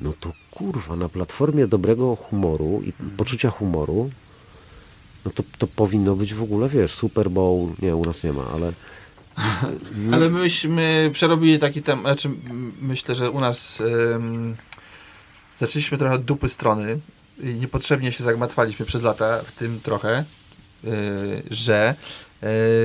no 0.02 0.14
to 0.20 0.32
kurwa, 0.52 0.96
na 0.96 1.10
platformie 1.10 1.68
dobrego 1.68 2.16
humoru 2.16 2.82
i 2.86 2.94
poczucia 3.18 3.50
humoru, 3.50 4.10
no 5.26 5.32
to, 5.32 5.44
to 5.58 5.68
powinno 5.68 6.16
być 6.16 6.34
w 6.34 6.44
ogóle, 6.44 6.70
wiesz, 6.70 6.94
Super 6.94 7.30
Bowl, 7.32 7.70
nie, 7.82 7.96
u 7.96 8.06
nas 8.06 8.24
nie 8.24 8.34
ma, 8.34 8.48
ale 8.54 8.74
Ale 10.14 10.30
myśmy 10.30 11.10
przerobili 11.14 11.60
taki 11.60 11.84
temat, 11.84 12.04
znaczy 12.04 12.30
myślę, 12.82 13.16
że 13.16 13.32
u 13.32 13.40
nas 13.40 13.82
em, 14.16 14.56
zaczęliśmy 15.58 15.98
trochę 15.98 16.16
od 16.16 16.24
dupy 16.24 16.50
strony 16.50 17.00
i 17.44 17.46
niepotrzebnie 17.46 18.12
się 18.12 18.24
zagmatwaliśmy 18.24 18.86
przez 18.86 19.04
lata 19.04 19.40
w 19.46 19.52
tym 19.52 19.80
trochę, 19.84 20.24
y, 20.84 21.44
że 21.52 21.96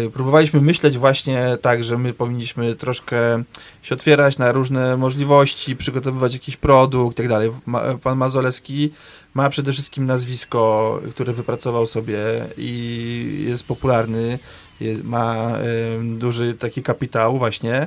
y, 0.06 0.10
próbowaliśmy 0.10 0.60
myśleć 0.60 0.98
właśnie 0.98 1.58
tak, 1.62 1.84
że 1.84 1.98
my 1.98 2.12
powinniśmy 2.12 2.74
troszkę 2.74 3.42
się 3.82 3.94
otwierać 3.94 4.38
na 4.38 4.52
różne 4.52 4.96
możliwości, 4.96 5.76
przygotowywać 5.76 6.32
jakiś 6.32 6.56
produkt 6.56 7.16
i 7.16 7.16
tak 7.16 7.28
dalej. 7.28 7.50
Pan 8.02 8.18
Mazolewski 8.18 8.92
ma 9.34 9.50
przede 9.50 9.72
wszystkim 9.72 10.06
nazwisko, 10.06 11.00
które 11.10 11.32
wypracował 11.32 11.86
sobie 11.86 12.18
i 12.56 13.44
jest 13.48 13.66
popularny, 13.66 14.38
jest, 14.80 15.04
ma 15.04 15.52
ym, 15.96 16.18
duży 16.18 16.54
taki 16.54 16.82
kapitał 16.82 17.38
właśnie 17.38 17.86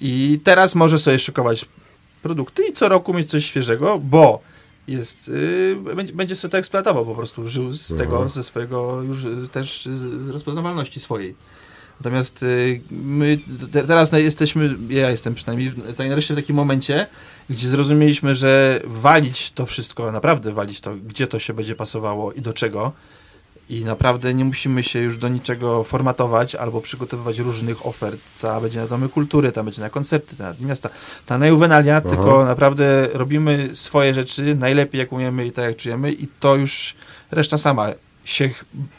i 0.00 0.40
teraz 0.44 0.74
może 0.74 0.98
sobie 0.98 1.18
szykować 1.18 1.64
produkty 2.22 2.66
i 2.66 2.72
co 2.72 2.88
roku 2.88 3.14
mieć 3.14 3.30
coś 3.30 3.44
świeżego, 3.44 3.98
bo 3.98 4.40
jest, 4.88 5.28
y, 5.28 5.76
będzie, 6.14 6.36
sobie 6.36 6.52
to 6.52 6.58
eksploatował 6.58 7.06
po 7.06 7.14
prostu, 7.14 7.48
żył 7.48 7.72
z 7.72 7.92
Mhm. 7.92 8.10
tego, 8.10 8.28
ze 8.28 8.44
swojego 8.44 9.02
już 9.02 9.24
y, 9.24 9.48
też 9.48 9.86
z, 9.92 10.22
z 10.24 10.28
rozpoznawalności 10.28 11.00
swojej. 11.00 11.34
Natomiast 12.00 12.42
y, 12.42 12.80
my 12.90 13.38
te, 13.72 13.84
teraz 13.84 14.12
jesteśmy, 14.12 14.76
ja 14.88 15.10
jestem 15.10 15.34
przynajmniej 15.34 15.72
tak 15.96 16.08
nareszcie 16.08 16.34
w 16.34 16.36
takim 16.36 16.56
momencie, 16.56 17.06
gdzie 17.50 17.68
zrozumieliśmy, 17.68 18.34
że 18.34 18.80
walić 18.84 19.52
to 19.52 19.66
wszystko, 19.66 20.12
naprawdę 20.12 20.52
walić 20.52 20.80
to, 20.80 20.96
gdzie 20.96 21.26
to 21.26 21.38
się 21.38 21.54
będzie 21.54 21.74
pasowało 21.74 22.32
i 22.32 22.40
do 22.40 22.52
czego. 22.52 22.92
I 23.68 23.84
naprawdę 23.84 24.34
nie 24.34 24.44
musimy 24.44 24.82
się 24.82 24.98
już 24.98 25.16
do 25.16 25.28
niczego 25.28 25.84
formatować 25.84 26.54
albo 26.54 26.80
przygotowywać 26.80 27.38
różnych 27.38 27.86
ofert. 27.86 28.20
Ta 28.42 28.60
będzie 28.60 28.80
na 28.80 28.86
domy 28.86 29.08
kultury, 29.08 29.52
ta 29.52 29.62
będzie 29.62 29.82
na 29.82 29.90
koncerty, 29.90 30.36
ta 30.36 30.44
na 30.44 30.52
Dni 30.52 30.66
miasta. 30.66 30.88
Ta 31.26 31.38
na 31.38 31.46
juwenalia, 31.46 32.00
tylko 32.00 32.44
naprawdę 32.44 33.08
robimy 33.12 33.68
swoje 33.72 34.14
rzeczy 34.14 34.54
najlepiej 34.54 34.98
jak 34.98 35.12
umiemy 35.12 35.46
i 35.46 35.52
tak 35.52 35.64
jak 35.64 35.76
czujemy 35.76 36.12
i 36.12 36.28
to 36.40 36.56
już 36.56 36.94
reszta 37.30 37.58
sama 37.58 37.88
się 38.24 38.50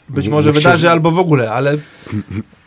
być 0.08 0.24
Nie- 0.24 0.30
może 0.30 0.52
wydarzy 0.52 0.90
albo 0.90 1.10
w 1.10 1.18
ogóle, 1.18 1.52
ale 1.52 1.78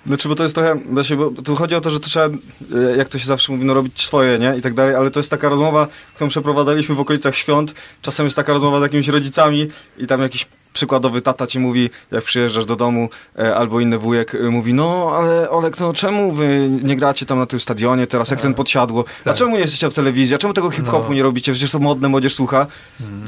Znaczy, 0.06 0.30
bo 0.30 0.36
to 0.36 0.44
jest 0.44 0.56
trochę, 0.56 0.80
właśnie, 0.90 1.16
bo 1.16 1.32
tu 1.32 1.56
chodzi 1.56 1.76
o 1.76 1.82
to, 1.82 1.90
że 1.90 2.00
to 2.00 2.10
trzeba, 2.10 2.26
e, 2.26 2.98
jak 2.98 3.10
to 3.10 3.20
się 3.20 3.26
zawsze 3.26 3.52
mówi, 3.52 3.66
no 3.66 3.74
robić 3.74 4.06
swoje, 4.06 4.40
nie? 4.40 4.56
I 4.58 4.62
tak 4.62 4.74
dalej, 4.74 4.96
ale 4.96 5.12
to 5.12 5.20
jest 5.20 5.30
taka 5.30 5.50
rozmowa, 5.50 5.88
którą 6.16 6.30
przeprowadzaliśmy 6.30 6.96
w 6.96 7.00
okolicach 7.00 7.36
świąt. 7.36 7.74
Czasem 8.02 8.26
jest 8.26 8.36
taka 8.36 8.54
rozmowa 8.54 8.80
z 8.80 8.82
jakimiś 8.82 9.08
rodzicami 9.08 9.68
i 9.98 10.08
tam 10.08 10.22
jakiś 10.22 10.48
przykładowy 10.74 11.22
tata 11.22 11.48
ci 11.48 11.60
mówi, 11.60 11.90
jak 12.12 12.24
przyjeżdżasz 12.24 12.66
do 12.66 12.76
domu, 12.76 13.10
e, 13.40 13.56
albo 13.56 13.80
inny 13.80 13.98
wujek 13.98 14.36
e, 14.36 14.50
mówi, 14.50 14.74
no 14.74 15.12
ale 15.16 15.50
Olek, 15.50 15.80
no 15.80 15.94
czemu 15.94 16.32
wy 16.32 16.70
nie 16.84 16.96
gracie 16.96 17.26
tam 17.26 17.40
na 17.40 17.46
tym 17.46 17.60
stadionie 17.60 18.08
teraz, 18.08 18.32
jak 18.32 18.42
ten 18.42 18.54
podsiadło? 18.54 19.06
A 19.22 19.24
Tak. 19.24 19.36
czemu 19.36 19.52
nie 19.56 19.60
jesteście 19.62 19.90
w 19.90 19.94
telewizji? 19.94 20.36
A 20.36 20.38
czemu 20.38 20.54
tego 20.54 20.70
hip-hopu 20.72 21.10
No. 21.10 21.14
nie 21.16 21.24
robicie? 21.24 21.52
Przecież 21.52 21.72
to 21.72 21.80
modne, 21.80 22.10
młodzież 22.10 22.36
słucha. 22.36 22.68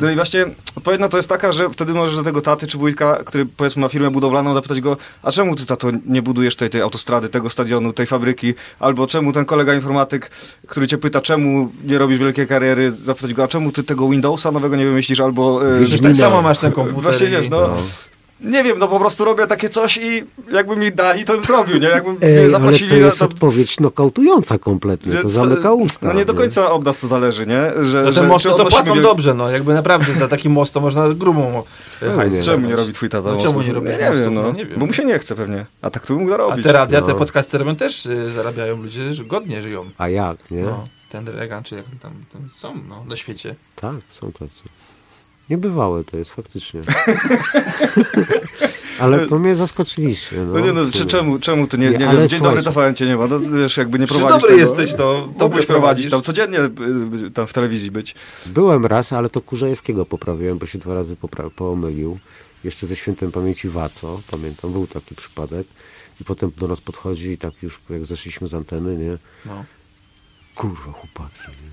No 0.02 0.10
i 0.10 0.16
właśnie 0.16 0.46
odpowiedź 0.76 1.00
na 1.02 1.08
to 1.10 1.18
jest 1.18 1.30
taka, 1.30 1.52
że 1.52 1.70
wtedy 1.70 1.94
możesz 1.94 2.16
do 2.16 2.24
tego 2.24 2.42
taty 2.42 2.68
czy 2.68 2.78
wujka, 2.78 3.18
który 3.26 3.46
powiedzmy 3.46 3.82
ma 3.82 3.88
firmę 3.88 4.12
budowlaną, 4.12 4.54
zapytać 4.54 4.82
go, 4.82 4.98
a 5.24 5.32
czemu 5.32 5.56
ty 5.56 5.66
tato 5.66 5.88
nie 6.06 6.22
budujesz 6.22 6.56
tej, 6.56 6.70
tej 6.70 6.82
autostrady, 6.82 7.30
tego 7.30 7.50
stadionu, 7.50 7.94
tej 7.94 8.06
fabryki, 8.06 8.54
albo 8.80 9.08
czemu 9.08 9.32
ten 9.32 9.46
kolega 9.46 9.74
informatyk, 9.74 10.32
który 10.68 10.88
cię 10.88 10.98
pyta, 10.98 11.22
czemu 11.22 11.72
nie 11.84 11.98
robisz 11.98 12.20
wielkiej 12.20 12.48
kariery, 12.48 12.92
zapytać 12.92 13.34
go, 13.34 13.44
a 13.44 13.48
czemu 13.48 13.72
ty 13.72 13.84
tego 13.84 14.10
Windowsa 14.10 14.52
nowego 14.52 14.76
nie 14.76 14.86
wymyślisz, 14.86 15.20
albo... 15.20 15.68
e, 15.78 15.82
przecież 15.82 16.02
tak 16.02 16.16
samo 16.16 16.42
masz 16.42 16.58
ten 16.58 16.72
komputer. 16.72 17.02
Właśnie 17.04 17.30
wiesz, 17.42 17.50
no, 17.50 17.70
nie 18.42 18.64
wiem, 18.64 18.80
no 18.80 18.88
po 18.88 19.00
prostu 19.00 19.26
robię 19.26 19.48
takie 19.48 19.70
coś 19.70 19.98
i 19.98 20.24
jakby 20.52 20.76
mi 20.76 20.92
dali, 20.92 21.26
to 21.26 21.34
bym 21.34 21.44
zrobił, 21.44 21.78
nie? 21.78 21.88
Jakby 21.88 22.10
mnie 22.14 22.20
Ej, 22.22 22.38
ale 22.40 22.50
zaprosili 22.50 22.90
to 22.90 22.96
jest 22.96 23.20
na 23.22 23.26
odpowiedź 23.26 23.80
nokautująca 23.80 24.58
kompletnie, 24.60 25.12
to 25.12 25.18
Więc, 25.20 25.32
zamyka 25.32 25.74
usta. 25.74 26.08
No 26.08 26.14
nie 26.14 26.26
do 26.26 26.34
końca 26.34 26.72
od 26.72 26.86
nas 26.86 27.00
to 27.00 27.08
zależy, 27.08 27.46
nie? 27.46 27.84
Że, 27.86 28.02
No 28.04 28.08
te 28.12 28.14
że, 28.14 28.24
mosty 28.24 28.50
to 28.50 28.66
płacą 28.66 28.94
wiel- 28.94 29.04
dobrze, 29.04 29.34
no 29.34 29.50
jakby 29.52 29.74
naprawdę 29.74 30.14
za 30.14 30.28
taki 30.28 30.50
most 30.50 30.74
to 30.74 30.82
można 30.82 31.10
grubą 31.10 31.64
e, 32.02 32.10
hajs 32.16 32.34
nie. 32.38 32.44
Czemu 32.44 32.68
nie 32.68 32.76
robi 32.76 32.94
twój 32.94 33.10
tata 33.10 33.32
No 33.32 33.38
czemu 33.38 33.62
nie 33.62 33.74
robisz 33.74 33.92
nie, 34.00 34.10
mostów? 34.10 34.24
wiem, 34.26 34.34
no. 34.34 34.42
No 34.44 34.52
nie 34.52 34.66
wiem. 34.66 34.80
Bo 34.80 34.86
mu 34.86 34.94
się 34.94 35.06
nie 35.06 35.20
chce 35.20 35.36
pewnie. 35.36 35.66
A 35.82 35.90
tak 35.90 36.06
to 36.06 36.14
bym 36.14 36.18
mógł 36.24 36.34
A 36.34 36.38
zarobić. 36.38 36.66
te 36.66 36.72
radia, 36.72 37.02
te 37.02 37.12
No. 37.14 37.16
podcasty 37.20 37.58
robią 37.58 37.76
też 37.76 38.06
y, 38.06 38.32
zarabiają 38.32 38.78
ludzie, 38.84 39.14
że 39.14 39.24
godnie 39.26 39.62
żyją. 39.62 39.86
A 39.98 40.10
jak, 40.10 40.52
nie? 40.52 40.62
No, 40.62 40.84
ten 41.10 41.28
Reagan, 41.28 41.64
czy 41.64 41.76
jak 41.76 41.86
tam, 42.02 42.12
tam 42.34 42.50
są 42.56 42.74
no, 42.90 43.04
na 43.08 43.16
świecie. 43.16 43.56
Tak, 43.76 43.96
są 44.10 44.32
tacy. 44.32 44.64
Niebywałe 45.50 46.04
to 46.04 46.18
jest 46.18 46.34
faktycznie. 46.34 46.82
Ale 49.00 49.26
to 49.28 49.40
mnie 49.40 49.56
zaskoczyliście. 49.56 50.36
No, 50.36 50.54
No 50.54 50.60
nie 50.60 50.74
no, 50.74 50.82
czy, 50.92 51.06
czemu, 51.06 51.40
czemu 51.40 51.68
ty 51.68 51.78
nie, 51.78 51.86
nie, 51.90 51.98
Nie, 51.98 52.08
wiem, 52.18 52.28
dzień 52.28 52.42
dobry. 52.42 52.64
TVN 52.64 52.96
cię 52.96 53.06
nie 53.06 53.16
ma, 53.18 53.28
no 53.28 53.40
wiesz, 53.40 53.78
jakby 53.78 54.00
nie 54.00 54.08
Czy 54.08 54.14
prowadzisz 54.14 54.34
dobry 54.42 54.48
tego. 54.50 54.60
jesteś, 54.62 54.94
to 54.94 55.30
Mógłbyś 55.40 55.66
prowadzić 55.66 56.12
tam 56.12 56.22
codziennie 56.22 56.60
y, 56.60 56.72
y, 57.26 57.32
tam 57.32 57.48
w 57.48 57.54
telewizji 57.54 57.92
być. 57.92 58.16
Byłem 58.46 58.86
raz, 58.86 59.14
ale 59.14 59.30
to 59.30 59.42
Kurzejewskiego 59.42 60.06
poprawiłem, 60.06 60.58
bo 60.58 60.66
się 60.66 60.80
dwa 60.80 60.94
razy 60.94 61.16
pomylił. 61.56 62.20
jeszcze 62.64 62.88
ze 62.88 62.96
świętym 62.96 63.32
pamięci 63.32 63.70
Waco, 63.70 64.22
pamiętam, 64.32 64.72
był 64.72 64.88
taki 64.88 65.16
przypadek. 65.16 65.68
I 66.22 66.24
potem 66.24 66.52
do 66.58 66.68
nas 66.68 66.82
podchodzi 66.82 67.30
i 67.32 67.38
tak 67.38 67.64
już 67.64 67.80
jak 67.90 68.06
zeszliśmy 68.06 68.48
z 68.48 68.54
anteny, 68.54 68.98
nie? 68.98 69.18
No. 69.46 69.66
Kurwa, 70.56 70.92
chłopaki, 70.92 71.40
nie, 71.48 71.70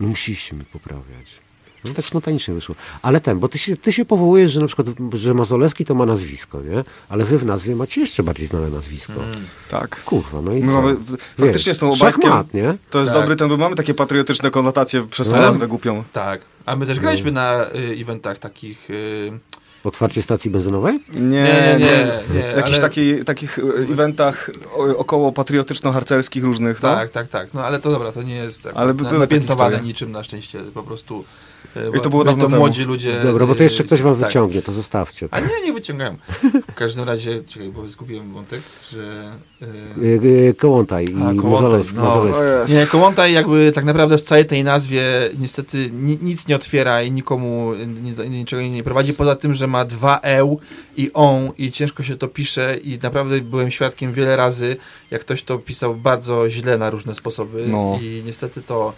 nie 0.00 0.06
musieliście 0.06 0.56
mi 0.56 0.64
poprawiać. 0.64 1.45
No 1.88 1.94
tak 1.94 2.06
spontanicznie 2.06 2.54
wyszło. 2.54 2.74
Ale 3.02 3.20
ten, 3.20 3.38
bo 3.38 3.48
ty 3.48 3.58
się, 3.58 3.76
ty 3.76 3.92
się 3.92 4.04
powołujesz, 4.04 4.52
że 4.52 4.60
na 4.60 4.66
przykład, 4.66 4.86
że 5.12 5.34
Mazolewski 5.34 5.84
to 5.84 5.94
ma 5.94 6.06
nazwisko, 6.06 6.60
nie? 6.62 6.84
Ale 7.08 7.24
wy 7.24 7.38
w 7.38 7.44
nazwie 7.46 7.76
macie 7.76 8.00
jeszcze 8.00 8.22
bardziej 8.22 8.46
znane 8.46 8.68
nazwisko. 8.70 9.12
Tak. 9.70 10.02
Kurwa, 10.04 10.42
no 10.42 10.52
i 10.52 10.62
My 10.64 10.72
co? 10.72 10.82
mamy, 10.82 10.96
faktycznie 11.40 11.74
z 11.74 11.78
tą 11.78 11.92
obajtkiem, 11.92 12.22
szachmat, 12.22 12.54
nie? 12.54 12.74
to 12.90 13.00
jest 13.00 13.12
Tak. 13.12 13.20
dobry 13.22 13.36
ten, 13.36 13.48
bo 13.48 13.56
mamy 13.56 13.76
takie 13.76 13.94
patriotyczne 13.94 14.50
konotacje 14.50 15.06
przez 15.08 15.28
tą 15.28 15.36
No. 15.36 15.42
nazwę 15.42 15.68
głupią. 15.68 16.04
Tak. 16.12 16.40
A 16.66 16.76
my 16.76 16.86
też 16.86 17.00
graliśmy 17.00 17.32
na 17.32 17.64
y, 17.66 17.68
eventach 18.00 18.38
takich... 18.38 18.90
Y, 18.90 19.32
Otwarcie 19.84 20.22
stacji 20.22 20.50
benzynowej? 20.50 21.00
Nie, 21.14 21.20
nie, 21.20 21.76
nie, 21.78 22.18
nie. 22.34 22.40
Jakichś 22.40 22.78
ale- 22.78 22.80
taki, 22.88 23.24
takich 23.24 23.58
e, 23.58 23.62
eventach 23.92 24.50
około 24.96 25.32
patriotyczno-harcerskich 25.32 26.44
różnych, 26.44 26.82
no? 26.82 26.94
Tak, 26.94 27.10
tak, 27.10 27.28
tak. 27.28 27.54
No 27.54 27.64
ale 27.64 27.78
to 27.80 27.90
dobra, 27.90 28.12
to 28.12 28.22
nie 28.22 28.34
jest 28.34 28.68
Ale 28.74 28.94
by 28.94 29.02
na, 29.02 29.08
były 29.08 29.20
napiętowane 29.20 29.80
niczym 29.80 30.12
na 30.12 30.24
szczęście. 30.24 30.58
Po 30.74 30.82
prostu... 30.82 31.24
I 31.98 32.00
to 32.00 32.10
było 32.10 32.24
dawno 32.24 32.44
to 32.44 32.50
temu. 32.50 32.60
młodzi 32.60 32.84
ludzie... 32.84 33.20
Dobra, 33.22 33.46
bo 33.46 33.54
to 33.54 33.62
jeszcze 33.62 33.82
y, 33.82 33.86
ktoś 33.86 34.02
wam 34.02 34.16
tak. 34.16 34.26
wyciągnie, 34.26 34.62
to 34.62 34.72
zostawcie. 34.72 35.28
A 35.30 35.40
nie, 35.40 35.46
nie 35.64 35.72
wyciągałem. 35.72 36.16
W 36.70 36.74
każdym 36.74 37.04
razie, 37.04 37.42
czekaj, 37.44 37.68
bo 37.68 37.88
zgubiłem 37.88 38.32
wątek, 38.32 38.60
że... 38.92 39.32
y, 39.62 39.96
Y, 40.24 40.54
Kołątaj 40.58 41.04
i 41.04 41.14
Mazolewski. 41.34 41.96
no. 41.96 42.24
Nie, 42.68 42.86
Kołątaj 42.86 43.32
jakby 43.32 43.72
tak 43.72 43.84
naprawdę 43.84 44.18
w 44.18 44.22
całej 44.22 44.46
tej 44.46 44.64
nazwie 44.64 45.02
niestety 45.38 45.90
ni 45.92 46.18
nic 46.22 46.48
nie 46.48 46.56
otwiera 46.56 47.02
i 47.02 47.10
nikomu 47.12 47.72
ni 48.28 48.30
niczego 48.38 48.62
nie 48.62 48.82
prowadzi, 48.82 49.14
poza 49.14 49.36
tym, 49.36 49.54
że 49.54 49.66
ma 49.66 49.84
dwa 49.84 50.20
eł 50.22 50.60
i 50.96 51.10
on 51.14 51.50
i 51.58 51.70
ciężko 51.72 52.02
się 52.02 52.16
to 52.16 52.28
pisze 52.28 52.76
i 52.76 52.98
naprawdę 53.02 53.40
byłem 53.40 53.70
świadkiem 53.70 54.12
wiele 54.12 54.36
razy, 54.36 54.76
jak 55.10 55.20
ktoś 55.20 55.42
to 55.42 55.58
pisał 55.58 55.94
bardzo 55.94 56.50
źle 56.50 56.78
na 56.78 56.90
różne 56.90 57.14
sposoby 57.14 57.64
No. 57.68 57.98
i 58.02 58.22
niestety 58.26 58.62
to 58.62 58.92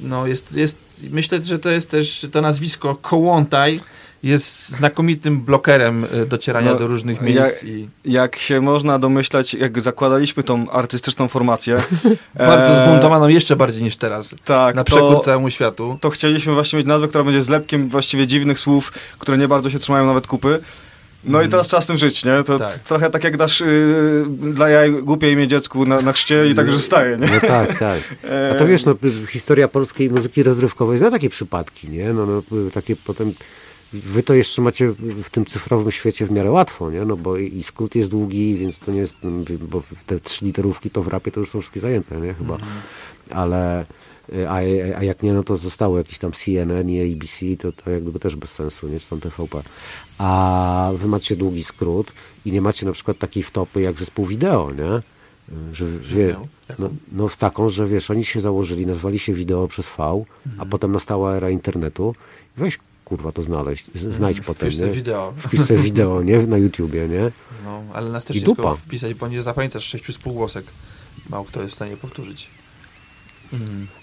no 0.00 0.26
jest, 0.26 0.52
jest, 0.52 0.78
myślę, 1.10 1.42
że 1.42 1.58
to 1.58 1.70
jest 1.70 1.90
też 1.90 2.26
to 2.32 2.40
nazwisko 2.40 2.94
Kołątaj 3.02 3.80
jest 4.22 4.68
znakomitym 4.68 5.40
blokerem 5.40 6.04
y, 6.04 6.26
docierania 6.26 6.72
No, 6.72 6.78
do 6.78 6.86
różnych 6.86 7.20
miejsc 7.20 7.64
i 7.64 7.88
Jak 8.04 8.36
się 8.36 8.60
można 8.60 8.98
domyślać, 8.98 9.54
jak 9.54 9.80
zakładaliśmy 9.80 10.42
tą 10.42 10.70
artystyczną 10.70 11.28
formację. 11.28 11.82
bardzo 12.34 12.70
e, 12.70 12.84
zbuntowaną 12.86 13.28
jeszcze 13.28 13.56
bardziej 13.56 13.82
niż 13.82 13.96
teraz. 13.96 14.34
Tak, 14.44 14.74
Na 14.76 14.84
to- 14.84 14.90
przekór 14.96 15.24
całemu 15.24 15.50
światu. 15.50 15.98
to 16.00 16.10
chcieliśmy 16.10 16.54
właśnie 16.54 16.76
mieć 16.76 16.86
nazwę, 16.86 17.08
która 17.08 17.24
będzie 17.24 17.42
zlepkiem 17.42 17.88
właściwie 17.88 18.26
dziwnych 18.26 18.60
słów, 18.60 18.92
które 19.18 19.38
nie 19.38 19.48
bardzo 19.48 19.70
się 19.70 19.78
trzymają 19.78 20.06
nawet 20.06 20.26
kupy. 20.26 20.60
No 21.26 21.42
i 21.42 21.48
teraz 21.48 21.84
z 21.84 21.86
tym 21.86 21.96
żyć, 21.96 22.24
nie? 22.24 22.42
To 22.42 22.58
Tak. 22.58 22.78
trochę 22.78 23.10
tak 23.10 23.24
jak 23.24 23.36
dasz 23.36 23.60
y, 23.60 24.24
dla 24.40 24.68
jaj 24.68 24.92
głupie 25.02 25.32
imię 25.32 25.48
dziecku 25.48 25.86
na, 25.86 26.00
na 26.00 26.12
chrzcie 26.12 26.46
i 26.46 26.54
tak 26.54 26.66
już 26.66 26.82
staje, 26.82 27.16
nie? 27.18 27.26
No 27.26 27.40
tak, 27.40 27.78
tak. 27.78 28.00
A 28.52 28.54
to 28.54 28.66
wiesz, 28.66 28.84
no, 28.84 28.94
historia 29.28 29.68
polskiej 29.68 30.10
muzyki 30.10 30.42
rozrywkowej 30.42 30.98
zna 30.98 31.10
takie 31.10 31.30
przypadki, 31.30 31.88
nie? 31.88 32.12
No, 32.12 32.26
no, 32.26 32.42
takie 32.72 32.96
potem... 32.96 33.32
Wy 33.92 34.22
to 34.22 34.34
jeszcze 34.34 34.62
macie 34.62 34.92
w 35.22 35.30
tym 35.30 35.46
cyfrowym 35.46 35.92
świecie 35.92 36.26
w 36.26 36.30
miarę 36.30 36.50
łatwo, 36.50 36.90
nie? 36.90 37.04
No 37.04 37.16
bo 37.16 37.36
i 37.36 37.62
skrót 37.62 37.94
jest 37.94 38.10
długi, 38.10 38.54
więc 38.56 38.78
to 38.78 38.92
nie 38.92 39.00
jest... 39.00 39.16
Bo 39.60 39.82
te 40.06 40.20
trzy 40.20 40.44
literówki 40.44 40.90
to 40.90 41.02
w 41.02 41.08
rapie 41.08 41.30
to 41.30 41.40
już 41.40 41.50
są 41.50 41.60
wszystkie 41.60 41.80
zajęte, 41.80 42.20
nie? 42.20 42.34
Chyba. 42.34 42.58
Ale... 43.30 43.84
y, 44.32 44.48
A, 44.48 44.54
a 44.98 45.02
jak 45.04 45.22
nie, 45.22 45.32
no 45.32 45.42
to 45.42 45.56
zostało 45.56 45.98
jakieś 45.98 46.18
tam 46.18 46.32
CNN 46.32 46.90
i 46.90 47.12
ABC, 47.14 47.36
to, 47.58 47.72
to 47.72 47.90
jak 47.90 48.02
gdyby 48.02 48.18
też 48.18 48.36
bez 48.36 48.52
sensu, 48.52 48.88
nie? 48.88 49.00
Czy 49.00 49.08
tam 49.10 49.20
TVP. 49.20 49.62
A 50.18 50.90
wy 50.98 51.08
macie 51.08 51.36
długi 51.36 51.64
skrót 51.64 52.12
i 52.44 52.52
nie 52.52 52.60
macie 52.60 52.86
na 52.86 52.92
przykład 52.92 53.18
takiej 53.18 53.42
wtopy 53.42 53.80
jak 53.80 53.98
zespół 53.98 54.26
wideo, 54.26 54.70
nie? 54.72 55.02
Że? 55.72 56.18
Jaką? 56.20 56.46
no, 56.78 56.90
no 57.12 57.28
w 57.28 57.36
taką, 57.36 57.68
że 57.68 57.86
wiesz, 57.86 58.10
oni 58.10 58.24
się 58.24 58.40
założyli, 58.40 58.86
nazwali 58.86 59.18
się 59.18 59.32
wideo 59.34 59.68
przez 59.68 59.88
V, 59.98 60.02
Mhm. 60.02 60.24
a 60.58 60.66
potem 60.66 60.92
nastała 60.92 61.36
era 61.36 61.50
internetu. 61.50 62.14
Weź 62.56 62.78
kurwa 63.04 63.32
to 63.32 63.42
znaleźć, 63.42 63.86
z- 63.94 64.14
znajdź 64.14 64.40
potem, 64.40 64.68
Wpisz 64.68 64.80
sobie 64.80 64.92
wideo. 64.92 65.32
Wpisz 65.36 65.60
sobie 65.60 65.78
wideo, 65.80 66.22
nie? 66.22 66.38
Na 66.38 66.56
YouTubie, 66.58 67.08
nie? 67.08 67.32
No, 67.64 67.82
ale 67.94 68.10
nas 68.10 68.24
też 68.24 68.36
I 68.36 68.40
dupa. 68.42 68.74
wpisać, 68.74 69.14
bo 69.14 69.28
nie 69.28 69.42
zapamiętasz 69.42 69.84
sześciu 69.84 70.12
spółgłosek. 70.12 70.64
Mało 71.30 71.44
kto 71.44 71.60
jest 71.62 71.72
w 71.72 71.76
stanie 71.76 71.96
powtórzyć. 71.96 72.50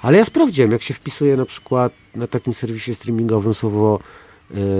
Ale 0.02 0.18
ja 0.18 0.26
sprawdziłem, 0.26 0.72
jak 0.72 0.82
się 0.82 0.94
wpisuje 0.94 1.38
na 1.38 1.46
przykład 1.46 1.94
na 2.16 2.28
takim 2.28 2.54
serwisie 2.54 2.96
streamingowym 2.96 3.54
słowo 3.54 4.00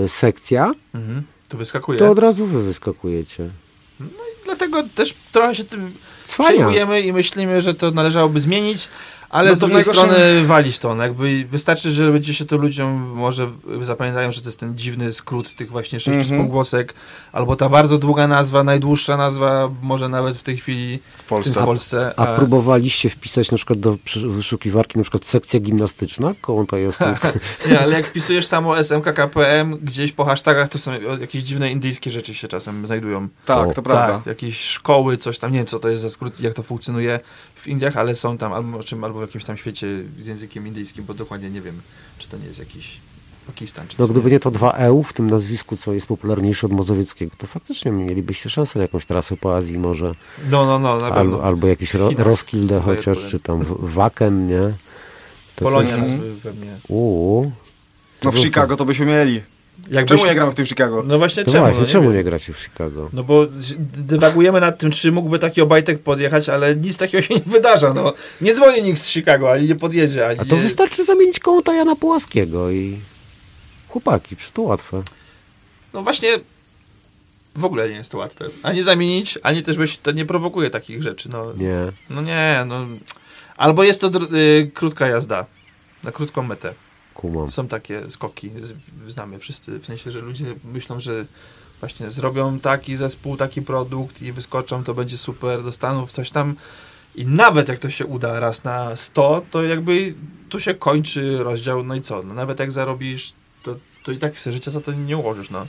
e, 0.04 0.08
sekcja, 0.08 0.72
Mhm. 0.94 1.22
To 1.48 1.58
wyskakuje. 1.58 1.98
to 1.98 2.10
od 2.10 2.18
razu 2.18 2.46
wy 2.46 2.62
wyskakujecie. 2.62 3.48
Dlatego 4.44 4.82
też 4.94 5.14
trochę 5.32 5.54
się 5.54 5.64
tym 5.64 5.92
Cwania. 6.24 6.50
przejmujemy 6.50 7.00
i 7.00 7.12
myślimy, 7.12 7.62
że 7.62 7.74
to 7.74 7.90
należałoby 7.90 8.40
zmienić, 8.40 8.88
ale 9.32 9.50
No 9.50 9.56
z 9.56 9.58
drugiej 9.58 9.84
strony 9.84 10.44
walić 10.46 10.78
to. 10.78 10.94
No 10.94 11.02
jakby 11.02 11.44
wystarczy, 11.44 11.90
że 11.90 12.12
będzie 12.12 12.34
się 12.34 12.44
to 12.44 12.56
ludziom 12.56 12.92
może 13.14 13.50
zapamiętają, 13.80 14.32
że 14.32 14.40
to 14.40 14.48
jest 14.48 14.60
ten 14.60 14.78
dziwny 14.78 15.12
skrót 15.12 15.54
tych 15.56 15.70
właśnie 15.70 16.00
sześciu 16.00 16.20
Mhm. 16.20 16.40
spółgłosek, 16.40 16.94
albo 17.32 17.56
ta 17.56 17.68
bardzo 17.68 17.98
długa 17.98 18.28
nazwa, 18.28 18.64
najdłuższa 18.64 19.16
nazwa, 19.16 19.70
może 19.82 20.08
nawet 20.08 20.36
w 20.36 20.42
tej 20.42 20.56
chwili 20.56 20.98
W 20.98 21.22
w 21.22 21.24
Polsce. 21.24 21.64
Polsce. 21.64 22.14
A 22.16 22.26
próbowaliście 22.26 23.10
wpisać 23.10 23.50
na 23.50 23.56
przykład 23.56 23.80
do 23.80 23.96
wyszukiwarki 24.26 24.98
na 24.98 25.04
przykład 25.04 25.24
sekcja 25.24 25.60
gimnastyczna? 25.60 26.34
Koło 26.40 26.66
to 26.66 26.76
jest. 26.76 26.98
Nie, 27.70 27.80
ale 27.80 27.92
jak 27.96 28.06
wpisujesz 28.06 28.46
samo 28.46 28.78
SMKKPM 28.78 29.78
gdzieś 29.82 30.12
po 30.12 30.24
hashtagach, 30.24 30.68
to 30.68 30.78
są 30.78 30.92
jakieś 31.20 31.42
dziwne 31.42 31.72
indyjskie 31.72 32.10
rzeczy 32.10 32.34
się 32.34 32.48
czasem 32.48 32.86
znajdują. 32.86 33.28
Tak, 33.46 33.68
O, 33.68 33.72
to 33.72 33.82
prawda. 33.82 34.16
Tak, 34.18 34.26
jakieś 34.26 34.60
szkoły, 34.60 35.16
coś 35.16 35.38
tam, 35.38 35.52
nie 35.52 35.58
wiem 35.58 35.66
co 35.66 35.78
to 35.78 35.88
jest 35.88 36.02
za 36.02 36.10
skrót 36.10 36.40
jak 36.40 36.54
to 36.54 36.62
funkcjonuje 36.62 37.20
w 37.54 37.68
Indiach, 37.68 37.96
ale 37.96 38.14
są 38.16 38.38
tam 38.38 38.52
albo, 38.52 38.82
czym, 38.82 39.04
albo 39.04 39.21
jakimś 39.22 39.44
tam 39.44 39.56
świecie 39.56 39.86
z 40.18 40.26
językiem 40.26 40.66
indyjskim, 40.66 41.04
bo 41.04 41.14
dokładnie 41.14 41.50
nie 41.50 41.60
wiem, 41.60 41.80
czy 42.18 42.28
to 42.28 42.36
nie 42.38 42.46
jest 42.46 42.58
jakiś 42.58 42.96
Pakistan, 43.46 43.88
czy 43.88 43.96
No 43.98 44.08
gdyby 44.08 44.30
nie 44.30 44.40
to 44.40 44.50
dwa 44.50 44.72
EU 44.72 45.02
w 45.02 45.12
tym 45.12 45.30
nazwisku, 45.30 45.76
co 45.76 45.92
jest 45.92 46.06
popularniejsze 46.06 46.66
od 46.66 46.72
Mazowieckiego, 46.72 47.32
to 47.38 47.46
faktycznie 47.46 47.92
mielibyście 47.92 48.50
szansę 48.50 48.78
na 48.78 48.82
jakąś 48.82 49.06
trasę 49.06 49.36
po 49.36 49.56
Azji 49.56 49.78
może. 49.78 50.14
No, 50.50 50.66
no, 50.66 50.78
no, 50.78 50.94
na 51.00 51.00
pewno. 51.10 51.20
Albo, 51.20 51.44
albo 51.44 51.66
jakiś 51.66 51.94
ro. 51.94 52.10
Roskilde 52.18 52.80
chociaż, 52.80 53.18
czy 53.30 53.40
tam 53.40 53.62
w- 53.64 53.92
Waken, 53.94 54.46
nie? 54.48 54.72
To 55.56 55.64
Polonia 55.64 55.96
to- 55.96 56.02
pewnie. 56.42 56.76
Uuu. 56.88 57.52
No 58.24 58.32
w 58.32 58.38
Chicago 58.38 58.76
to 58.76 58.84
byśmy 58.84 59.06
mieli. 59.06 59.42
Jakbyś... 59.90 60.08
Czemu 60.20 60.26
nie 60.30 60.34
gramy 60.34 60.52
w 60.52 60.54
tym 60.54 60.66
Chicago? 60.66 61.02
No 61.06 61.18
właśnie 61.18 61.44
To 61.44 61.50
czemu? 61.52 61.64
właśnie, 61.64 61.80
no, 61.82 61.86
czemu 61.88 62.04
wiem. 62.08 62.16
nie 62.16 62.24
gracie 62.24 62.52
w 62.52 62.58
Chicago? 62.58 63.10
No 63.12 63.24
bo 63.24 63.46
dywagujemy 63.96 64.60
nad 64.60 64.78
tym, 64.78 64.90
czy 64.90 65.12
mógłby 65.12 65.38
taki 65.38 65.60
obajtek 65.60 66.02
podjechać, 66.02 66.48
ale 66.48 66.76
nic 66.76 66.96
takiego 66.96 67.22
się 67.22 67.34
nie 67.34 67.40
wydarza, 67.46 67.94
no. 67.94 68.12
Nie 68.40 68.54
dzwoni 68.54 68.82
nikt 68.82 69.00
z 69.00 69.08
Chicago, 69.10 69.52
ani 69.52 69.68
nie 69.68 69.74
podjedzie, 69.76 70.28
ani 70.28 70.40
A 70.40 70.44
to 70.44 70.56
nie... 70.56 70.62
wystarczy 70.62 71.04
zamienić 71.04 71.38
koło 71.38 71.62
Jana 71.72 71.96
Pułaskiego 71.96 72.70
i 72.70 72.98
chłopaki, 73.88 74.36
przecież 74.36 74.52
to 74.52 74.62
łatwe. 74.62 75.02
No 75.94 76.02
właśnie, 76.02 76.28
w 77.56 77.64
ogóle 77.64 77.88
nie 77.88 77.94
jest 77.96 78.10
to 78.12 78.18
łatwe. 78.18 78.44
Ani 78.62 78.82
zamienić, 78.82 79.38
ani 79.42 79.62
też 79.62 79.76
byś, 79.76 79.98
to 79.98 80.12
nie 80.12 80.24
prowokuje 80.26 80.70
takich 80.70 81.02
rzeczy, 81.02 81.28
no. 81.28 81.52
Nie. 81.52 81.76
No 82.10 82.22
nie, 82.22 82.64
no. 82.66 82.86
Albo 83.56 83.84
jest 83.84 84.00
to 84.00 84.10
dr- 84.10 84.34
y, 84.34 84.70
krótka 84.74 85.06
jazda, 85.08 85.46
na 86.04 86.12
krótką 86.12 86.42
metę. 86.42 86.74
Kumam. 87.14 87.50
Są 87.50 87.68
takie 87.68 88.10
skoki, 88.10 88.50
znamy 89.06 89.38
wszyscy, 89.38 89.78
w 89.78 89.86
sensie, 89.86 90.10
że 90.10 90.20
ludzie 90.20 90.54
myślą, 90.64 91.00
że 91.00 91.24
właśnie 91.80 92.10
zrobią 92.10 92.58
taki 92.58 92.96
zespół, 92.96 93.36
taki 93.36 93.62
produkt 93.62 94.22
i 94.22 94.32
wyskoczą, 94.32 94.84
to 94.84 94.94
będzie 94.94 95.18
super, 95.18 95.62
do 95.62 95.72
Stanów 95.72 96.12
coś 96.12 96.30
tam. 96.30 96.56
I 97.14 97.26
nawet 97.26 97.68
jak 97.68 97.78
to 97.78 97.90
się 97.90 98.06
uda 98.06 98.40
raz 98.40 98.64
na 98.64 98.96
100, 98.96 99.42
to 99.50 99.62
jakby 99.62 100.14
tu 100.48 100.60
się 100.60 100.74
kończy 100.74 101.42
rozdział, 101.42 101.84
no 101.84 101.94
i 101.94 102.00
co? 102.00 102.22
No 102.22 102.34
nawet 102.34 102.58
jak 102.58 102.72
zarobisz, 102.72 103.32
to, 103.62 103.76
to 104.02 104.12
i 104.12 104.18
tak 104.18 104.38
sobie 104.38 104.54
życia 104.54 104.70
za 104.70 104.80
to 104.80 104.92
nie 104.92 105.16
ułożysz, 105.16 105.50
no. 105.50 105.66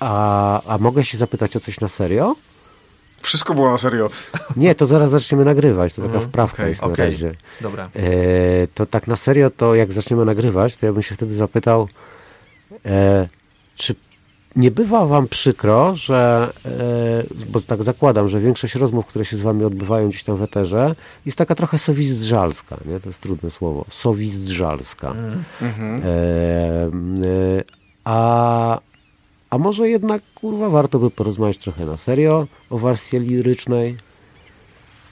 A, 0.00 0.62
a 0.62 0.78
mogę 0.78 1.04
się 1.04 1.18
zapytać 1.18 1.56
o 1.56 1.60
coś 1.60 1.80
na 1.80 1.88
serio? 1.88 2.36
Wszystko 3.22 3.54
było 3.54 3.70
na 3.70 3.78
serio. 3.78 4.10
Nie, 4.56 4.74
to 4.74 4.86
zaraz 4.86 5.10
zaczniemy 5.10 5.44
nagrywać, 5.44 5.94
to 5.94 6.02
taka 6.02 6.14
Mhm, 6.14 6.30
wprawka 6.30 6.56
okej, 6.62 6.68
jest 6.68 6.82
na 6.82 6.88
okej. 6.88 7.04
razie. 7.06 7.34
Dobra. 7.60 7.90
E, 7.96 8.00
to 8.74 8.86
tak 8.86 9.06
na 9.06 9.16
serio, 9.16 9.50
to 9.50 9.74
jak 9.74 9.92
zaczniemy 9.92 10.24
nagrywać, 10.24 10.76
to 10.76 10.86
ja 10.86 10.92
bym 10.92 11.02
się 11.02 11.14
wtedy 11.14 11.34
zapytał, 11.34 11.88
e, 12.86 13.28
czy 13.76 13.94
nie 14.56 14.70
bywa 14.70 15.06
wam 15.06 15.28
przykro, 15.28 15.96
że, 15.96 16.50
e, 16.64 17.44
bo 17.46 17.60
tak 17.60 17.82
zakładam, 17.82 18.28
że 18.28 18.40
większość 18.40 18.74
rozmów, 18.74 19.06
które 19.06 19.24
się 19.24 19.36
z 19.36 19.40
wami 19.40 19.64
odbywają 19.64 20.08
gdzieś 20.08 20.24
tam 20.24 20.36
w 20.36 20.42
eterze, 20.42 20.94
jest 21.26 21.38
taka 21.38 21.54
trochę 21.54 21.78
sowizdrzalska, 21.78 22.76
nie? 22.86 23.00
To 23.00 23.08
jest 23.08 23.22
trudne 23.22 23.50
słowo. 23.50 23.84
Sowizdrzalska. 23.90 25.10
Mm. 25.10 25.44
E, 25.60 26.08
e, 27.28 27.64
a, 28.04 28.78
a 29.50 29.58
może 29.58 29.88
jednak, 29.88 30.22
kurwa, 30.34 30.68
warto 30.68 30.98
by 30.98 31.10
porozmawiać 31.10 31.58
trochę 31.58 31.86
na 31.86 31.96
serio 31.96 32.46
o 32.70 32.78
warstwie 32.78 33.20
lirycznej? 33.20 33.96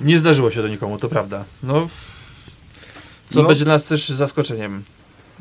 Nie 0.01 0.19
zdarzyło 0.19 0.51
się 0.51 0.63
to 0.63 0.69
nikomu, 0.69 0.99
to 0.99 1.09
prawda. 1.09 1.45
No, 1.63 1.89
co 3.29 3.43
No. 3.43 3.49
będzie 3.49 3.65
dla 3.65 3.75
nas 3.75 3.85
też 3.85 4.09
zaskoczeniem. 4.09 4.83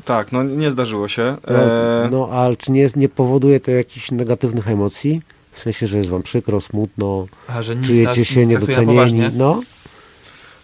Tak, 0.04 0.32
no 0.32 0.42
nie 0.42 0.70
zdarzyło 0.70 1.08
się. 1.08 1.36
No, 1.48 1.54
E, 1.56 2.08
no 2.12 2.28
ale 2.32 2.56
czy 2.56 2.72
nie, 2.72 2.88
nie 2.96 3.08
powoduje 3.08 3.60
to 3.60 3.70
jakichś 3.70 4.10
negatywnych 4.10 4.68
emocji? 4.68 5.22
W 5.52 5.60
sensie, 5.60 5.86
że 5.86 5.98
jest 5.98 6.10
wam 6.10 6.22
przykro, 6.22 6.60
smutno, 6.60 7.26
A, 7.48 7.62
że 7.62 7.76
czujecie 7.76 8.20
nas 8.20 8.28
się 8.28 8.46
niedocenieni? 8.46 9.22
No, 9.34 9.60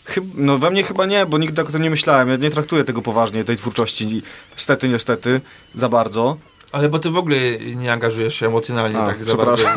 Chyb, 0.04 0.24
no 0.34 0.58
we 0.58 0.70
mnie 0.70 0.82
chyba 0.82 1.06
nie, 1.06 1.26
bo 1.26 1.38
nigdy 1.38 1.56
tak 1.56 1.68
o 1.68 1.72
tym 1.72 1.82
nie 1.82 1.90
myślałem. 1.90 2.28
Ja 2.28 2.36
nie 2.36 2.50
traktuję 2.50 2.84
tego 2.84 3.02
poważnie, 3.02 3.44
tej 3.44 3.56
twórczości. 3.56 4.22
Niestety, 4.52 4.88
niestety, 4.88 5.40
za 5.74 5.88
bardzo. 5.88 6.36
Ale 6.72 6.88
bo 6.88 6.98
ty 6.98 7.10
w 7.10 7.16
ogóle 7.16 7.36
nie 7.76 7.92
angażujesz 7.92 8.34
się 8.34 8.46
emocjonalnie 8.46 8.98
A, 8.98 9.06
tak 9.06 9.24
za 9.24 9.36
bardzo. 9.36 9.68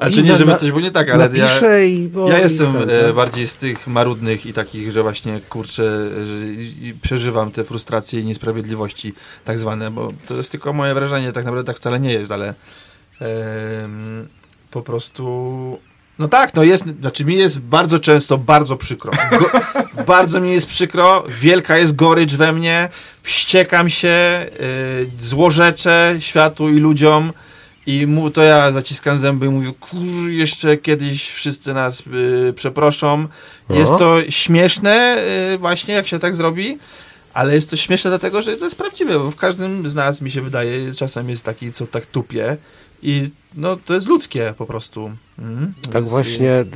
A 0.00 0.10
czy 0.10 0.22
nie, 0.22 0.30
na- 0.32 0.38
żeby 0.38 0.56
coś 0.56 0.68
było 0.68 0.80
nie 0.80 0.90
tak, 0.90 1.10
ale 1.10 1.30
ja, 1.32 1.60
ja 2.28 2.38
jestem 2.38 2.72
ten, 2.72 2.90
e, 2.90 3.02
tak. 3.02 3.14
bardziej 3.14 3.46
z 3.46 3.56
tych 3.56 3.86
marudnych 3.86 4.46
i 4.46 4.52
takich, 4.52 4.92
że 4.92 5.02
właśnie 5.02 5.40
kurczę, 5.48 6.10
że 6.26 6.34
przeżywam 7.02 7.50
te 7.50 7.64
frustracje 7.64 8.20
i 8.20 8.24
niesprawiedliwości 8.24 9.14
tak 9.44 9.58
zwane, 9.58 9.90
bo 9.90 10.12
to 10.26 10.34
jest 10.34 10.50
tylko 10.50 10.72
moje 10.72 10.94
wrażenie, 10.94 11.32
tak 11.32 11.44
naprawdę 11.44 11.66
tak 11.66 11.76
wcale 11.76 12.00
nie 12.00 12.12
jest, 12.12 12.32
ale 12.32 12.54
po 14.70 14.82
prostu 14.82 15.78
no 16.20 16.28
tak, 16.28 16.54
no 16.54 16.62
jest, 16.62 16.84
znaczy 17.00 17.24
mi 17.24 17.36
jest 17.36 17.60
bardzo 17.60 17.98
często 17.98 18.38
bardzo 18.38 18.76
przykro. 18.76 19.12
Go, 19.30 19.50
bardzo 20.14 20.40
mi 20.40 20.52
jest 20.52 20.66
przykro, 20.66 21.24
wielka 21.28 21.78
jest 21.78 21.96
gorycz 21.96 22.34
we 22.34 22.52
mnie, 22.52 22.88
wściekam 23.22 23.90
się, 23.90 24.46
y, 24.60 25.06
złorzeczę 25.18 26.16
światu 26.18 26.68
i 26.68 26.78
ludziom 26.78 27.32
i 27.86 28.06
mu, 28.06 28.30
to 28.30 28.42
ja 28.42 28.72
zaciskam 28.72 29.18
zęby 29.18 29.46
i 29.46 29.48
mówię, 29.48 29.72
kur, 29.80 30.30
jeszcze 30.30 30.76
kiedyś 30.76 31.30
wszyscy 31.30 31.74
nas 31.74 32.02
y, 32.48 32.52
przeproszą. 32.52 33.26
Jest 33.70 33.92
No. 33.92 33.98
to 33.98 34.30
śmieszne 34.30 35.24
y, 35.54 35.58
właśnie, 35.58 35.94
jak 35.94 36.06
się 36.06 36.18
tak 36.18 36.36
zrobi, 36.36 36.78
ale 37.34 37.54
jest 37.54 37.70
to 37.70 37.76
śmieszne 37.76 38.10
dlatego, 38.10 38.42
że 38.42 38.56
to 38.56 38.64
jest 38.64 38.78
prawdziwe, 38.78 39.18
bo 39.18 39.30
w 39.30 39.36
każdym 39.36 39.88
z 39.88 39.94
nas, 39.94 40.20
mi 40.20 40.30
się 40.30 40.42
wydaje, 40.42 40.94
czasem 40.94 41.28
jest 41.28 41.44
taki, 41.44 41.72
co 41.72 41.86
tak 41.86 42.06
tupie 42.06 42.56
i 43.02 43.30
no, 43.56 43.76
to 43.76 43.94
jest 43.94 44.08
ludzkie 44.08 44.54
po 44.58 44.66
prostu. 44.66 45.10
Mhm. 45.38 45.72
Tak 45.82 45.92
Więc, 45.92 46.08
właśnie 46.10 46.60
y, 46.60 46.66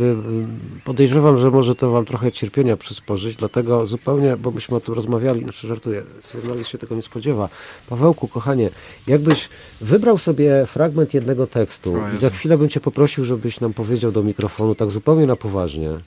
podejrzewam, 0.84 1.38
że 1.38 1.50
może 1.50 1.74
to 1.74 1.90
wam 1.90 2.04
trochę 2.04 2.32
cierpienia 2.32 2.76
przysporzyć, 2.76 3.36
dlatego 3.36 3.86
zupełnie, 3.86 4.36
bo 4.36 4.50
myśmy 4.50 4.76
o 4.76 4.80
tym 4.80 4.94
rozmawiali, 4.94 5.40
znaczy 5.40 5.68
żartuję, 5.68 6.02
Sylwester 6.20 6.66
się 6.66 6.78
tego 6.78 6.94
nie 6.94 7.02
spodziewa. 7.02 7.48
Pawełku, 7.88 8.28
kochanie, 8.28 8.70
jakbyś 9.06 9.48
wybrał 9.80 10.18
sobie 10.18 10.66
fragment 10.66 11.14
jednego 11.14 11.46
tekstu 11.46 11.94
i 12.14 12.18
za 12.18 12.30
chwilę 12.30 12.58
bym 12.58 12.68
cię 12.68 12.80
poprosił, 12.80 13.24
żebyś 13.24 13.60
nam 13.60 13.74
powiedział 13.74 14.12
do 14.12 14.22
mikrofonu 14.22 14.74
tak 14.74 14.90
zupełnie 14.90 15.26
na 15.26 15.36
poważnie, 15.36 15.90
y, 15.90 15.98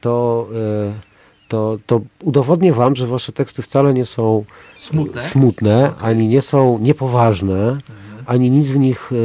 to, 0.00 0.46
y, 0.52 1.48
to, 1.48 1.78
to 1.86 2.00
udowodnię 2.22 2.72
wam, 2.72 2.96
że 2.96 3.06
wasze 3.06 3.32
teksty 3.32 3.62
wcale 3.62 3.94
nie 3.94 4.06
są 4.06 4.44
Smutne? 4.76 5.22
smutne 5.22 5.92
ani 6.00 6.28
nie 6.28 6.42
są 6.42 6.78
niepoważne, 6.78 7.78
ani 8.26 8.50
nic 8.50 8.66
w 8.66 8.78
nich, 8.78 9.10
e, 9.12 9.16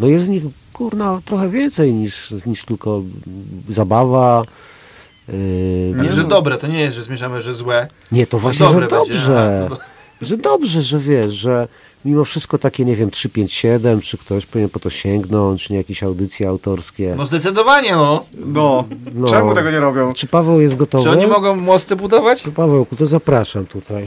no 0.00 0.06
jest 0.06 0.26
w 0.26 0.28
nich 0.28 0.42
kurna 0.72 1.20
trochę 1.24 1.48
więcej 1.48 1.94
niż, 1.94 2.34
niż 2.46 2.64
tylko 2.64 3.02
zabawa. 3.68 4.44
Ale 5.28 6.02
Nie 6.04 6.12
że 6.12 6.22
no. 6.22 6.28
dobre, 6.28 6.58
to 6.58 6.66
nie 6.66 6.80
jest, 6.80 6.96
że 6.96 7.02
zmierzamy, 7.02 7.40
że 7.40 7.54
złe. 7.54 7.88
Nie, 8.12 8.26
to 8.26 8.38
właśnie, 8.38 8.66
że 8.66 8.72
dobre 8.72 8.88
będzie. 8.88 9.12
dobrze, 9.14 9.64
Aha, 9.66 9.76
to- 9.76 9.82
że 10.26 10.36
dobrze, 10.36 10.82
że 10.82 10.98
wiesz, 10.98 11.34
że 11.34 11.68
mimo 12.04 12.24
wszystko 12.24 12.58
takie, 12.58 12.84
nie 12.84 12.96
wiem, 12.96 13.10
357, 13.10 14.00
czy 14.00 14.18
ktoś 14.18 14.46
powinien 14.46 14.70
po 14.70 14.80
to 14.80 14.90
sięgnąć, 14.90 15.62
czy 15.62 15.72
nie 15.72 15.76
jakieś 15.78 16.02
audycje 16.02 16.48
autorskie. 16.48 17.14
No 17.16 17.24
zdecydowanie, 17.24 17.92
no. 17.92 18.24
No, 18.46 18.84
No. 19.14 19.28
czemu 19.28 19.54
tego 19.54 19.70
nie 19.70 19.80
robią? 19.80 20.12
Czy 20.12 20.26
Paweł 20.26 20.60
jest 20.60 20.76
gotowy? 20.76 21.04
Czy 21.04 21.10
oni 21.10 21.26
mogą 21.26 21.56
mosty 21.56 21.96
budować? 21.96 22.42
To 22.42 22.52
Pawełku, 22.52 22.96
to 22.96 23.06
zapraszam 23.06 23.66
tutaj. 23.66 24.04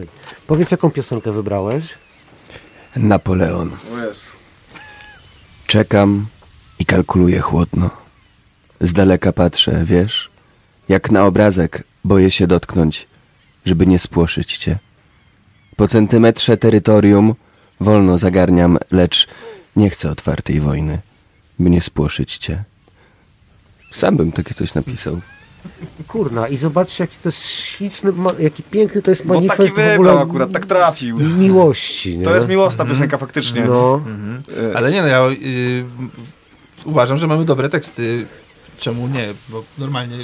Oj. 0.00 0.08
Powiedz, 0.46 0.70
jaką 0.70 0.90
piosenkę 0.90 1.32
wybrałeś? 1.32 1.84
Napoleon. 2.96 3.76
O 3.94 3.98
jest. 3.98 4.32
Czekam 5.66 6.26
i 6.78 6.84
kalkuluję 6.84 7.40
chłodno. 7.40 7.90
Z 8.80 8.92
daleka 8.92 9.32
patrzę, 9.32 9.84
wiesz, 9.84 10.30
jak 10.88 11.10
na 11.10 11.26
obrazek 11.26 11.84
boję 12.04 12.30
się 12.30 12.46
dotknąć, 12.46 13.06
żeby 13.64 13.86
nie 13.86 13.98
spłoszyć 13.98 14.58
cię. 14.58 14.78
Po 15.76 15.88
centymetrze 15.88 16.56
terytorium 16.56 17.34
wolno 17.80 18.18
zagarniam, 18.18 18.78
lecz 18.90 19.28
nie 19.76 19.90
chcę 19.90 20.10
otwartej 20.10 20.60
wojny, 20.60 20.98
by 21.58 21.70
nie 21.70 21.80
spłoszyć 21.80 22.38
cię. 22.38 22.64
Sam 23.92 24.16
bym 24.16 24.32
takie 24.32 24.54
coś 24.54 24.74
napisał. 24.74 25.20
Kurna, 26.08 26.48
i 26.48 26.56
zobaczcie, 26.56 27.04
jaki 27.04 27.16
to 27.22 27.28
jest 27.28 27.46
śliczny, 27.48 28.12
jaki 28.38 28.62
piękny 28.62 29.02
to 29.02 29.10
jest 29.10 29.26
Bo 29.26 29.34
taki 29.34 29.46
manifest 29.46 29.72
w 29.72 29.76
wybrał 29.76 29.98
ogóle 29.98 30.12
akurat, 30.22 30.52
tak 30.52 30.66
trafił. 30.66 31.16
miłości. 31.18 32.18
Nie? 32.18 32.24
To 32.24 32.34
jest 32.34 32.48
miłosna 32.48 32.84
piosenka 32.84 33.18
faktycznie. 33.18 33.64
No, 33.64 33.94
Mhm. 34.06 34.42
Ale 34.76 34.92
nie, 34.92 35.02
no 35.02 35.08
ja 35.08 35.26
y, 35.28 35.84
uważam, 36.84 37.18
że 37.18 37.26
mamy 37.26 37.44
dobre 37.44 37.68
teksty. 37.68 38.26
Czemu 38.78 39.08
nie? 39.08 39.34
Bo 39.48 39.64
normalnie 39.78 40.16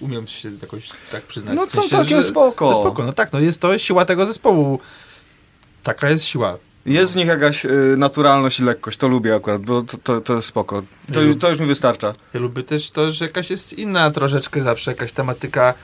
umiem 0.00 0.26
się 0.26 0.50
jakoś 0.62 0.88
tak 1.12 1.22
przyznać. 1.22 1.56
No 1.56 1.66
W 1.66 1.70
są 1.70 1.74
sensie, 1.80 1.90
całkiem 1.96 2.22
że- 2.22 2.28
spoko. 2.28 2.70
No 2.70 2.74
spoko, 2.76 3.04
no 3.04 3.12
tak, 3.12 3.32
no 3.32 3.40
jest 3.40 3.60
to 3.60 3.78
siła 3.78 4.04
tego 4.04 4.26
zespołu. 4.26 4.78
Taka 5.82 6.10
jest 6.10 6.24
siła. 6.24 6.58
Jest 6.86 7.12
w 7.12 7.16
nich 7.16 7.26
jakaś 7.26 7.64
y, 7.64 7.94
naturalność 7.98 8.60
i 8.60 8.62
lekkość, 8.62 8.98
to 8.98 9.08
lubię 9.08 9.34
akurat, 9.34 9.62
bo 9.62 9.82
to, 9.82 9.96
to, 9.98 10.20
to 10.20 10.34
jest 10.34 10.46
spoko. 10.46 10.82
To, 11.12 11.20
to 11.40 11.50
już 11.50 11.58
mi 11.58 11.66
wystarcza. 11.66 12.14
Ja 12.34 12.40
lubię 12.40 12.62
też 12.62 12.90
to, 12.90 13.12
że 13.12 13.24
jakaś 13.24 13.50
jest 13.50 13.72
inna 13.72 14.10
troszeczkę 14.10 14.62
zawsze, 14.62 14.90
jakaś 14.90 15.12
tematyka 15.12 15.74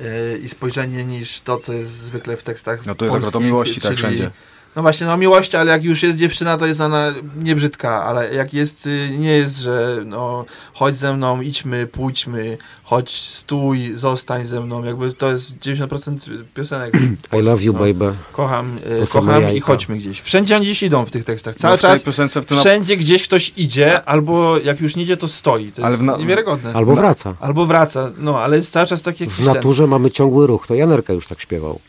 y, 0.00 0.38
i 0.44 0.48
spojrzenie 0.48 1.04
niż 1.04 1.40
to, 1.40 1.56
co 1.56 1.72
jest 1.72 1.90
zwykle 1.90 2.36
w 2.36 2.42
tekstach 2.42 2.86
No 2.86 2.94
to 2.94 3.04
jest 3.04 3.16
akurat 3.16 3.36
o 3.36 3.40
miłości, 3.40 3.80
tak, 3.80 3.96
wszędzie. 3.96 4.30
No 4.78 4.82
właśnie, 4.82 5.06
no 5.06 5.16
miłość, 5.16 5.54
ale 5.54 5.72
jak 5.72 5.84
już 5.84 6.02
jest 6.02 6.18
dziewczyna, 6.18 6.56
to 6.56 6.66
jest 6.66 6.80
ona 6.80 7.14
nie 7.42 7.54
brzydka, 7.54 8.04
ale 8.04 8.34
jak 8.34 8.54
jest, 8.54 8.86
y, 8.86 9.08
nie 9.18 9.30
jest, 9.30 9.58
że 9.58 10.02
no 10.06 10.44
chodź 10.74 10.96
ze 10.96 11.12
mną, 11.12 11.40
idźmy, 11.40 11.86
pójdźmy, 11.86 12.58
chodź, 12.82 13.12
stój, 13.12 13.90
zostań 13.94 14.46
ze 14.46 14.60
mną, 14.60 14.84
jakby 14.84 15.12
to 15.12 15.30
jest 15.30 15.58
90% 15.58 16.44
piosenek. 16.54 16.94
I 17.38 17.42
love 17.42 17.62
you, 17.62 17.72
no. 17.72 17.78
baby. 17.78 18.14
Kocham, 18.32 18.78
same 19.06 19.26
kocham 19.26 19.52
i 19.52 19.60
chodźmy 19.60 19.96
gdzieś. 19.96 20.20
Wszędzie 20.20 20.56
oni 20.56 20.64
gdzieś 20.64 20.82
idą 20.82 21.04
w 21.04 21.10
tych 21.10 21.24
tekstach, 21.24 21.54
No, 21.54 21.60
cały 21.60 21.76
w 21.76 21.80
tej 21.80 21.90
czas, 21.90 22.02
piosence 22.02 22.42
w 22.42 22.46
tym 22.46 22.56
na... 22.56 22.60
wszędzie 22.60 22.96
gdzieś 22.96 23.22
ktoś 23.22 23.52
idzie, 23.56 24.04
albo 24.04 24.58
jak 24.58 24.80
już 24.80 24.96
nie 24.96 25.02
idzie, 25.02 25.16
to 25.16 25.28
stoi, 25.28 25.72
to 25.72 25.82
Ale 25.82 25.92
jest 25.92 26.04
na- 26.04 26.16
niewiarygodne. 26.16 26.72
Albo 26.72 26.94
wraca. 26.94 27.34
Albo 27.40 27.66
wraca, 27.66 28.10
no 28.18 28.40
ale 28.40 28.56
jest 28.56 28.72
cały 28.72 28.86
czas 28.86 29.02
taki 29.02 29.24
jakiś 29.24 29.38
W 29.38 29.44
naturze 29.44 29.86
mamy 29.86 30.10
ciągły 30.10 30.46
ruch. 30.46 30.66
To 30.66 30.74
Janerka 30.74 31.12
już 31.12 31.28
tak 31.28 31.40
śpiewał. 31.40 31.80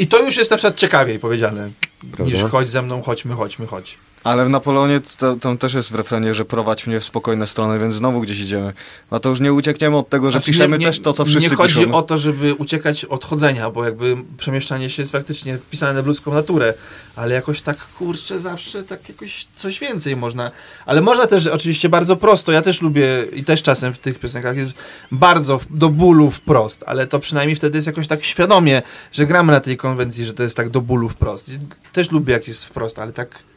I 0.00 0.06
to 0.06 0.22
już 0.22 0.36
jest 0.36 0.50
na 0.50 0.56
przykład 0.56 0.76
ciekawiej 0.76 1.18
powiedziane, 1.18 1.70
Prawda? 2.12 2.34
niż 2.34 2.44
chodź 2.50 2.68
ze 2.68 2.82
mną, 2.82 3.02
chodźmy, 3.02 3.34
chodźmy, 3.34 3.66
chodź. 3.66 3.98
Ale 4.24 4.44
w 4.44 4.48
Napoleonie 4.48 5.00
to, 5.18 5.36
tam 5.36 5.58
też 5.58 5.74
jest 5.74 5.92
w 5.92 5.94
refrenie, 5.94 6.34
że 6.34 6.44
prowadź 6.44 6.86
mnie 6.86 7.00
w 7.00 7.04
spokojne 7.04 7.46
strony, 7.46 7.78
więc 7.78 7.94
znowu 7.94 8.20
gdzieś 8.20 8.40
idziemy. 8.40 8.72
No 9.10 9.20
to 9.20 9.28
już 9.28 9.40
nie 9.40 9.52
uciekniemy 9.52 9.96
od 9.96 10.08
tego, 10.08 10.26
że 10.26 10.32
Znaczy, 10.38 10.50
piszemy 10.52 10.78
nie- 10.78 10.86
też 10.86 11.00
to, 11.00 11.12
co 11.12 11.24
wszyscy 11.24 11.50
Nie 11.50 11.56
chodzi 11.56 11.74
piszą. 11.74 11.94
o 11.94 12.02
to, 12.02 12.18
żeby 12.18 12.54
uciekać 12.54 13.04
od 13.04 13.24
chodzenia, 13.24 13.70
bo 13.70 13.84
jakby 13.84 14.16
przemieszczanie 14.38 14.90
się 14.90 15.02
jest 15.02 15.12
faktycznie 15.12 15.58
wpisane 15.58 16.02
w 16.02 16.06
ludzką 16.06 16.34
naturę, 16.34 16.74
ale 17.16 17.34
jakoś 17.34 17.62
tak, 17.62 17.76
kurczę, 17.98 18.40
zawsze 18.40 18.84
tak 18.84 19.08
jakoś 19.08 19.46
coś 19.56 19.78
więcej 19.80 20.16
można. 20.16 20.50
Ale 20.86 21.00
można 21.00 21.26
też 21.26 21.46
oczywiście 21.46 21.88
bardzo 21.88 22.16
prosto, 22.16 22.52
ja 22.52 22.62
też 22.62 22.82
lubię 22.82 23.08
i 23.32 23.44
też 23.44 23.62
czasem 23.62 23.94
w 23.94 23.98
tych 23.98 24.18
piosenkach 24.18 24.56
jest 24.56 24.72
bardzo 25.12 25.60
do 25.70 25.88
bólu 25.88 26.30
wprost, 26.30 26.84
ale 26.86 27.06
to 27.06 27.18
przynajmniej 27.18 27.56
wtedy 27.56 27.78
jest 27.78 27.86
jakoś 27.86 28.06
tak 28.08 28.24
świadomie, 28.24 28.82
że 29.12 29.26
gramy 29.26 29.52
na 29.52 29.60
tej 29.60 29.76
konwencji, 29.76 30.24
że 30.24 30.32
to 30.34 30.42
jest 30.42 30.56
tak 30.56 30.70
do 30.70 30.80
bólu 30.80 31.08
wprost. 31.08 31.50
Też 31.92 32.10
lubię 32.10 32.32
jak 32.32 32.48
jest 32.48 32.64
wprost, 32.64 32.98
ale 32.98 33.12
tak 33.12 33.49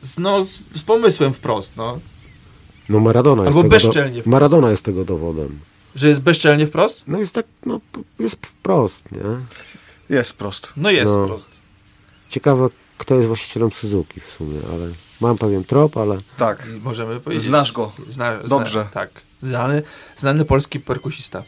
z, 0.00 0.18
no, 0.18 0.44
z, 0.44 0.58
z 0.76 0.82
pomysłem 0.82 1.32
wprost, 1.32 1.76
no. 1.76 1.98
No 2.88 3.00
Maradona 3.00 3.44
jest 3.44 3.56
Albo 3.56 3.68
tego 3.68 3.84
bezczelnie 3.86 4.10
do... 4.16 4.20
wprost. 4.20 4.26
Maradona 4.32 4.70
jest 4.70 4.84
tego 4.84 5.04
dowodem. 5.04 5.58
Że 5.94 6.08
jest 6.08 6.22
bezczelnie 6.22 6.66
wprost? 6.66 7.02
No 7.06 7.18
jest 7.18 7.34
tak, 7.34 7.46
no 7.66 7.80
jest 8.18 8.46
wprost, 8.46 9.12
nie? 9.12 9.20
Jest 10.16 10.32
prosto. 10.32 10.68
No 10.76 10.90
jest 10.90 11.14
No. 11.14 11.24
wprost. 11.24 11.50
Ciekawe, 12.28 12.68
kto 12.98 13.14
jest 13.14 13.26
właścicielem 13.26 13.70
Suzuki 13.72 14.20
w 14.20 14.30
sumie, 14.30 14.58
ale 14.72 14.88
mam 15.20 15.38
pewien 15.38 15.64
trop, 15.64 15.96
ale 15.96 16.18
Tak. 16.36 16.68
Możemy 16.82 17.20
powiedzieć. 17.20 17.46
Znasz 17.46 17.72
go. 17.72 17.92
Zna, 18.08 18.38
zna, 18.38 18.48
Dobrze. 18.58 18.88
Tak. 18.92 19.10
Znany, 19.40 19.82
znany 20.16 20.44
polski 20.44 20.80
perkusista. 20.80 21.42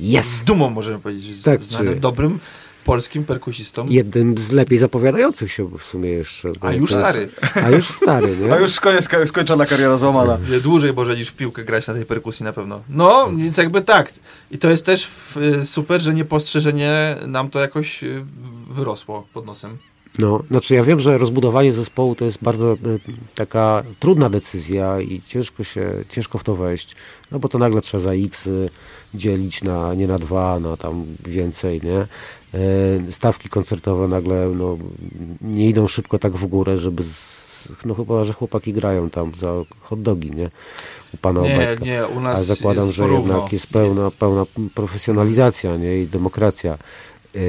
Z 0.00 0.04
jest 0.06 0.44
dumą 0.44 0.70
możemy 0.70 0.98
powiedzieć, 0.98 1.24
że 1.24 1.30
jest 1.30 1.44
Tak, 1.44 1.64
znanym, 1.64 1.94
czy- 1.94 2.00
dobrym 2.00 2.40
polskim 2.84 3.24
perkusistą. 3.24 3.86
jednym 3.88 4.38
z 4.38 4.52
lepiej 4.52 4.78
zapowiadających 4.78 5.52
się 5.52 5.78
w 5.78 5.84
sumie 5.84 6.10
jeszcze. 6.10 6.52
A 6.60 6.72
już 6.72 6.92
stary. 6.92 7.28
A 7.64 7.70
już 7.70 7.88
stary, 7.88 8.36
nie? 8.36 8.52
A 8.54 8.58
już 8.58 8.72
skoń, 8.72 8.96
sko- 8.96 9.26
skończona 9.26 9.66
kariera 9.66 9.96
złamana. 9.98 10.38
Dłużej 10.62 10.92
może 10.92 11.16
niż 11.16 11.28
w 11.28 11.32
piłkę 11.32 11.64
grać 11.64 11.86
na 11.86 11.94
tej 11.94 12.06
perkusji 12.06 12.44
na 12.44 12.52
pewno. 12.52 12.80
No, 12.88 13.30
więc 13.36 13.56
jakby 13.56 13.82
tak. 13.82 14.12
I 14.50 14.58
to 14.58 14.70
jest 14.70 14.86
też 14.86 15.08
y, 15.62 15.66
super, 15.66 16.00
że 16.00 16.14
niepostrzeżenie 16.14 17.16
nam 17.26 17.50
to 17.50 17.60
jakoś 17.60 18.04
y, 18.04 18.24
wyrosło 18.70 19.26
pod 19.32 19.46
nosem. 19.46 19.78
No, 20.18 20.42
znaczy 20.50 20.74
ja 20.74 20.84
wiem, 20.84 21.00
że 21.00 21.18
rozbudowanie 21.18 21.72
zespołu 21.72 22.14
to 22.14 22.24
jest 22.24 22.38
bardzo 22.42 22.72
e, 22.72 22.76
taka 23.34 23.82
trudna 23.98 24.30
decyzja 24.30 25.00
i 25.00 25.20
ciężko 25.26 25.64
się, 25.64 25.92
ciężko 26.08 26.38
w 26.38 26.44
to 26.44 26.56
wejść, 26.56 26.96
no 27.30 27.38
bo 27.38 27.48
to 27.48 27.58
nagle 27.58 27.80
trzeba 27.80 28.02
za 28.02 28.12
x 28.12 28.46
y, 28.46 28.70
dzielić 29.14 29.62
na, 29.62 29.94
nie 29.94 30.06
na 30.06 30.18
dwa, 30.18 30.60
na 30.60 30.76
tam 30.76 31.04
więcej, 31.26 31.80
nie? 31.84 31.96
E, 33.08 33.12
Stawki 33.12 33.48
koncertowe 33.48 34.08
nagle, 34.08 34.48
no, 34.56 34.78
nie 35.40 35.68
idą 35.68 35.88
szybko 35.88 36.18
tak 36.18 36.32
w 36.32 36.46
górę, 36.46 36.76
żeby, 36.78 37.02
z, 37.02 37.40
no 37.84 37.94
chyba, 37.94 38.24
że 38.24 38.32
chłopaki 38.32 38.72
grają 38.72 39.10
tam 39.10 39.32
za 39.40 39.52
hot 39.80 40.02
dogi, 40.02 40.30
nie? 40.30 40.50
U 41.14 41.16
pana 41.16 41.40
Nie, 41.40 41.54
Obajtka. 41.54 41.84
nie, 41.84 42.06
u 42.06 42.20
nas 42.20 42.36
Ale 42.36 42.44
zakładam, 42.44 42.84
jest 42.84 42.96
że 42.96 43.02
porówno. 43.02 43.34
jednak 43.34 43.52
jest 43.52 43.66
pełna, 43.66 44.10
pełna 44.10 44.46
profesjonalizacja 44.74 45.76
nie? 45.76 45.98
i 46.02 46.06
demokracja. 46.06 46.78
Yy, 47.34 47.40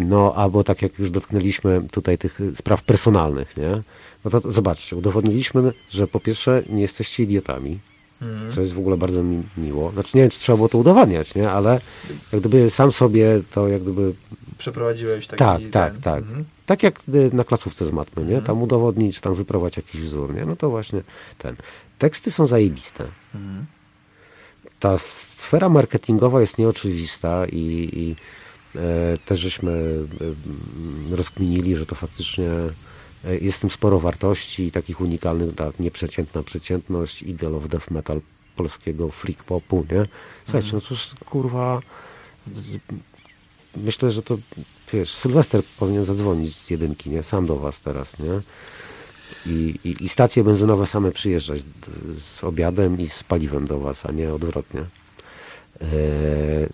No, 0.00 0.34
albo 0.36 0.64
tak 0.64 0.82
jak 0.82 0.98
już 0.98 1.10
dotknęliśmy 1.10 1.82
tutaj 1.90 2.18
tych 2.18 2.40
spraw 2.54 2.82
personalnych, 2.82 3.56
nie? 3.56 3.82
No 4.24 4.30
to 4.30 4.40
to 4.40 4.52
zobaczcie, 4.52 4.96
udowodniliśmy, 4.96 5.72
że 5.90 6.06
po 6.08 6.20
pierwsze 6.20 6.62
nie 6.70 6.82
jesteście 6.82 7.22
idiotami. 7.22 7.78
Co 8.54 8.60
jest 8.60 8.72
w 8.72 8.78
ogóle 8.78 8.96
bardzo 8.96 9.22
mi 9.22 9.42
miło. 9.56 9.92
Znaczy 9.92 10.16
nie 10.16 10.22
wiem, 10.22 10.30
czy 10.30 10.38
trzeba 10.38 10.56
było 10.56 10.68
to 10.68 10.78
udowadniać, 10.78 11.34
nie? 11.34 11.50
Ale 11.50 11.80
jak 12.32 12.40
gdyby 12.40 12.70
sam 12.70 12.92
sobie 12.92 13.40
to 13.54 13.68
jak 13.68 13.82
gdyby 13.82 14.14
Przeprowadziłeś 14.58 15.26
taki 15.26 15.38
Tak, 15.38 15.60
ten, 15.60 15.70
tak, 15.70 15.98
tak. 15.98 16.22
Mhm. 16.22 16.44
tak 16.66 16.82
jak 16.82 17.00
y, 17.14 17.30
na 17.32 17.44
klasówce 17.44 17.84
z 17.84 17.92
matmy, 17.92 18.22
nie? 18.22 18.28
Mhm. 18.28 18.44
Tam 18.44 18.62
udowodnić, 18.62 19.20
tam 19.20 19.34
wyprowadź 19.34 19.76
jakiś 19.76 20.00
wzór, 20.00 20.34
nie? 20.34 20.44
No 20.46 20.56
to 20.56 20.70
właśnie 20.70 21.02
ten. 21.38 21.56
Teksty 21.98 22.30
są 22.30 22.46
zajebiste. 22.46 23.04
Mhm. 23.34 23.66
ta 24.80 24.98
sfera 24.98 25.68
marketingowa 25.68 26.40
jest 26.40 26.58
nieoczywista 26.58 27.46
i, 27.46 27.88
i 27.92 28.16
e, 28.78 29.18
też 29.18 29.40
żeśmy 29.40 29.72
e, 31.12 31.16
rozkminili, 31.16 31.76
że 31.76 31.86
to 31.86 31.94
faktycznie 31.94 32.48
jest 33.40 33.58
w 33.58 33.60
tym 33.60 33.70
sporo 33.70 34.00
wartości 34.00 34.64
i 34.64 34.70
takich 34.70 35.00
unikalnych, 35.00 35.54
tak, 35.54 35.80
nieprzeciętna 35.80 36.42
przeciętność, 36.42 37.22
ideal 37.22 37.54
of 37.54 37.68
death 37.68 37.90
metal 37.90 38.20
polskiego 38.56 39.08
freak 39.08 39.44
popu, 39.44 39.86
nie? 39.90 40.06
Słuchajcie, 40.44 40.70
no 40.72 40.80
to 40.80 40.94
jest 40.94 41.14
kurwa 41.24 41.80
myślę, 43.76 44.10
że 44.10 44.22
to 44.22 44.38
wiesz, 44.92 45.12
Sylwester 45.12 45.62
powinien 45.78 46.04
zadzwonić 46.04 46.56
z 46.56 46.70
jedynki, 46.70 47.10
nie? 47.10 47.22
Sam 47.22 47.46
do 47.46 47.56
was 47.56 47.80
teraz, 47.80 48.18
nie? 48.18 48.40
I, 49.46 49.78
i, 49.84 50.04
I 50.04 50.08
stacje 50.08 50.44
benzynowe 50.44 50.86
same 50.86 51.12
przyjeżdżać 51.12 51.62
z 52.18 52.44
obiadem 52.44 53.00
i 53.00 53.08
z 53.08 53.22
paliwem 53.22 53.66
do 53.66 53.78
was, 53.78 54.06
a 54.06 54.12
nie 54.12 54.34
odwrotnie. 54.34 54.80
Eee, 55.80 55.88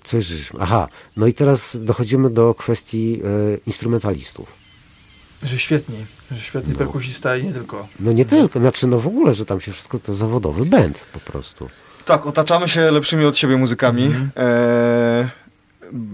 coś 0.04 0.24
żeśmy. 0.24 0.60
Aha, 0.60 0.88
no 1.16 1.26
i 1.26 1.34
teraz 1.34 1.76
dochodzimy 1.80 2.30
do 2.30 2.54
kwestii 2.54 3.20
e, 3.24 3.58
instrumentalistów. 3.66 4.52
Że 5.42 5.58
świetni, 5.58 5.96
że 5.98 6.17
świetny 6.36 6.72
No. 6.72 6.78
perkusista 6.78 7.36
i 7.36 7.44
nie 7.44 7.52
tylko. 7.52 7.86
No 8.00 8.12
nie 8.12 8.24
tylko, 8.24 8.58
znaczy 8.58 8.86
no 8.86 8.98
w 8.98 9.06
ogóle, 9.06 9.34
że 9.34 9.44
tam 9.44 9.60
się 9.60 9.72
wszystko 9.72 9.98
to 9.98 10.14
zawodowy 10.14 10.64
band 10.64 11.04
po 11.12 11.20
prostu. 11.32 11.68
Tak, 12.04 12.26
otaczamy 12.26 12.68
się 12.68 12.90
lepszymi 12.90 13.24
od 13.24 13.36
siebie 13.36 13.56
muzykami. 13.56 14.04
Mhm. 14.04 14.30
E, 14.36 15.30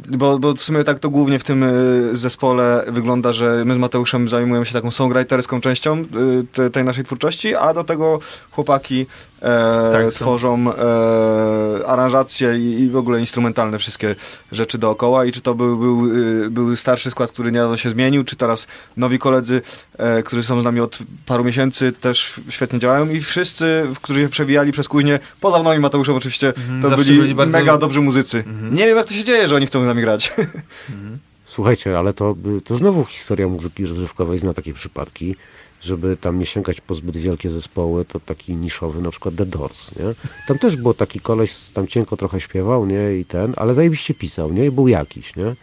bo, 0.09 0.39
bo 0.39 0.55
w 0.55 0.63
sumie 0.63 0.85
tak 0.85 0.99
to 0.99 1.11
głównie 1.11 1.39
w 1.39 1.45
tym 1.45 1.63
e, 1.65 1.71
zespole 2.13 2.85
wygląda, 2.89 3.33
że 3.33 3.63
my 3.65 3.75
z 3.75 3.79
Mateuszem 3.79 4.29
zajmujemy 4.29 4.67
się 4.67 4.73
taką 4.73 4.91
songwriterską 4.91 5.61
częścią 5.61 5.93
e, 5.97 6.05
te, 6.53 6.71
tej 6.71 6.85
naszej 6.85 7.05
twórczości, 7.05 7.55
a 7.55 7.75
do 7.75 7.85
tego 7.85 8.19
chłopaki 8.51 9.07
e, 9.45 9.93
Tak, 9.93 10.13
tworzą 10.13 10.73
e, 10.73 11.87
aranżacje 11.87 12.59
i, 12.59 12.81
i 12.81 12.89
w 12.91 12.97
ogóle 12.97 13.21
instrumentalne 13.21 13.79
wszystkie 13.79 14.15
rzeczy 14.53 14.79
dookoła 14.79 15.25
i 15.25 15.33
czy 15.33 15.41
to 15.41 15.55
był, 15.55 15.77
był, 15.79 16.11
e, 16.47 16.51
był 16.51 16.77
starszy 16.77 17.11
skład, 17.11 17.31
który 17.33 17.53
niedawno 17.53 17.77
się 17.77 17.91
zmienił, 17.91 18.25
czy 18.25 18.37
teraz 18.37 18.67
nowi 18.97 19.19
koledzy, 19.19 19.63
e, 19.99 20.23
którzy 20.23 20.43
są 20.43 20.61
z 20.61 20.65
nami 20.65 20.81
od 20.81 20.99
paru 21.27 21.45
miesięcy 21.45 21.93
też 21.93 22.41
świetnie 22.49 22.79
działają 22.79 23.09
i 23.11 23.21
wszyscy, 23.21 23.87
którzy 24.03 24.21
się 24.21 24.29
przewijali 24.29 24.73
przez 24.73 24.89
kuźnię, 24.89 25.19
poza 25.41 25.59
mną 25.59 25.73
i 25.73 25.79
Mateuszem 25.79 26.15
oczywiście, 26.15 26.49
Mhm, 26.49 26.83
to 26.83 26.89
zawsze 26.89 27.05
byli, 27.05 27.19
byli 27.19 27.35
bardzo- 27.35 27.59
mega 27.59 27.79
dobrzy 27.79 28.01
muzycy. 28.01 28.39
Mhm. 28.47 28.75
Nie 28.75 28.87
wiem 28.87 28.97
jak 28.97 29.07
to 29.07 29.15
się 29.15 29.25
dzieje, 29.25 29.49
że 29.49 29.57
oni 29.57 29.67
chcą 29.67 29.83
z 29.83 29.87
nami 29.87 30.03
grać. 30.03 30.33
Mhm. 30.91 31.19
Słuchajcie, 31.47 31.99
ale 31.99 32.13
to, 32.13 32.35
to 32.65 32.77
znowu 32.77 33.05
historia 33.05 33.49
muzyki 33.49 33.87
rozrywkowej 33.87 34.39
zna 34.39 34.55
takie 34.55 34.75
przypadki, 34.75 35.37
żeby 35.85 36.17
tam 36.17 36.39
nie 36.39 36.47
sięgać 36.47 36.81
po 36.81 36.95
zbyt 36.95 37.17
wielkie 37.17 37.51
zespoły, 37.51 38.05
to 38.05 38.21
taki 38.21 38.55
niszowy, 38.55 39.03
na 39.03 39.11
przykład 39.11 39.35
The 39.35 39.47
Doors, 39.47 39.91
nie? 39.97 40.05
Tam 40.49 40.59
też 40.59 40.77
było 40.77 40.95
taki 40.95 41.21
koleś, 41.21 41.55
tam 41.75 41.87
cienko 41.87 42.17
trochę 42.17 42.41
śpiewał, 42.41 42.87
nie? 42.87 43.17
I 43.17 43.25
ten, 43.25 43.55
ale 43.57 43.75
zajebiście 43.75 44.15
pisał, 44.15 44.53
nie? 44.53 44.67
I 44.67 44.71
był 44.71 44.89
jakiś, 44.89 45.37
nie? 45.37 45.55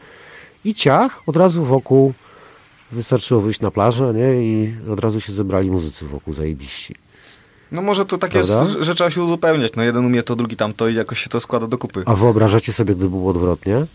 I 0.66 0.74
ciach, 0.74 1.22
od 1.28 1.38
razu 1.38 1.64
wokół 1.64 2.14
wystarczyło 2.92 3.42
wyjść 3.42 3.60
na 3.60 3.72
plażę, 3.72 4.14
nie? 4.14 4.44
I 4.44 4.74
od 4.92 5.00
razu 5.00 5.22
się 5.22 5.34
zebrali 5.34 5.72
muzycy 5.72 6.06
wokół 6.06 6.34
zajebiści. 6.34 6.96
No 7.72 7.82
może 7.82 8.06
to 8.06 8.18
tak 8.18 8.34
jest, 8.36 8.52
że 8.80 8.96
trzeba 8.96 9.10
się 9.10 9.24
uzupełniać. 9.24 9.72
No 9.76 9.84
jeden 9.84 10.06
umie 10.06 10.24
to, 10.24 10.36
drugi 10.36 10.56
tamto 10.56 10.88
i 10.88 10.96
jakoś 10.96 11.20
się 11.20 11.30
to 11.30 11.40
składa 11.40 11.68
do 11.68 11.78
kupy. 11.78 12.04
A 12.06 12.16
wyobrażacie 12.16 12.74
sobie, 12.74 12.96
gdyby 12.96 13.10
było 13.10 13.30
odwrotnie? 13.30 13.86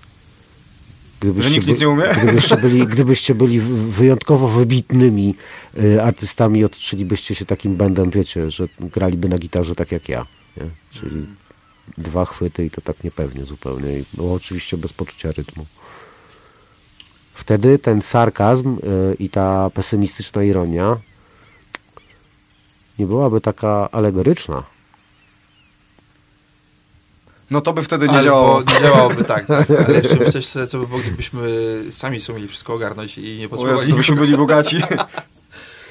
Gdybyście 1.21 1.51
Że 1.51 1.57
nikt 1.57 1.69
nic 1.69 1.81
nie 1.81 1.89
umie? 1.89 2.05
Gdybyście 2.23 2.57
byli, 2.57 2.87
gdybyście 2.87 3.35
byli 3.35 3.61
wy- 3.61 3.91
wyjątkowo 3.91 4.49
wybitnymi 4.49 5.35
y, 5.79 6.03
artystami, 6.03 6.65
otoczylibyście 6.65 7.35
się 7.35 7.45
takim 7.47 7.77
bandem, 7.77 8.11
wiecie, 8.11 8.51
że 8.51 8.69
graliby 8.81 9.29
na 9.29 9.39
gitarze 9.39 9.75
tak 9.75 9.93
jak 9.93 10.09
ja. 10.09 10.27
Nie? 10.57 10.63
Czyli 10.93 11.27
dwa 11.99 12.25
chwyty 12.25 12.65
i 12.65 12.71
to 12.71 12.81
tak 12.81 13.05
niepewnie 13.05 13.45
zupełnie. 13.45 13.99
I 13.99 14.05
było 14.15 14.35
oczywiście 14.35 14.77
bez 14.77 14.93
poczucia 14.93 15.33
rytmu. 15.33 15.67
Wtedy 17.35 17.79
ten 17.79 18.03
sarkazm 18.03 18.77
y, 18.79 19.15
i 19.19 19.29
ta 19.31 19.71
pesymistyczna 19.71 20.43
ironia 20.43 20.97
nie 22.99 23.07
byłaby 23.07 23.41
taka 23.41 23.91
alegoryczna. 23.91 24.63
No 27.51 27.61
to 27.61 27.73
by 27.73 27.83
wtedy 27.83 28.07
nie 28.09 28.13
Albo 28.13 28.25
działało. 28.25 28.61
nie 28.61 28.81
działałoby 28.81 29.25
tak. 29.25 29.47
Ale 29.87 29.95
jeszcze 29.95 30.43
sobie, 30.43 30.67
co 30.67 30.79
by 30.79 30.87
było, 30.87 30.99
gdybyśmy 31.01 31.41
sami 31.91 32.21
sobie 32.21 32.37
mieli 32.37 32.49
wszystko 32.49 32.75
ogarnąć 32.75 33.19
i 33.19 33.23
nie 33.23 33.31
Jezu, 33.35 33.49
potrzebowali 33.49 33.91
to 33.91 33.97
byśmy 33.97 34.17
byli 34.17 34.37
bogaci. 34.37 34.77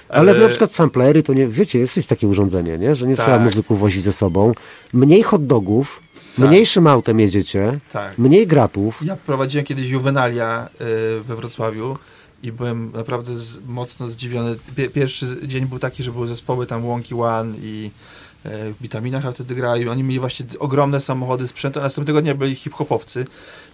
Ale 0.09 0.39
na 0.39 0.47
przykład 0.49 0.71
samplery 0.71 1.23
to 1.23 1.33
nie, 1.33 1.47
wiecie, 1.47 1.79
jest 1.79 1.97
jest 1.97 2.09
takie 2.09 2.27
urządzenie, 2.27 2.77
nie? 2.77 2.95
że 2.95 3.07
nie 3.07 3.15
Tak. 3.15 3.25
trzeba 3.25 3.39
muzyków 3.39 3.79
wozić 3.79 4.01
ze 4.03 4.13
sobą. 4.13 4.53
Mniej 4.93 5.23
hot 5.23 5.45
dogów, 5.47 5.99
Tak. 6.37 6.47
mniejszym 6.47 6.87
autem 6.87 7.19
jedziecie, 7.19 7.79
Tak. 7.93 8.17
mniej 8.17 8.47
gratów. 8.47 8.99
Ja 9.05 9.15
prowadziłem 9.15 9.65
kiedyś 9.65 9.89
Juvenalia 9.89 10.69
y, 11.19 11.23
we 11.23 11.35
Wrocławiu 11.35 11.97
i 12.43 12.51
byłem 12.51 12.91
naprawdę 12.91 13.37
z, 13.39 13.59
mocno 13.67 14.09
zdziwiony. 14.09 14.55
Pie, 14.75 14.89
pierwszy 14.89 15.25
dzień 15.43 15.65
był 15.65 15.79
taki, 15.79 16.03
że 16.03 16.11
były 16.11 16.27
zespoły 16.27 16.67
tam 16.67 16.85
Łąki 16.85 17.15
One 17.15 17.53
i 17.61 17.91
y, 18.45 18.73
Witamina 18.81 19.21
chyba 19.21 19.33
wtedy 19.33 19.55
grali. 19.55 19.89
Oni 19.89 20.03
mieli 20.03 20.19
właśnie 20.19 20.45
ogromne 20.59 21.01
samochody 21.01 21.47
sprzętu, 21.47 21.79
a 21.79 21.83
następnego 21.83 22.21
dnia 22.21 22.35
byli 22.35 22.55
hip-hopowcy. 22.55 23.25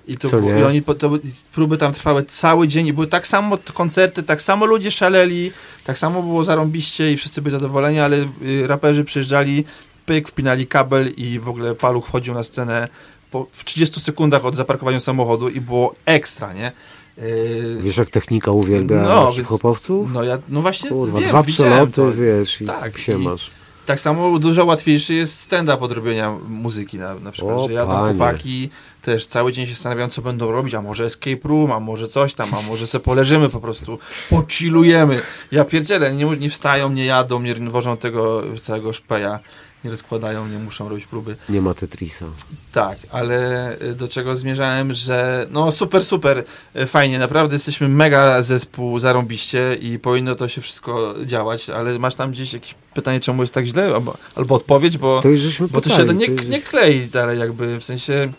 I, 0.07 0.17
to 0.17 0.30
było? 0.30 0.59
I 0.59 0.63
oni 0.63 0.82
to, 0.82 1.11
próby 1.53 1.78
tam 1.78 1.93
trwały 1.93 2.24
cały 2.24 2.67
dzień 2.67 2.88
i 2.88 2.93
były 2.93 3.07
tak 3.07 3.28
samo 3.28 3.57
koncerty, 3.74 4.24
tak 4.24 4.41
samo 4.41 4.65
ludzie 4.65 4.91
szaleli, 4.91 5.51
tak 5.84 5.97
samo 5.97 6.24
było 6.24 6.43
zarąbiście 6.43 7.11
i 7.11 7.17
wszyscy 7.17 7.41
byli 7.41 7.51
zadowoleni, 7.51 7.99
ale 7.99 8.17
y, 8.41 8.67
raperzy 8.67 9.03
przyjeżdżali, 9.03 9.63
pyk, 10.05 10.30
wpinali 10.30 10.67
kabel 10.67 11.13
i 11.17 11.39
w 11.39 11.49
ogóle 11.49 11.76
paluch 11.76 12.07
wchodził 12.07 12.34
na 12.34 12.43
scenę 12.43 12.88
po, 13.32 13.47
w 13.51 13.65
30 13.65 13.99
sekundach 14.01 14.45
od 14.45 14.55
zaparkowania 14.55 14.99
samochodu 14.99 15.49
i 15.49 15.61
było 15.61 15.95
ekstra, 16.05 16.53
nie? 16.53 16.72
Yy, 17.17 17.78
Wiesz, 17.82 17.97
jak 17.97 18.09
technika 18.09 18.51
uwielbia 18.51 19.01
No, 19.01 19.32
hip-hopowców? 19.32 20.13
no 20.13 20.24
ja, 20.24 20.39
no 20.49 20.61
właśnie 20.61 20.89
Kurwa, 20.89 21.19
wiem, 21.19 21.30
dwa 21.30 21.43
przeloty, 21.43 22.01
wiesz, 22.11 22.61
i 22.61 22.65
Tak, 22.65 22.97
się 22.97 23.17
masz. 23.17 23.51
Tak 23.86 24.00
samo 24.00 24.40
dużo 24.40 24.66
łatwiejszy 24.66 25.14
jest 25.14 25.40
stand-up 25.40 25.80
od 25.86 25.92
robienia 25.92 26.36
muzyki 26.48 26.98
na, 26.98 27.16
na 27.16 27.32
przykład, 27.32 27.58
O, 27.58 27.68
że 27.68 27.74
jadą 27.74 27.92
panie. 27.92 28.08
chłopaki, 28.18 28.70
też 29.02 29.28
cały 29.28 29.54
dzień 29.54 29.66
się 29.66 29.74
zastanawiają, 29.74 30.10
co 30.10 30.22
będą 30.22 30.52
robić, 30.52 30.74
a 30.74 30.82
może 30.82 31.06
escape 31.06 31.48
room, 31.48 31.72
a 31.72 31.80
może 31.80 32.08
coś 32.08 32.34
tam, 32.34 32.50
a 32.54 32.62
może 32.62 32.88
se 32.88 33.00
poleżymy 33.00 33.50
po 33.50 33.60
prostu, 33.60 34.00
pochillujemy. 34.30 35.22
Ja 35.52 35.66
pierdzielę, 35.66 36.14
nie, 36.14 36.26
nie 36.26 36.50
wstają, 36.50 36.90
nie 36.90 37.06
jadą, 37.06 37.42
nie 37.42 37.56
wożą 37.56 37.98
tego 37.98 38.44
całego 38.62 38.94
szpeja, 38.94 39.40
nie 39.84 39.92
rozkładają, 39.92 40.48
nie 40.48 40.58
muszą 40.60 40.90
robić 40.90 41.06
próby. 41.06 41.36
Nie 41.50 41.62
ma 41.62 41.74
Tetrisa. 41.74 42.26
Tak, 42.72 42.98
ale 43.12 43.76
y, 43.82 43.96
do 43.96 44.08
czego 44.08 44.36
zmierzałem, 44.36 44.94
że 44.94 45.48
no 45.52 45.72
super, 45.72 46.06
super, 46.06 46.44
y, 46.76 46.86
fajnie, 46.88 47.20
naprawdę 47.20 47.56
jesteśmy 47.56 47.88
mega 47.88 48.42
zespół, 48.44 49.00
zarąbiście 49.00 49.76
i 49.76 50.00
powinno 50.00 50.36
to 50.36 50.48
się 50.48 50.62
wszystko 50.62 51.16
działać, 51.26 51.70
ale 51.70 52.00
masz 52.00 52.16
tam 52.16 52.32
gdzieś 52.32 52.54
jakieś 52.54 52.76
pytanie, 52.94 53.20
czemu 53.20 53.44
jest 53.44 53.54
tak 53.54 53.66
źle, 53.66 53.86
albo, 53.96 54.18
albo 54.36 54.56
odpowiedź, 54.56 54.98
bo, 54.98 55.22
To 55.22 55.30
już 55.30 55.40
żeśmy 55.42 55.68
bo 55.68 55.82
to 55.82 55.90
pytali, 55.90 56.02
się 56.02 56.08
to 56.08 56.14
nie, 56.14 56.26
już- 56.26 56.46
nie 56.48 56.62
klei 56.62 57.08
dalej 57.08 57.40
jakby, 57.40 57.80
w 57.80 57.84
sensie, 57.84 58.32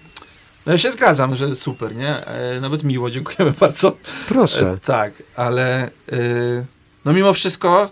no 0.66 0.72
ja 0.72 0.78
się 0.78 0.90
zgadzam, 0.90 1.34
że 1.34 1.56
super, 1.56 1.96
nie? 1.96 2.26
E, 2.26 2.60
nawet 2.60 2.84
miło, 2.84 3.10
dziękujemy 3.10 3.54
bardzo. 3.60 3.96
Proszę. 4.28 4.70
E, 4.70 4.78
tak, 4.78 5.12
ale 5.36 5.88
y, 6.12 6.64
no 7.04 7.12
mimo 7.12 7.32
wszystko, 7.32 7.90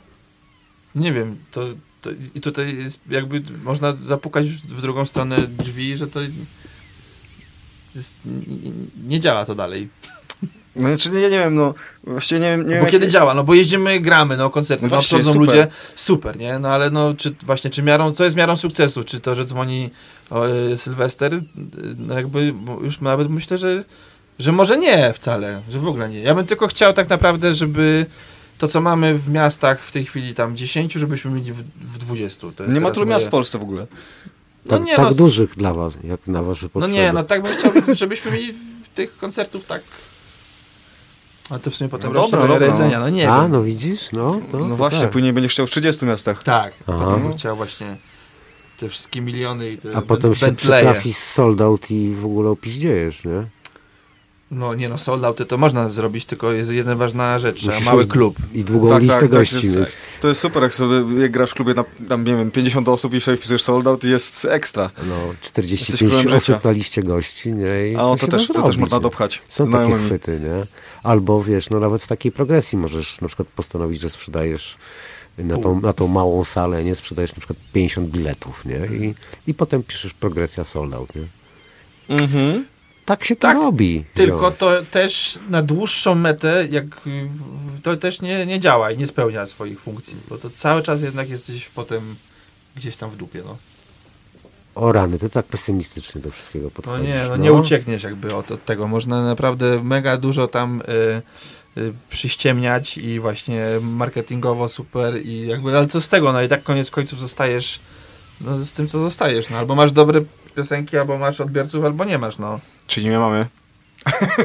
nie 0.95 1.13
wiem, 1.13 1.37
to, 1.51 1.63
to 2.01 2.11
i 2.35 2.41
tutaj 2.41 2.77
jest 2.77 3.01
jakby 3.11 3.43
można 3.65 3.95
zapukać 3.97 4.47
w 4.49 4.83
drugą 4.83 5.07
stronę 5.07 5.37
drzwi, 5.39 5.97
że 5.97 6.07
to 6.07 6.21
jest, 7.95 8.17
nie, 8.25 8.73
nie 9.09 9.21
działa 9.21 9.45
to 9.45 9.55
dalej. 9.55 9.89
No, 10.77 10.97
znaczy, 10.97 11.21
ja 11.21 11.29
nie 11.29 11.39
wiem, 11.39 11.55
no, 11.55 11.75
właściwie 12.05 12.41
nie 12.41 12.51
nie 12.51 12.57
wiem 12.57 12.67
Bo 12.67 12.73
jak- 12.75 12.91
kiedy 12.91 13.09
działa? 13.09 13.35
No 13.35 13.45
bo 13.45 13.55
jeździmy, 13.55 14.01
gramy, 14.01 14.37
no 14.37 14.51
koncerty, 14.51 14.83
No 14.85 14.89
właśnie, 14.89 15.23
super. 15.23 15.37
ludzie, 15.41 15.67
super, 15.95 16.37
nie? 16.37 16.59
No 16.59 16.69
ale 16.69 16.91
no, 16.91 17.15
czy 17.15 17.35
właśnie, 17.43 17.71
czy 17.71 17.83
miarą, 17.83 18.13
co 18.13 18.25
jest 18.25 18.37
miarą 18.37 18.57
sukcesu? 18.57 19.05
Czy 19.05 19.21
to, 19.21 19.35
że 19.35 19.45
dzwoni 19.45 19.91
o, 20.31 20.49
y, 20.49 20.79
Sylwester? 20.79 21.41
No 21.99 22.15
jakby, 22.15 22.53
bo 22.53 22.81
już 22.81 23.01
nawet 23.01 23.31
myślę, 23.31 23.59
że, 23.59 23.85
że 24.39 24.53
może 24.53 24.79
nie 24.79 25.13
wcale, 25.13 25.63
że 25.71 25.79
w 25.79 25.87
ogóle 25.87 26.09
nie. 26.09 26.21
Ja 26.21 26.35
bym 26.35 26.47
tylko 26.47 26.69
chciał 26.69 26.93
tak 26.93 27.09
naprawdę, 27.09 27.55
żeby 27.55 28.07
to, 28.61 28.69
co 28.69 28.81
mamy 28.81 29.19
w 29.19 29.29
miastach 29.31 29.81
w 29.85 29.93
tej 29.93 30.05
chwili 30.05 30.35
tam 30.35 30.57
10, 30.57 30.93
żebyśmy 30.93 31.31
mieli 31.31 31.53
w, 31.53 31.63
w 31.81 31.99
20. 31.99 32.47
To 32.57 32.63
jest 32.63 32.75
Nie 32.75 32.81
ma 32.81 32.91
tylu 32.91 33.07
miast 33.07 33.25
w 33.25 33.27
moje- 33.27 33.31
Polsce 33.31 33.59
w 33.59 33.63
ogóle. 33.63 33.87
No 34.67 34.71
Tak, 34.79 34.85
nie, 34.87 34.97
tak 34.97 35.05
no, 35.05 35.15
dużych 35.15 35.57
dla 35.57 35.75
was, 35.75 35.93
jak 36.05 36.27
na 36.27 36.43
wasze 36.43 36.67
No 36.67 36.71
potrzeby. 36.71 36.95
nie, 36.95 37.13
no 37.13 37.23
tak 37.25 37.43
bym 37.43 37.57
chciał, 37.57 37.73
żebyśmy 37.95 38.31
mieli 38.31 38.53
w 38.85 38.89
tych 38.95 39.17
koncertów 39.17 39.65
tak... 39.65 39.83
A 41.51 41.59
to 41.59 41.71
w 41.71 41.75
sumie 41.75 41.91
potem 41.91 42.13
No 42.13 42.23
dobra, 42.23 42.41
do 42.41 42.47
dobra, 42.49 42.67
jedzenia, 42.67 43.01
no 43.01 43.09
nie 43.09 43.31
A, 43.31 43.43
wiem. 43.43 43.53
no 43.53 43.63
widzisz, 43.63 44.13
no. 44.13 44.41
To, 44.53 44.59
No 44.59 44.69
to 44.69 44.77
właśnie, 44.77 45.01
tak. 45.01 45.11
później 45.11 45.33
będziesz 45.33 45.53
chciał 45.53 45.67
w 45.67 45.71
30 45.71 46.05
miastach. 46.07 46.43
Tak, 46.43 46.73
Aha. 46.87 46.99
potem 47.05 47.23
bym 47.23 47.37
chciał 47.37 47.57
właśnie 47.57 47.97
te 48.79 48.89
wszystkie 48.89 49.21
miliony 49.21 49.71
i 49.71 49.79
te 49.79 49.97
A 49.97 50.03
potem 50.03 50.35
się 50.35 50.55
przytrafi 50.55 51.13
sold 51.13 51.61
out 51.61 51.91
i 51.91 52.15
w 52.15 52.25
ogóle 52.25 52.51
opiździejesz, 52.51 53.25
nie? 53.25 53.45
No 54.51 54.75
nie 54.75 54.89
no, 54.89 54.99
sold 54.99 55.25
outy 55.25 55.45
to 55.45 55.59
można 55.59 55.89
zrobić, 55.89 56.25
tylko 56.25 56.53
jest 56.53 56.71
jedna 56.71 56.95
ważna 56.97 57.39
rzecz, 57.39 57.67
Musisz 57.67 57.85
mały 57.85 58.07
klub. 58.07 58.37
I 58.55 58.65
długą 58.65 58.89
Tak, 58.91 59.03
listę 59.03 59.15
tak, 59.21 59.31
tak, 59.31 59.39
gości. 59.39 59.55
jest- 59.67 59.77
więc, 59.77 59.97
To 60.21 60.29
jest 60.29 60.41
super, 60.41 60.63
jak 60.63 60.75
sobie 60.75 61.23
jak 61.23 61.31
grasz 61.31 61.51
w 61.51 61.55
klubie 61.55 61.75
na, 61.75 61.85
tam, 62.09 62.25
nie 62.25 62.37
wiem, 62.37 62.51
50 62.51 62.89
osób 62.89 63.15
i 63.15 63.21
sobie 63.21 63.37
wpisujesz 63.37 63.63
sold 63.63 63.87
out 63.87 64.05
i 64.05 64.09
jest 64.11 64.45
ekstra. 64.45 64.91
no, 65.09 65.15
Jesteś 65.43 65.51
45 65.51 66.11
królem 66.11 66.27
osób 66.37 66.41
życia. 66.57 66.61
na 66.65 66.71
liście 66.71 67.03
gości, 67.03 67.53
nie? 67.53 67.89
I 67.93 67.97
A 67.97 68.05
o, 68.05 68.17
się 68.17 68.21
to 68.21 68.27
da 68.27 68.39
też, 68.39 68.49
to 68.49 68.63
też 68.63 68.77
można 68.77 69.01
dopchać. 69.01 69.43
Są 69.49 69.71
takie 69.71 69.99
chwyty, 69.99 70.41
nie? 70.45 70.67
Albo 71.03 71.43
wiesz, 71.43 71.71
no 71.71 71.81
nawet 71.81 72.03
w 72.03 72.09
takiej 72.09 72.33
progresji 72.33 72.79
możesz 72.79 73.21
na 73.21 73.29
przykład 73.29 73.49
postanowić, 73.49 74.01
że 74.01 74.11
sprzedajesz 74.11 74.77
na 75.39 75.59
tą, 75.59 75.81
na 75.81 75.93
tą 75.93 76.09
małą 76.09 76.45
salę, 76.45 76.85
nie? 76.85 76.95
Sprzedajesz 76.95 77.33
na 77.33 77.39
przykład 77.39 77.59
50 77.73 78.09
biletów, 78.09 78.65
nie? 78.65 78.77
I, 79.07 79.15
i 79.47 79.55
potem 79.55 79.83
piszesz 79.83 80.15
progresja 80.15 80.65
sold 80.65 80.95
out, 80.95 81.09
nie? 81.15 81.23
Mhm. 82.17 82.65
Tak 83.11 83.25
się 83.25 83.37
to 83.37 83.43
Tak, 83.43 83.57
robi. 83.57 84.05
Tylko 84.15 84.51
to 84.51 84.83
też 84.91 85.39
na 85.49 85.63
dłuższą 85.63 86.15
metę, 86.15 86.69
jak 86.71 86.85
to 87.83 87.97
też 87.97 88.21
nie, 88.21 88.47
nie 88.47 88.61
działa 88.61 88.91
i 88.91 88.99
nie 88.99 89.07
spełnia 89.07 89.47
swoich 89.47 89.81
funkcji, 89.81 90.17
bo 90.29 90.39
to 90.39 90.51
cały 90.51 90.83
czas 90.83 91.03
jednak 91.03 91.31
jesteś 91.31 91.69
potem 91.69 92.15
gdzieś 92.77 92.97
tam 92.97 93.11
w 93.11 93.17
dupie, 93.17 93.43
no. 93.45 93.57
O 94.75 94.93
rany, 94.93 95.19
ty 95.19 95.31
tak 95.31 95.47
pesymistycznie 95.47 96.21
do 96.21 96.31
wszystkiego 96.31 96.65
No 96.65 96.71
podchodzisz. 96.71 97.07
nie, 97.09 97.25
no 97.29 97.37
nie 97.37 97.53
uciekniesz 97.53 98.03
jakby 98.03 98.35
od, 98.35 98.51
od 98.51 98.65
tego. 98.65 98.89
Można 98.89 99.25
naprawdę 99.25 99.83
mega 99.83 100.17
dużo 100.17 100.49
tam 100.49 100.83
y, 101.77 101.81
y, 101.81 101.93
przyściemniać 102.11 102.99
i 102.99 103.21
właśnie 103.21 103.67
marketingowo 103.83 104.69
super 104.69 105.27
i 105.27 105.47
jakby, 105.47 105.79
ale 105.79 105.87
co 105.87 106.01
z 106.01 106.09
tego, 106.09 106.33
no 106.33 106.43
i 106.43 106.49
tak 106.49 106.63
koniec 106.63 106.91
końców 106.91 107.21
zostajesz 107.21 107.81
no, 108.41 108.59
z 108.59 108.73
tym, 108.73 108.89
co 108.89 108.99
zostajesz, 108.99 109.51
no 109.51 109.59
albo 109.59 109.75
masz 109.75 109.93
dobre 109.93 110.21
piosenki, 110.55 110.99
albo 110.99 111.19
masz 111.19 111.41
odbiorców, 111.41 111.85
albo 111.85 112.05
nie 112.05 112.19
masz, 112.19 112.39
no. 112.39 112.61
Czyli 112.91 113.07
nie 113.11 113.19
mamy. 113.19 113.47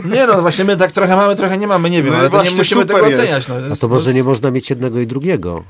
Nie 0.05 0.27
no, 0.27 0.41
właśnie 0.41 0.65
my 0.65 0.77
tak 0.77 0.91
trochę 0.91 1.15
mamy, 1.15 1.35
trochę 1.35 1.57
nie 1.57 1.67
mamy, 1.67 1.89
nie 1.89 2.03
wiem, 2.03 2.13
No 2.13 2.19
ale 2.19 2.29
to 2.29 2.43
nie 2.43 2.51
musimy 2.51 2.85
tego 2.85 3.07
jest. 3.07 3.19
oceniać. 3.21 3.47
No. 3.47 3.55
A 3.55 3.59
Jest- 3.59 3.81
to 3.81 3.87
może 3.87 4.13
nie 4.13 4.23
można 4.23 4.51
mieć 4.51 4.69
jednego 4.69 4.99
i 4.99 5.07
drugiego. 5.07 5.63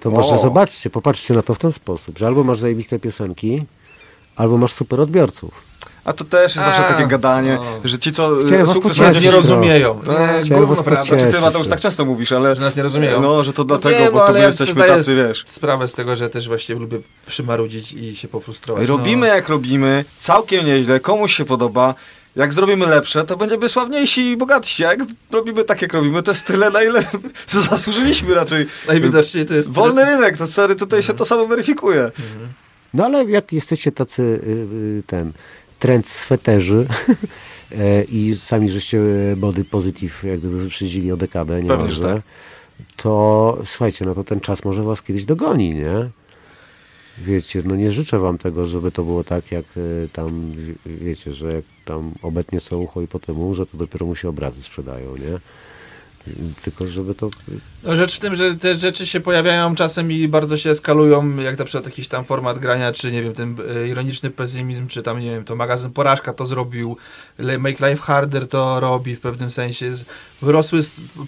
To 0.00 0.10
może 0.10 0.34
O. 0.34 0.38
zobaczcie, 0.42 0.90
popatrzcie 0.90 1.34
na 1.34 1.42
to 1.42 1.54
w 1.54 1.58
ten 1.58 1.72
sposób, 1.72 2.18
że 2.18 2.26
albo 2.26 2.44
masz 2.44 2.58
zajebiste 2.58 2.98
piosenki, 2.98 3.64
albo 4.36 4.58
masz 4.58 4.72
super 4.72 5.00
odbiorców. 5.00 5.62
A 6.10 6.12
to 6.12 6.24
też 6.24 6.56
jest 6.56 6.66
zawsze 6.66 6.82
takie 6.82 7.06
gadanie, 7.06 7.58
no. 7.60 7.88
że 7.88 7.98
ci 7.98 8.12
co 8.12 8.42
sukces 8.66 8.98
Nas 8.98 9.22
nie 9.22 9.30
rozumieją. 9.30 10.00
No, 10.06 10.58
gówno, 10.58 10.82
prawda? 10.82 11.02
Znaczy 11.02 11.32
ty 11.32 11.40
Mateusz 11.40 11.68
tak 11.68 11.80
często 11.80 12.04
mówisz, 12.04 12.32
ale 12.32 12.54
Że 12.54 12.60
nas 12.60 12.76
nie 12.76 12.82
rozumieją. 12.82 13.20
no, 13.20 13.44
że 13.44 13.52
to 13.52 13.64
dlatego, 13.64 13.98
wiem, 13.98 14.12
bo 14.12 14.26
to 14.26 14.32
my 14.32 14.38
ja 14.38 14.46
jesteśmy 14.46 14.84
tacy, 14.84 15.16
wiesz. 15.16 15.44
sprawę 15.46 15.88
z 15.88 15.94
tego, 15.94 16.16
że 16.16 16.30
też 16.30 16.48
właśnie 16.48 16.74
lubię 16.74 16.98
przymarudzić 17.26 17.92
i 17.92 18.16
się 18.16 18.28
pofrustrować. 18.28 18.88
Robimy 18.88 19.26
no. 19.26 19.34
jak 19.34 19.48
robimy, 19.48 20.04
całkiem 20.16 20.66
nieźle, 20.66 21.00
komuś 21.00 21.36
się 21.36 21.44
podoba. 21.44 21.94
Jak 22.36 22.52
zrobimy 22.52 22.86
lepsze, 22.86 23.24
to 23.24 23.36
będziemy 23.36 23.68
sławniejsi 23.68 24.30
i 24.30 24.36
bogatsi. 24.36 24.82
Jak 24.82 25.00
robimy 25.30 25.64
tak, 25.64 25.82
jak 25.82 25.92
robimy, 25.92 26.22
to 26.22 26.30
jest 26.30 26.46
tyle, 26.46 26.70
na 26.70 26.82
ile 26.82 27.04
co 27.46 27.60
zasłużyliśmy 27.60 28.34
raczej. 28.34 28.66
Najwidoczniej 28.88 29.46
to 29.46 29.54
jest... 29.54 29.72
Wolny 29.72 30.04
rynek, 30.04 30.38
to 30.38 30.46
stary, 30.46 30.76
tutaj 30.76 31.02
się 31.02 31.14
to 31.14 31.24
samo 31.24 31.46
weryfikuje. 31.46 32.10
No 32.94 33.04
ale 33.04 33.24
jak 33.24 33.52
jesteście 33.52 33.92
tacy 33.92 34.22
y, 34.22 34.50
y, 34.98 35.02
ten 35.06 35.32
trend 35.80 36.08
sweterzy 36.08 36.86
e, 37.72 38.04
i 38.04 38.36
sami 38.36 38.70
żeście 38.70 38.98
e, 39.32 39.36
body 39.36 39.64
positive 39.64 40.24
jak 40.24 40.38
gdyby 40.38 40.58
wyprzedzili 40.58 41.12
o 41.12 41.16
dekadę 41.16 41.62
niemalże, 41.62 42.02
tak. 42.02 42.22
to 42.96 43.58
słuchajcie, 43.64 44.04
no 44.04 44.14
to 44.14 44.24
ten 44.24 44.40
czas 44.40 44.64
może 44.64 44.82
was 44.82 45.02
kiedyś 45.02 45.24
dogoni, 45.24 45.74
nie? 45.74 46.10
Wiecie, 47.18 47.62
no 47.64 47.76
nie 47.76 47.92
życzę 47.92 48.18
wam 48.18 48.38
tego, 48.38 48.66
żeby 48.66 48.90
to 48.90 49.04
było 49.04 49.24
tak, 49.24 49.52
jak 49.52 49.64
e, 49.64 50.08
tam, 50.12 50.52
wie- 50.52 50.96
wiecie, 50.96 51.32
że 51.32 51.52
jak 51.52 51.64
tam 51.84 52.12
obecnie 52.22 52.60
są 52.60 52.78
ucho 52.78 53.02
i 53.02 53.08
potem 53.08 53.38
umrze, 53.38 53.66
to 53.66 53.76
dopiero 53.76 54.06
mu 54.06 54.16
się 54.16 54.28
obrazy 54.28 54.62
sprzedają, 54.62 55.16
nie? 55.16 55.38
Tylko 56.62 56.86
żeby 56.86 57.14
to... 57.14 57.30
No 57.82 57.96
rzecz 57.96 58.16
w 58.16 58.18
tym, 58.18 58.34
że 58.34 58.54
te 58.56 58.74
rzeczy 58.74 59.06
się 59.06 59.20
pojawiają 59.20 59.74
czasem 59.74 60.12
i 60.12 60.28
bardzo 60.28 60.56
się 60.56 60.70
eskalują, 60.70 61.36
jak 61.36 61.58
na 61.58 61.64
przykład 61.64 61.84
jakiś 61.84 62.08
tam 62.08 62.24
format 62.24 62.58
grania, 62.58 62.92
czy 62.92 63.12
nie 63.12 63.22
wiem, 63.22 63.34
ten 63.34 63.56
e, 63.76 63.88
ironiczny 63.88 64.30
pesymizm, 64.30 64.86
czy 64.86 65.02
tam, 65.02 65.20
nie 65.20 65.30
wiem, 65.30 65.44
to 65.44 65.56
magazyn 65.56 65.90
Porażka 65.90 66.32
to 66.32 66.46
zrobił, 66.46 66.96
Make 67.58 67.80
Life 67.80 67.96
Harder 67.96 68.48
to 68.48 68.80
robi 68.80 69.16
w 69.16 69.20
pewnym 69.20 69.50
sensie. 69.50 69.92
Wyrosły 70.42 70.80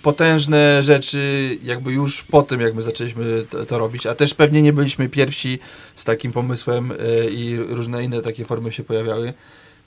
potężne 0.03 0.83
rzeczy 0.83 1.51
jakby 1.63 1.93
już 1.93 2.23
po 2.23 2.43
tym, 2.43 2.61
jak 2.61 2.75
my 2.75 2.83
zaczęliśmy 2.83 3.45
to, 3.51 3.67
to 3.67 3.79
robić, 3.79 4.07
a 4.07 4.15
też 4.15 4.35
pewnie 4.35 4.63
nie 4.63 4.73
byliśmy 4.73 5.09
pierwsi 5.09 5.59
z 5.97 6.05
takim 6.05 6.33
pomysłem 6.33 6.93
e, 6.93 7.31
i 7.31 7.57
różne 7.57 8.05
inne 8.05 8.23
takie 8.23 8.45
formy 8.45 8.73
się 8.73 8.85
pojawiały. 8.85 9.35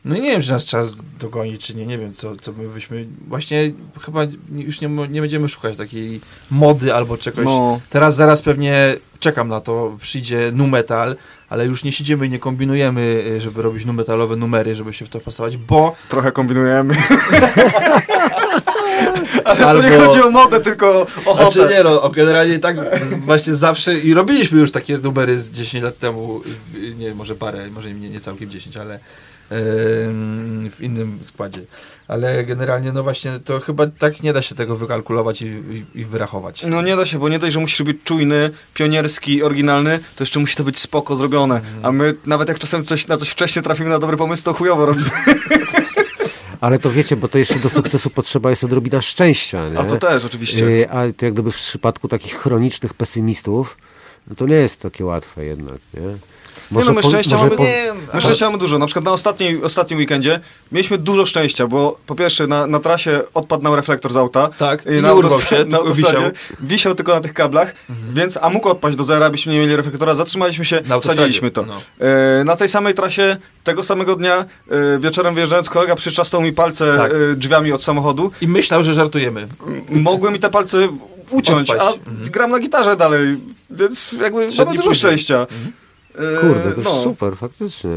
No 0.06 0.16
i 0.16 0.22
nie 0.22 0.32
wiem, 0.32 0.42
czy 0.42 0.52
nas 0.52 0.66
czas 0.66 0.96
dogoni, 1.20 1.58
czy 1.58 1.76
nie. 1.76 1.86
Nie 1.86 1.98
wiem, 1.98 2.14
co, 2.14 2.36
co 2.36 2.54
my 2.54 2.68
byśmy... 2.68 3.06
Właśnie 3.28 3.72
chyba 4.02 4.22
już 4.56 4.82
nie, 4.82 4.88
nie 4.88 5.22
będziemy 5.22 5.50
szukać 5.50 5.78
takiej 5.78 6.22
mody 6.52 6.94
albo 6.94 7.18
czegoś. 7.18 7.46
No, 7.46 7.80
Teraz 7.90 8.16
zaraz 8.16 8.42
pewnie 8.42 8.96
czekam 9.20 9.48
na 9.48 9.62
to, 9.62 9.98
przyjdzie 10.02 10.52
nu 10.54 10.68
metal, 10.68 11.16
ale 11.50 11.66
już 11.66 11.84
nie 11.84 11.92
siedzimy 11.92 12.26
i 12.26 12.30
nie 12.30 12.40
kombinujemy, 12.40 13.24
y, 13.38 13.42
żeby 13.42 13.62
robić 13.62 13.86
nu 13.86 13.94
metalowe 13.94 14.36
numery, 14.36 14.76
żeby 14.76 14.94
się 14.94 15.06
w 15.06 15.10
to 15.10 15.20
pasować, 15.20 15.58
bo 15.58 15.96
trochę 16.10 16.32
kombinujemy. 16.32 16.96
Ale 19.46 19.66
Albo- 19.66 19.84
to 19.84 19.90
nie 19.90 19.98
chodzi 19.98 20.22
o 20.22 20.30
modę, 20.32 20.60
tylko 20.60 20.88
o 20.88 21.08
ochotę. 21.26 21.52
Znaczy 21.52 21.74
nie 21.74 21.84
no, 21.84 22.10
generalnie 22.10 22.60
tak 22.60 22.76
właśnie 23.18 23.54
zawsze 23.54 24.00
i 24.00 24.14
robiliśmy 24.14 24.60
już 24.60 24.72
takie 24.72 24.98
numery 24.98 25.40
z 25.40 25.52
10 25.52 25.84
lat 25.84 25.98
temu, 25.98 26.42
y, 26.76 26.96
nie 26.96 27.16
może 27.16 27.36
parę, 27.36 27.70
może 27.72 27.94
nie, 27.94 28.10
nie 28.10 28.20
całkiem 28.20 28.50
10, 28.50 28.78
ale 28.78 29.00
w 29.50 30.78
innym 30.82 31.20
składzie. 31.22 31.62
Ale 32.08 32.44
generalnie 32.44 32.92
no 32.92 33.04
właśnie 33.04 33.40
to 33.40 33.60
chyba 33.60 33.88
tak 33.88 34.24
nie 34.24 34.34
da 34.34 34.42
się 34.42 34.56
tego 34.56 34.76
wykalkulować 34.76 35.42
i, 35.42 35.46
i, 35.46 36.00
i 36.00 36.06
wyrachować. 36.06 36.64
No 36.68 36.82
nie 36.82 36.96
da 36.96 37.06
się, 37.06 37.20
bo 37.20 37.30
nie 37.30 37.40
dość, 37.40 37.54
że 37.54 37.60
musisz 37.60 37.84
być 37.84 37.98
czujny, 38.04 38.50
pionierski, 38.74 39.44
oryginalny, 39.44 40.00
to 40.16 40.24
jeszcze 40.24 40.40
musi 40.40 40.56
to 40.56 40.64
być 40.64 40.80
spoko 40.80 41.16
zrobione. 41.16 41.62
A 41.84 41.92
my 41.92 42.16
nawet 42.26 42.48
jak 42.48 42.60
czasem 42.60 42.86
coś, 42.86 43.08
na 43.08 43.18
coś 43.18 43.30
wcześniej 43.30 43.64
trafimy 43.64 43.90
na 43.90 44.00
dobry 44.00 44.18
pomysł, 44.18 44.44
to 44.44 44.54
chujowo 44.54 44.86
robimy. 44.86 45.10
Ale 46.62 46.80
to 46.80 46.92
wiecie, 46.92 47.16
bo 47.16 47.28
to 47.28 47.38
jeszcze 47.38 47.60
do 47.60 47.70
sukcesu 47.70 48.10
potrzeba 48.10 48.50
jest 48.50 48.64
odrobina 48.64 49.02
szczęścia, 49.02 49.70
nie? 49.70 49.80
A 49.80 49.84
to 49.84 49.98
też 49.98 50.26
oczywiście. 50.26 50.66
Yy, 50.66 50.90
ale 50.90 51.14
to 51.14 51.26
jak 51.26 51.34
gdyby 51.34 51.52
w 51.52 51.56
przypadku 51.56 52.08
takich 52.08 52.36
chronicznych 52.36 52.94
pesymistów, 52.94 53.78
no 54.28 54.36
to 54.36 54.48
nie 54.48 54.56
jest 54.56 54.82
takie 54.82 55.06
łatwe 55.06 55.46
jednak, 55.46 55.78
nie? 55.94 56.35
Nie 56.72 56.84
no, 56.86 56.94
my 56.94 57.04
szczęścia 57.04 57.36
może 57.38 57.44
mamy, 57.46 57.58
po- 57.58 57.64
Nie, 57.64 57.86
my 58.14 58.22
szczęścia 58.22 58.46
mamy 58.46 58.58
dużo. 58.58 58.80
Na 58.80 58.86
przykład 58.86 59.06
na 59.06 59.12
ostatniej, 59.12 59.64
ostatnim 59.64 60.00
weekendzie 60.00 60.40
mieliśmy 60.72 60.98
dużo 60.98 61.26
szczęścia, 61.26 61.68
bo 61.68 61.98
po 62.06 62.16
pierwsze 62.16 62.48
na, 62.48 62.68
na 62.68 62.80
trasie 62.80 63.22
odpadł 63.34 63.64
nam 63.64 63.74
reflektor 63.74 64.14
z 64.14 64.18
auta. 64.18 64.50
Tak, 64.58 64.86
I 64.86 65.02
na, 65.02 65.10
autostrad- 65.10 65.50
się, 65.50 65.66
na 65.66 65.78
autostradzie 65.78 66.18
wisiał. 66.18 66.32
wisiał 66.60 66.96
tylko 66.96 67.16
na 67.16 67.22
tych 67.22 67.34
kablach, 67.34 67.74
więc 68.14 68.38
a 68.42 68.50
mógł 68.50 68.70
odpaść 68.70 68.98
do 68.98 69.04
zera, 69.04 69.30
byśmy 69.30 69.54
nie 69.54 69.60
mieli 69.60 69.76
reflektora, 69.76 70.16
zatrzymaliśmy 70.16 70.66
się, 70.66 70.82
wsadziliśmy 71.02 71.52
to. 71.52 71.64
no. 71.66 71.74
E, 72.00 72.44
na 72.44 72.56
tej 72.56 72.68
samej 72.68 72.94
trasie 72.94 73.38
tego 73.64 73.84
samego 73.84 74.16
dnia 74.16 74.46
e, 74.72 75.00
wieczorem 75.00 75.34
wyjeżdżając 75.36 75.70
kolega 75.70 75.96
przyczastał 75.96 76.42
mi 76.42 76.54
palce 76.54 76.98
Tak. 76.98 77.12
e, 77.12 77.36
drzwiami 77.36 77.72
od 77.72 77.84
samochodu. 77.84 78.32
I 78.42 78.48
myślał, 78.48 78.84
że 78.84 78.94
żartujemy. 78.94 79.48
Mogłem 79.90 80.34
mi 80.34 80.40
te 80.40 80.50
palce 80.50 80.78
uciąć, 81.32 81.70
Odpaść. 81.72 81.98
a 82.06 82.10
Mhm. 82.10 82.30
gram 82.32 82.52
na 82.52 82.60
gitarze 82.60 82.96
dalej, 82.98 83.38
więc 83.70 84.12
jakby 84.22 84.48
Trzy 84.48 84.66
mamy 84.66 84.78
dużo 84.78 84.90
później. 84.90 84.96
szczęścia. 85.12 85.36
E, 85.36 85.85
Kurde, 86.42 86.72
to 86.76 86.82
no. 86.82 87.04
super, 87.04 87.38
faktycznie. 87.38 87.90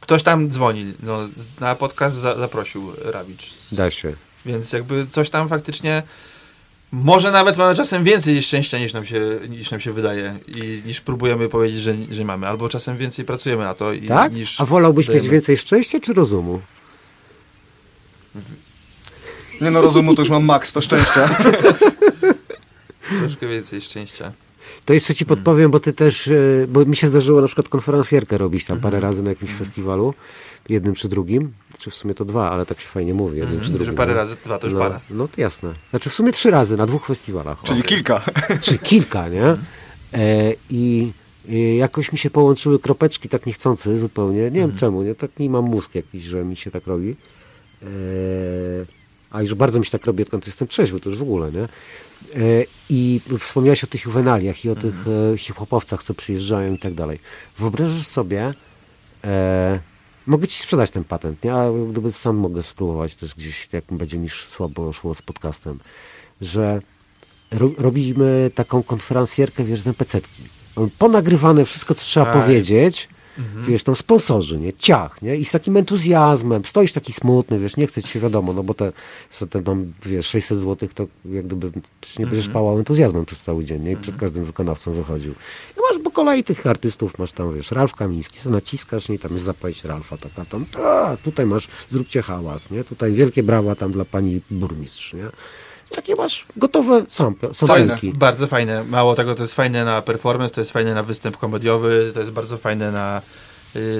Ktoś 0.00 0.22
tam 0.22 0.50
dzwoni, 0.50 0.94
no, 1.02 1.28
na 1.60 1.74
podcast 1.74 2.16
za, 2.16 2.36
zaprosił 2.36 2.92
Rawicz. 3.04 3.54
Da 3.72 3.90
się. 3.90 4.12
Więc 4.46 4.72
jakby 4.72 5.06
coś 5.06 5.30
tam 5.30 5.48
faktycznie. 5.48 6.02
Może 6.92 7.30
nawet 7.30 7.56
mamy 7.56 7.74
czasem 7.74 8.04
więcej 8.04 8.42
szczęścia 8.42 8.78
niż 8.78 8.92
nam 8.92 9.06
się, 9.06 9.20
niż 9.48 9.70
nam 9.70 9.80
się 9.80 9.92
wydaje 9.92 10.38
i 10.48 10.82
niż 10.86 11.00
próbujemy 11.00 11.48
powiedzieć, 11.48 11.80
że, 11.80 11.94
że 12.10 12.24
mamy. 12.24 12.46
Albo 12.46 12.68
czasem 12.68 12.96
więcej 12.96 13.24
pracujemy 13.24 13.64
na 13.64 13.74
to 13.74 13.92
i, 13.92 14.06
Tak? 14.08 14.32
niż. 14.34 14.60
A 14.60 14.66
wolałbyś 14.66 15.08
mieć 15.08 15.16
dajemy. 15.16 15.32
więcej 15.32 15.56
szczęścia 15.56 16.00
czy 16.00 16.12
rozumu? 16.14 16.60
Nie 19.60 19.70
no, 19.70 19.80
rozumu 19.82 20.14
to 20.14 20.22
już 20.22 20.30
mam 20.30 20.44
maks, 20.44 20.72
to 20.72 20.80
szczęścia. 20.80 21.28
Troszkę 23.20 23.48
więcej 23.48 23.80
szczęścia. 23.80 24.32
To 24.84 24.94
jeszcze 24.94 25.14
ci 25.14 25.26
podpowiem, 25.26 25.70
bo 25.70 25.80
ty 25.80 25.92
też, 25.92 26.28
e, 26.28 26.66
bo 26.68 26.84
mi 26.84 26.96
się 26.96 27.06
zdarzyło 27.06 27.40
na 27.40 27.46
przykład 27.46 27.68
konferencjerkę 27.68 28.38
robić 28.38 28.64
tam 28.64 28.80
parę 28.80 29.00
razy 29.00 29.22
na 29.22 29.30
jakimś 29.30 29.50
festiwalu, 29.50 30.14
jednym 30.68 30.94
czy 30.94 31.08
drugim, 31.08 31.52
czy 31.78 31.90
w 31.90 31.94
sumie 31.94 32.14
to 32.14 32.24
dwa, 32.24 32.50
ale 32.50 32.66
tak 32.66 32.80
się 32.80 32.86
fajnie 32.88 33.14
mówi, 33.14 33.38
jednym 33.38 33.52
czy 33.60 33.64
Mhm, 33.64 33.72
drugim. 33.72 33.86
że 33.92 33.96
parę 33.96 34.12
no. 34.12 34.16
razy, 34.18 34.36
dwa 34.44 34.58
to 34.58 34.66
już 34.66 34.74
no, 34.74 34.80
para. 34.80 35.00
No 35.10 35.28
to 35.28 35.40
jasne. 35.40 35.74
Znaczy 35.90 36.10
w 36.10 36.14
sumie 36.14 36.32
trzy 36.32 36.50
razy 36.50 36.76
na 36.76 36.86
dwóch 36.86 37.06
festiwalach. 37.06 37.62
Czyli 37.62 37.80
O. 37.80 37.84
kilka. 37.84 38.22
czy 38.62 38.78
kilka, 38.78 39.28
nie? 39.28 39.44
E, 39.44 39.56
I 40.70 41.12
e, 41.48 41.76
jakoś 41.76 42.12
mi 42.12 42.18
się 42.18 42.30
połączyły 42.30 42.78
kropeczki 42.78 43.28
tak 43.28 43.46
niechcący 43.46 43.98
zupełnie. 43.98 44.38
Nie 44.40 44.46
Mhm. 44.46 44.68
wiem 44.70 44.78
czemu, 44.78 45.02
nie? 45.02 45.14
Tak 45.14 45.30
nie 45.38 45.50
mam 45.50 45.64
mózg 45.64 45.94
jakiś, 45.94 46.24
że 46.24 46.44
mi 46.44 46.56
się 46.56 46.70
tak 46.70 46.86
robi. 46.86 47.16
E, 47.82 47.86
a 49.30 49.42
już 49.42 49.54
bardzo 49.54 49.78
mi 49.78 49.84
się 49.84 49.90
tak 49.90 50.06
robi, 50.06 50.22
odkąd 50.22 50.46
jestem 50.46 50.68
trzeźwy, 50.68 51.00
to 51.00 51.10
już 51.10 51.18
w 51.18 51.22
ogóle, 51.22 51.52
nie? 51.52 51.68
E, 52.34 52.38
I 52.90 53.20
wspomniałeś 53.40 53.84
o 53.84 53.86
tych 53.86 54.04
juwenaliach 54.04 54.64
i 54.64 54.70
o 54.70 54.74
tych 54.74 54.94
Mhm. 54.98 55.34
e, 55.34 55.38
hip-hopowcach, 55.38 56.02
co 56.02 56.14
przyjeżdżają 56.14 56.74
i 56.74 56.78
tak 56.78 56.94
dalej. 56.94 57.18
Wyobrażasz 57.58 58.06
sobie, 58.06 58.54
e, 59.24 59.80
mogę 60.26 60.48
ci 60.48 60.62
sprzedać 60.62 60.90
ten 60.90 61.04
patent, 61.04 61.44
nie? 61.44 61.54
A 61.54 61.66
gdyby 61.90 62.12
sam 62.12 62.36
mogę 62.36 62.62
spróbować 62.62 63.14
też 63.14 63.34
gdzieś, 63.34 63.68
jak 63.72 63.84
będzie 63.90 64.18
mi 64.18 64.28
słabo 64.30 64.92
szło 64.92 65.14
z 65.14 65.22
podcastem, 65.22 65.78
że 66.40 66.80
ro, 67.50 67.70
robimy 67.78 68.50
taką 68.54 68.82
konferencjerkę, 68.82 69.64
wiesz, 69.64 69.80
z 69.80 69.86
NPC-tki. 69.86 70.42
Ponagrywane 70.98 71.64
wszystko, 71.64 71.94
co 71.94 72.00
trzeba 72.00 72.26
Tak. 72.26 72.42
powiedzieć, 72.42 73.08
Mhm. 73.38 73.66
wiesz, 73.66 73.84
tam 73.84 73.96
sponsorzy, 73.96 74.58
nie? 74.58 74.72
Ciach, 74.72 75.22
nie? 75.22 75.36
I 75.36 75.44
z 75.44 75.50
takim 75.50 75.76
entuzjazmem, 75.76 76.64
stoisz 76.64 76.92
taki 76.92 77.12
smutny, 77.12 77.58
wiesz, 77.58 77.76
nie 77.76 77.86
chce 77.86 78.02
ci 78.02 78.08
się 78.08 78.20
wiadomo, 78.20 78.52
no 78.52 78.62
bo 78.62 78.74
te, 78.74 78.92
te 79.50 79.62
tam, 79.62 79.92
wiesz, 80.06 80.26
600 80.26 80.58
zł 80.58 80.88
to 80.94 81.06
jak 81.24 81.46
gdyby 81.46 81.72
przecież 82.00 82.18
nie 82.18 82.26
będziesz 82.26 82.46
Mhm. 82.46 82.52
pałał 82.54 82.78
entuzjazmem 82.78 83.24
przez 83.24 83.42
cały 83.42 83.64
dzień, 83.64 83.82
nie? 83.82 83.92
I 83.92 83.96
przed 83.96 84.16
każdym 84.16 84.44
wykonawcą 84.44 84.92
wychodził. 84.92 85.32
I 85.76 85.80
masz 85.90 86.02
po 86.04 86.10
kolei 86.10 86.44
tych 86.44 86.66
artystów, 86.66 87.18
masz 87.18 87.32
tam, 87.32 87.54
wiesz, 87.54 87.70
Ralf 87.70 87.94
Kamiński, 87.94 88.38
co 88.40 88.50
naciskasz, 88.50 89.08
nie? 89.08 89.14
I 89.14 89.18
tam 89.18 89.32
jest 89.32 89.44
zapowiedź 89.44 89.84
Ralfa, 89.84 90.16
taka 90.16 90.44
tam, 90.44 90.66
a, 90.84 91.16
tutaj 91.24 91.46
masz, 91.46 91.68
zróbcie 91.90 92.22
hałas, 92.22 92.70
nie? 92.70 92.84
Tutaj 92.84 93.12
wielkie 93.12 93.42
brawa 93.42 93.74
tam 93.74 93.92
dla 93.92 94.04
pani 94.04 94.40
burmistrz, 94.50 95.12
nie? 95.14 95.26
Takie 95.90 96.16
masz 96.16 96.46
gotowe 96.56 97.04
sample, 97.08 97.48
jest 97.78 98.08
bardzo 98.08 98.46
fajne. 98.46 98.84
Mało 98.84 99.14
tego, 99.14 99.34
to 99.34 99.42
jest 99.42 99.54
fajne 99.54 99.84
na 99.84 100.02
performance, 100.02 100.54
to 100.54 100.60
jest 100.60 100.70
fajne 100.70 100.94
na 100.94 101.02
występ 101.02 101.36
komediowy, 101.36 102.10
to 102.14 102.20
jest 102.20 102.32
bardzo 102.32 102.58
fajne 102.58 102.92
na 102.92 103.22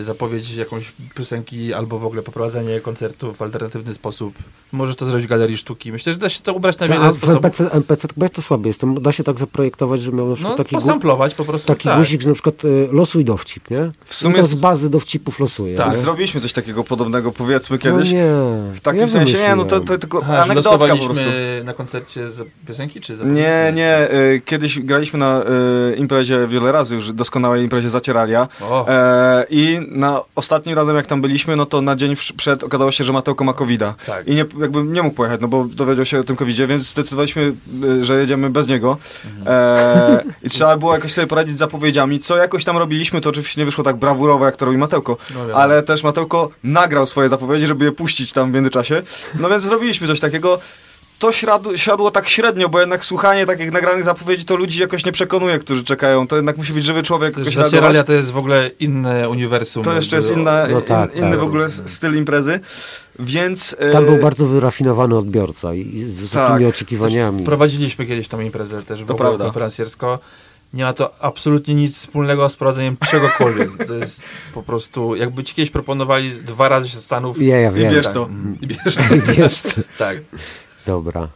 zapowiedź 0.02 0.54
jakąś 0.54 0.92
piosenki 1.14 1.74
albo 1.74 1.98
w 1.98 2.04
ogóle 2.04 2.22
poprowadzenie 2.22 2.80
koncertu 2.80 3.32
w 3.34 3.42
alternatywny 3.42 3.94
sposób. 3.94 4.34
Możesz 4.72 4.96
to 4.96 5.06
zrobić 5.06 5.26
w 5.26 5.30
galerii 5.30 5.58
sztuki. 5.58 5.92
Myślę, 5.92 6.12
że 6.12 6.18
da 6.18 6.28
się 6.28 6.40
to 6.40 6.54
ubrać 6.54 6.78
na 6.78 6.88
wiele 6.88 7.12
sposobów. 7.12 7.44
NPC, 7.44 7.70
NPC, 7.72 8.08
bo 8.16 8.24
ja 8.24 8.28
to 8.28 8.42
słaby 8.42 8.68
jestem, 8.68 9.02
da 9.02 9.12
się 9.12 9.24
tak 9.24 9.38
zaprojektować, 9.38 10.00
że 10.02 10.12
miał 10.12 10.28
na 10.28 10.34
przykład 10.34 10.58
No, 10.58 10.64
taki, 10.64 10.74
posamplować 10.76 11.34
po 11.34 11.44
prostu. 11.44 11.66
taki 11.68 11.88
tak. 11.88 11.98
guzik, 11.98 12.22
że 12.22 12.28
na 12.28 12.34
przykład 12.34 12.64
y, 12.64 12.88
losuj 12.92 13.24
dowcip, 13.24 13.70
nie? 13.70 13.90
W 14.04 14.14
sumie 14.14 14.34
I 14.34 14.40
to 14.40 14.46
z 14.46 14.54
bazy 14.54 14.90
dowcipów 14.90 15.40
losuje. 15.40 15.76
Tak. 15.76 15.94
Zrobiliśmy 15.96 16.40
coś 16.40 16.52
takiego 16.52 16.84
podobnego, 16.84 17.32
powiedzmy 17.32 17.76
No 17.76 17.82
kiedyś. 17.82 18.12
nie. 18.12 18.32
W 18.74 18.80
takim 18.82 19.00
ja 19.00 19.08
sensie, 19.08 19.38
nie, 19.38 19.56
no 19.56 19.64
to, 19.64 19.76
wymyśliłem. 19.76 19.86
to 19.86 19.98
tylko 19.98 20.20
Aha, 20.22 20.42
anegdotka 20.42 20.96
po 20.96 21.04
prostu. 21.04 21.24
na 21.64 21.72
koncercie 21.74 22.30
za 22.30 22.44
piosenki, 22.66 23.00
czy 23.00 23.16
za 23.16 23.24
Nie, 23.24 23.72
nie, 23.74 24.08
y, 24.12 24.42
kiedyś 24.44 24.80
graliśmy 24.80 25.18
na 25.18 25.42
y, 25.92 25.96
imprezie 25.96 26.46
wiele 26.48 26.72
razy 26.72 26.94
już, 26.94 27.12
doskonałej 27.12 27.62
imprezie 27.64 27.90
Zacieralia 27.90 28.48
O, 28.62 28.88
e, 28.88 29.44
i 29.61 29.80
na 29.88 30.20
ostatnim 30.34 30.76
razem 30.76 30.96
jak 30.96 31.06
tam 31.06 31.20
byliśmy, 31.20 31.56
no 31.56 31.66
to 31.66 31.82
na 31.82 31.96
dzień 31.96 32.16
przed 32.36 32.64
okazało 32.64 32.92
się, 32.92 33.04
że 33.04 33.12
Matełko 33.12 33.44
ma 33.44 33.52
covid 33.52 33.80
tak. 34.06 34.28
i 34.28 34.30
nie, 34.30 34.44
jakby 34.61 34.82
nie 34.82 35.02
mógł 35.02 35.16
pojechać, 35.16 35.40
no 35.40 35.48
bo 35.48 35.64
dowiedział 35.64 36.04
się 36.04 36.20
o 36.20 36.24
tym 36.24 36.36
covidzie, 36.36 36.66
więc 36.66 36.82
zdecydowaliśmy, 36.82 37.52
y, 37.84 38.04
że 38.04 38.20
jedziemy 38.20 38.50
bez 38.50 38.68
niego 38.68 38.98
e, 39.46 40.22
i 40.42 40.48
trzeba 40.48 40.76
było 40.76 40.94
jakoś 40.94 41.12
sobie 41.12 41.26
poradzić 41.26 41.56
z 41.56 41.58
zapowiedziami, 41.58 42.20
co 42.20 42.36
jakoś 42.36 42.64
tam 42.64 42.76
robiliśmy, 42.76 43.20
to 43.20 43.30
oczywiście 43.30 43.61
nie 43.61 43.64
wyszło 43.64 43.84
tak 43.84 43.96
brawurowo, 43.96 44.44
jak 44.44 44.56
to 44.56 44.64
robi 44.64 44.78
Matełko, 44.78 45.16
No 45.34 45.54
ale 45.54 45.82
też 45.82 46.02
Matełko 46.02 46.50
nagrał 46.64 47.06
swoje 47.06 47.28
zapowiedzi, 47.28 47.66
żeby 47.66 47.84
je 47.84 47.92
puścić 47.92 48.32
tam 48.32 48.50
w 48.50 48.54
międzyczasie. 48.54 49.02
No 49.40 49.48
więc 49.48 49.62
zrobiliśmy 49.62 50.06
coś 50.06 50.20
takiego. 50.20 50.61
To 51.20 51.30
siadło 51.76 52.10
tak 52.10 52.28
średnio, 52.28 52.68
bo 52.68 52.80
jednak 52.80 53.04
słuchanie 53.04 53.46
takich 53.46 53.72
nagranych 53.72 54.04
zapowiedzi 54.04 54.44
to 54.44 54.56
ludzi 54.56 54.80
jakoś 54.80 55.04
nie 55.04 55.12
przekonuje, 55.12 55.58
którzy 55.58 55.84
czekają. 55.84 56.26
To 56.26 56.36
jednak 56.36 56.56
musi 56.56 56.72
być 56.72 56.84
żywy 56.84 57.02
człowiek, 57.02 57.34
Też 57.34 57.38
jakoś 57.46 57.54
Zacieralia 57.54 58.04
to 58.04 58.12
jest 58.12 58.32
w 58.32 58.36
ogóle 58.36 58.70
inne 58.80 59.28
uniwersum. 59.28 59.82
To 59.84 59.92
jeszcze 59.92 60.16
jest 60.16 60.30
inna, 60.36 60.66
No 60.66 60.78
in, 60.80 60.86
tak, 60.86 61.14
inny 61.14 61.30
tak. 61.30 61.40
w 61.40 61.42
ogóle 61.42 61.64
s- 61.66 61.82
styl 61.86 62.16
imprezy, 62.16 62.60
więc... 63.18 63.76
e, 63.78 63.90
Tam 63.90 64.04
był 64.06 64.16
bardzo 64.16 64.46
wyrafinowany 64.46 65.16
odbiorca 65.18 65.74
i 65.74 65.80
i 65.96 66.08
z 66.08 66.20
wysokimi 66.20 66.58
Tak. 66.64 66.68
oczekiwaniami. 66.68 67.44
Prowadziliśmy 67.44 68.06
kiedyś 68.06 68.28
tą 68.28 68.40
imprezę 68.40 68.82
też 68.82 69.00
To 69.06 69.14
prawda. 69.14 69.44
konferencjersko. 69.44 70.18
Nie 70.74 70.84
ma 70.84 70.92
to 70.92 71.14
absolutnie 71.24 71.74
nic 71.74 71.96
wspólnego 71.98 72.48
z 72.48 72.56
prowadzeniem 72.56 72.96
czegokolwiek. 73.10 73.86
To 73.86 73.94
jest 73.94 74.22
po 74.54 74.62
prostu, 74.62 75.16
jakby 75.16 75.44
ci 75.44 75.54
kiedyś 75.54 75.70
proponowali 75.70 76.30
dwa 76.32 76.68
razy 76.68 76.88
się 76.88 76.98
stanów 76.98 77.42
Ja, 77.42 77.56
ja 77.60 77.70
I 77.70 77.74
wiem. 77.74 77.92
bierz 77.92 78.04
tak, 78.04 78.14
to. 78.14 78.28
i 78.60 78.66
bierz 78.66 78.94
to. 78.96 79.32
Jest. 79.42 79.80
Tak. 79.98 80.16
Dobra. 80.87 81.28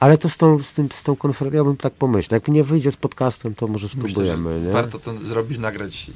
Ale 0.00 0.18
to 0.18 0.28
z 0.28 0.36
tą, 0.36 0.62
z 0.62 0.72
tym, 0.74 0.88
z 0.92 1.02
tą 1.02 1.16
konferencją, 1.16 1.58
ja 1.58 1.64
bym 1.64 1.76
tak 1.76 1.92
pomyślał. 1.92 2.36
Jak 2.36 2.48
nie 2.48 2.64
wyjdzie 2.64 2.90
z 2.92 2.96
podcastem, 2.96 3.54
to 3.54 3.66
może 3.66 3.86
Myślę, 3.86 4.02
że 4.02 4.08
spróbujemy, 4.08 4.60
nie? 4.66 4.72
warto 4.72 4.98
to 4.98 5.14
zrobić, 5.24 5.58
nagrać. 5.58 6.10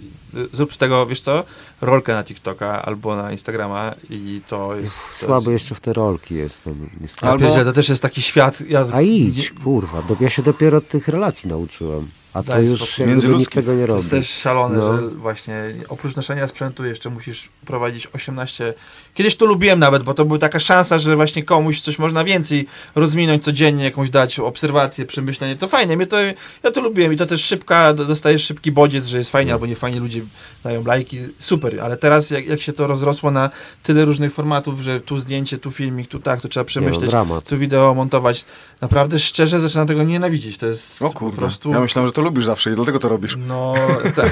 Zrób 0.53 0.75
z 0.75 0.79
tego, 0.79 1.07
wiesz 1.07 1.21
co, 1.21 1.45
rolkę 1.81 2.15
na 2.15 2.25
TikToka 2.25 2.83
albo 2.83 3.17
na 3.17 3.33
Instagrama 3.33 3.95
i 4.11 4.41
to 4.49 4.77
jest... 4.77 4.99
to 5.21 5.27
Słaby 5.27 5.53
jest... 5.53 5.63
jeszcze 5.65 5.75
w 5.75 5.81
te 5.81 5.93
rolki 5.93 6.35
jestem. 6.35 6.91
niestety. 7.01 7.27
Albo... 7.27 7.47
Albo- 7.47 7.65
to 7.65 7.73
też 7.73 7.89
jest 7.89 8.03
taki 8.03 8.23
świat... 8.23 8.61
Ja... 8.69 8.87
A 8.93 9.01
idź, 9.03 9.51
kurwa. 9.51 10.03
do- 10.03 10.17
Ja 10.21 10.31
się 10.31 10.43
dopiero 10.43 10.79
od 10.79 10.89
tych 10.89 11.09
relacji 11.09 11.51
nauczyłem. 11.51 12.09
A 12.35 12.43
to 12.43 12.53
Daj 12.53 12.61
już 12.67 12.71
spokój. 12.71 12.87
jakby 12.89 13.03
nikt 13.03 13.09
Międzyludzki. 13.25 13.55
tego 13.55 13.75
nie 13.75 13.81
To 13.81 13.87
robi. 13.87 13.99
jest 13.99 14.11
też 14.11 14.31
szalone, 14.31 14.79
No. 14.79 14.97
że 14.97 15.09
właśnie 15.09 15.63
oprócz 15.89 16.17
noszenia 16.17 16.49
sprzętu 16.49 16.85
jeszcze 16.85 17.11
musisz 17.11 17.49
prowadzić 17.67 18.09
18. 18.13 18.75
Kiedyś 19.15 19.37
to 19.37 19.47
lubiłem 19.47 19.79
nawet, 19.79 20.03
bo 20.03 20.15
to 20.15 20.25
była 20.25 20.39
taka 20.39 20.59
szansa, 20.59 20.99
że 20.99 21.17
właśnie 21.17 21.43
komuś 21.43 21.81
coś 21.81 21.99
można 21.99 22.25
więcej 22.25 22.67
rozwinąć 22.95 23.45
codziennie, 23.45 23.85
jakąś 23.85 24.11
dać 24.11 24.39
obserwację, 24.39 25.07
przemyślenie. 25.07 25.57
To 25.57 25.69
fajnie, 25.69 25.97
mnie 25.97 26.07
to, 26.07 26.17
ja 26.63 26.71
to 26.73 26.81
lubiłem 26.81 27.13
i 27.13 27.17
to 27.17 27.27
też 27.27 27.45
szybka, 27.45 27.95
do- 27.95 28.05
dostajesz 28.05 28.45
szybki 28.45 28.73
bodziec, 28.73 29.07
że 29.07 29.19
jest 29.19 29.31
fajnie 29.31 29.53
albo 29.53 29.67
nie 29.67 29.77
fajnie, 29.77 30.01
ludzie 30.01 30.21
dają 30.65 30.85
lajki, 30.85 31.19
super, 31.39 31.81
ale 31.81 31.97
teraz 31.97 32.31
jak, 32.31 32.47
jak 32.47 32.61
się 32.61 32.73
to 32.73 32.87
rozrosło 32.87 33.31
na 33.31 33.51
tyle 33.83 34.05
różnych 34.05 34.33
formatów, 34.35 34.81
że 34.81 35.01
tu 35.01 35.19
zdjęcie, 35.19 35.59
tu 35.59 35.71
filmik, 35.71 36.09
tu 36.09 36.19
tak, 36.19 36.41
to 36.41 36.49
trzeba 36.49 36.63
Nie, 36.63 36.65
no, 36.65 36.69
przemyśleć, 36.69 37.11
dramat. 37.11 37.49
tu 37.49 37.59
wideo 37.59 37.95
montować. 37.95 38.45
Naprawdę 38.81 39.19
szczerze 39.19 39.61
zaczynam 39.61 39.87
tego 39.87 40.03
nienawidzić. 40.05 40.59
To 40.59 40.67
jest 40.67 41.03
O 41.03 41.11
po 41.11 41.31
prostu... 41.31 41.71
ja 41.71 41.81
myślałem, 41.81 42.09
że 42.09 42.13
to 42.13 42.23
lubisz 42.25 42.45
zawsze 42.45 42.73
i 42.73 42.75
dlatego 42.75 42.99
to 42.99 43.09
robisz. 43.09 43.37
No, 43.37 43.75
tak. 44.17 44.31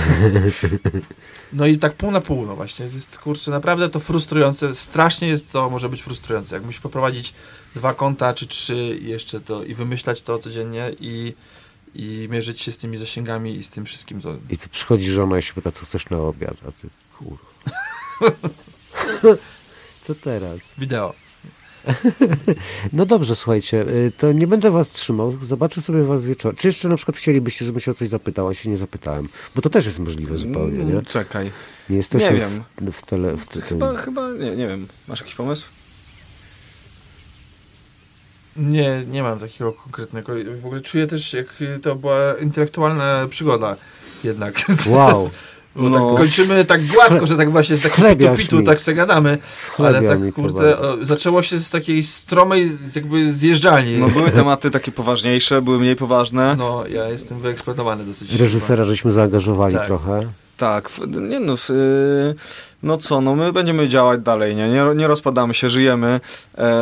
No 1.53 1.67
i 1.67 1.79
tak 1.79 1.93
pół 1.95 2.11
na 2.11 2.21
pół, 2.21 2.47
no 2.47 2.57
właśnie. 2.57 2.87
Jest, 2.87 3.19
kurczę, 3.19 3.51
naprawdę 3.51 3.89
to 3.89 4.01
frustrujące. 4.01 4.75
Strasznie 4.75 5.29
jest 5.29 5.53
to, 5.53 5.71
może 5.71 5.89
być 5.89 6.03
frustrujące. 6.03 6.55
Jak 6.55 6.65
musisz 6.65 6.81
poprowadzić 6.81 7.35
dwa 7.75 7.95
konta 7.95 8.35
czy 8.35 8.47
trzy 8.47 8.99
i 9.03 9.09
jeszcze 9.09 9.41
to 9.41 9.65
i 9.65 9.75
wymyślać 9.75 10.23
to 10.23 10.39
codziennie 10.39 10.93
i, 11.01 11.35
i 11.95 12.29
mierzyć 12.31 12.61
się 12.61 12.73
z 12.73 12.79
tymi 12.79 12.99
zasięgami 12.99 13.57
i 13.57 13.65
z 13.65 13.71
tym 13.71 13.85
wszystkim. 13.85 14.21
To... 14.21 14.37
I 14.51 14.59
tu 14.59 14.69
przychodzi 14.69 15.11
żona 15.11 15.39
i 15.39 15.43
się 15.43 15.55
pyta, 15.55 15.73
co 15.73 15.85
chcesz 15.85 16.11
na 16.11 16.19
obiad, 16.19 16.57
a 16.69 16.73
ty, 16.73 16.89
kurwa. 17.19 17.47
Co 20.03 20.15
teraz? 20.15 20.59
Wideo. 20.79 21.15
No 22.93 23.07
dobrze, 23.07 23.37
słuchajcie, 23.37 23.81
y, 23.89 24.13
to 24.19 24.33
nie 24.33 24.47
będę 24.47 24.71
was 24.71 24.91
trzymał, 24.91 25.39
zobaczę 25.43 25.83
sobie 25.83 26.03
was 26.03 26.27
wieczorem. 26.27 26.57
Czy 26.57 26.67
jeszcze 26.69 26.89
na 26.89 26.97
przykład 26.97 27.17
chcielibyście, 27.17 27.65
żebym 27.65 27.81
się 27.81 27.91
o 27.91 27.95
coś 27.95 28.09
zapytał, 28.09 28.49
a 28.49 28.55
się 28.55 28.71
nie 28.71 28.77
zapytałem? 28.77 29.29
Bo 29.55 29.63
to 29.63 29.71
też 29.71 29.87
jest 29.87 29.99
możliwe 29.99 30.37
zupełnie, 30.37 30.79
nie? 30.79 30.93
Mm, 30.93 31.05
Czekaj. 31.05 31.51
Nie 31.91 31.97
jesteśmy 31.97 32.33
Nie 32.33 32.37
wiem. 32.37 32.63
W, 32.81 32.93
w 32.93 33.03
tele... 33.07 33.37
W 33.37 33.47
te, 33.47 33.61
Chyba, 33.61 33.97
chyba, 33.97 34.31
nie, 34.33 34.57
nie 34.57 34.69
wiem. 34.69 34.87
Masz 35.09 35.21
jakiś 35.21 35.35
pomysł? 35.35 35.67
Nie, 38.57 39.05
nie 39.11 39.23
mam 39.23 39.39
takiego 39.39 39.73
konkretnego. 39.73 40.33
W 40.63 40.67
ogóle 40.67 40.81
czuję 40.81 41.07
też, 41.07 41.33
jak 41.33 41.47
to 41.83 41.97
była 41.97 42.35
intelektualna 42.41 43.27
przygoda 43.31 43.77
jednak. 44.25 44.65
Wow, 44.87 45.31
Bo 45.77 45.89
No. 45.89 46.11
tak 46.11 46.19
kończymy 46.19 46.65
tak 46.65 46.87
gładko, 46.87 47.27
że 47.27 47.37
tak 47.37 47.51
właśnie 47.51 47.77
z 47.77 47.83
takiego 47.83 47.97
schlebiasz 47.97 48.39
pitu 48.41 48.57
mi. 48.59 48.65
tak 48.65 48.81
se 48.81 48.95
gadamy. 48.95 49.39
Ale 49.79 50.03
tak, 50.03 50.35
kurde, 50.35 50.79
o, 50.79 50.97
zaczęło 51.07 51.43
się 51.43 51.59
z 51.59 51.71
takiej 51.71 52.03
stromej 52.03 52.71
jakby 52.97 53.33
zjeżdżalni. 53.33 53.99
No 53.99 54.09
były 54.09 54.31
tematy 54.41 54.71
takie 54.71 54.93
poważniejsze, 54.93 55.63
były 55.63 55.79
mniej 55.79 55.97
poważne. 55.97 56.57
No, 56.59 56.85
ja 56.87 57.09
jestem 57.09 57.39
wyeksplodowany 57.39 58.05
dosyć. 58.05 58.35
Reżysera 58.35 58.85
żeśmy 58.85 59.13
zaangażowali 59.13 59.75
Tak. 59.75 59.87
trochę. 59.87 60.33
Tak, 60.63 60.91
nie 61.31 61.41
no, 61.41 61.53
f- 61.53 61.71
y, 61.71 62.35
no 62.83 62.97
co, 62.97 63.21
no 63.21 63.35
my 63.35 63.53
będziemy 63.53 63.89
działać 63.89 64.21
dalej, 64.21 64.57
nie, 64.57 64.69
nie, 64.69 64.85
nie 64.97 65.07
rozpadamy 65.07 65.55
się, 65.55 65.69
żyjemy, 65.69 66.21
e, 66.59 66.73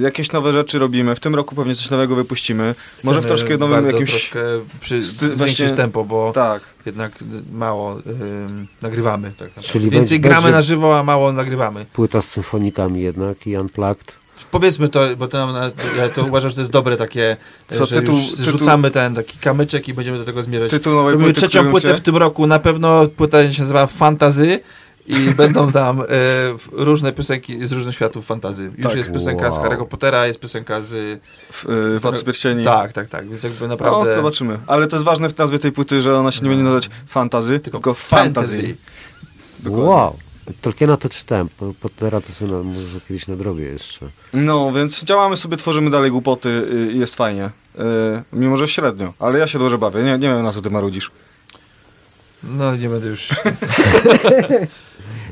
jakieś 0.00 0.32
nowe 0.32 0.52
rzeczy 0.52 0.78
robimy, 0.78 1.14
w 1.14 1.20
tym 1.20 1.34
roku 1.34 1.54
pewnie 1.54 1.74
coś 1.74 1.90
nowego 1.90 2.14
wypuścimy, 2.14 2.74
może 3.04 3.20
w 3.20 3.24
Chcemy 3.24 3.36
troszkę 3.38 3.58
nowym 3.58 3.86
jakimś... 3.86 4.10
troszkę 4.10 4.40
przy, 4.80 5.02
sty- 5.02 5.28
właśnie- 5.28 5.70
tempo, 5.70 6.04
bo 6.04 6.32
Tak, 6.34 6.62
jednak 6.86 7.12
mało 7.52 7.92
ym, 8.06 8.66
nagrywamy. 8.82 9.28
Tak 9.30 9.48
naprawdę. 9.48 9.68
Czyli 9.68 9.90
Więcej 9.90 10.18
będzie- 10.18 10.28
gramy 10.28 10.42
będzie- 10.42 10.56
na 10.56 10.62
żywo, 10.62 10.98
a 10.98 11.02
mało 11.02 11.32
nagrywamy. 11.32 11.86
Płyta 11.92 12.22
z 12.22 12.28
symfonikami 12.28 13.02
jednak 13.02 13.46
i 13.46 13.56
Unplugged 13.58 14.12
Powiedzmy 14.50 14.88
to, 14.88 15.00
bo 15.16 15.28
to, 15.28 15.48
ja 15.96 16.08
to 16.08 16.22
uważam, 16.24 16.50
że 16.50 16.54
to 16.54 16.60
jest 16.60 16.72
dobre 16.72 16.96
takie, 16.96 17.36
Co, 17.68 17.86
że 17.86 17.94
tytuł- 17.94 18.14
już 18.16 18.32
tytuł- 18.32 18.44
rzucamy 18.44 18.90
ten 18.90 19.14
taki 19.14 19.38
kamyczek 19.38 19.88
i 19.88 19.94
będziemy 19.94 20.18
do 20.18 20.24
tego 20.24 20.42
zmierzać. 20.42 20.70
Tytuł 20.70 20.94
nowej 20.94 21.12
Robimy 21.12 21.32
płyty, 21.32 21.40
trzecią 21.40 21.70
płytę 21.70 21.94
w 21.94 22.00
tym 22.00 22.16
roku, 22.16 22.46
na 22.46 22.58
pewno 22.58 23.06
płyta 23.06 23.52
się 23.52 23.60
nazywa 23.62 23.86
Fantazy 23.86 24.60
i 25.06 25.14
będą 25.42 25.72
tam 25.72 26.00
e, 26.00 26.04
różne 26.72 27.12
piosenki 27.12 27.66
z 27.66 27.72
różnych 27.72 27.94
światów 27.94 28.26
fantazy. 28.26 28.64
Już 28.64 28.86
Tak. 28.86 28.96
jest 28.96 29.12
piosenka 29.12 29.50
z 29.50 29.56
Wow. 29.56 29.64
Harry'ego 29.66 29.86
Pottera, 29.86 30.26
jest 30.26 30.40
piosenka 30.40 30.82
z... 30.82 31.20
w, 31.52 31.70
y, 31.96 32.00
Władcy 32.00 32.24
Pierścieni. 32.24 32.64
Tak, 32.64 32.92
tak, 32.92 33.08
tak, 33.08 33.28
więc 33.28 33.42
jakby 33.42 33.60
No, 33.60 33.68
naprawdę... 33.68 34.16
zobaczymy. 34.16 34.58
Ale 34.66 34.86
to 34.86 34.96
jest 34.96 35.04
ważne 35.04 35.28
w 35.28 35.38
nazwie 35.38 35.58
tej 35.58 35.72
płyty, 35.72 36.02
że 36.02 36.18
ona 36.18 36.30
się 36.32 36.42
nie 36.42 36.48
będzie 36.48 36.64
nazywać 36.64 36.90
fantazy, 37.06 37.60
tylko, 37.60 37.94
fantasy. 37.94 38.76
Dokładnie. 39.58 39.88
Wow. 39.88 40.16
Tolkiena 40.60 40.96
to 40.96 41.08
czytałem, 41.08 41.48
po- 41.48 41.74
Pottera 41.80 42.20
to 42.20 42.32
sobie 42.32 42.52
na, 42.52 42.62
może 42.62 43.00
kiedyś 43.08 43.28
nadrobię 43.28 43.64
jeszcze. 43.64 44.06
No, 44.32 44.72
więc 44.72 45.04
działamy 45.04 45.36
sobie, 45.36 45.56
tworzymy 45.56 45.90
dalej 45.90 46.10
głupoty 46.10 46.48
y, 46.48 46.92
i 46.92 46.98
jest 46.98 47.14
fajnie. 47.14 47.44
Y, 47.44 47.80
mimo, 48.32 48.56
że 48.56 48.68
średnio, 48.68 49.14
ale 49.18 49.38
ja 49.38 49.46
się 49.46 49.58
dobrze 49.58 49.78
bawię. 49.78 50.02
Nie, 50.02 50.12
nie 50.18 50.28
wiem, 50.28 50.42
na 50.42 50.52
co 50.52 50.60
ty 50.62 50.70
marudzisz. 50.70 51.10
No 52.42 52.76
nie 52.76 52.88
będę 52.88 53.06
już... 53.08 53.30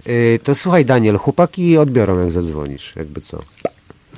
Yy, 0.07 0.39
to 0.45 0.55
słuchaj 0.55 0.85
Daniel, 0.85 1.17
chłopaki 1.19 1.79
odbiorą 1.79 2.21
jak 2.21 2.33
zadzwonisz, 2.33 2.93
jakby 2.97 3.21
co. 3.21 3.43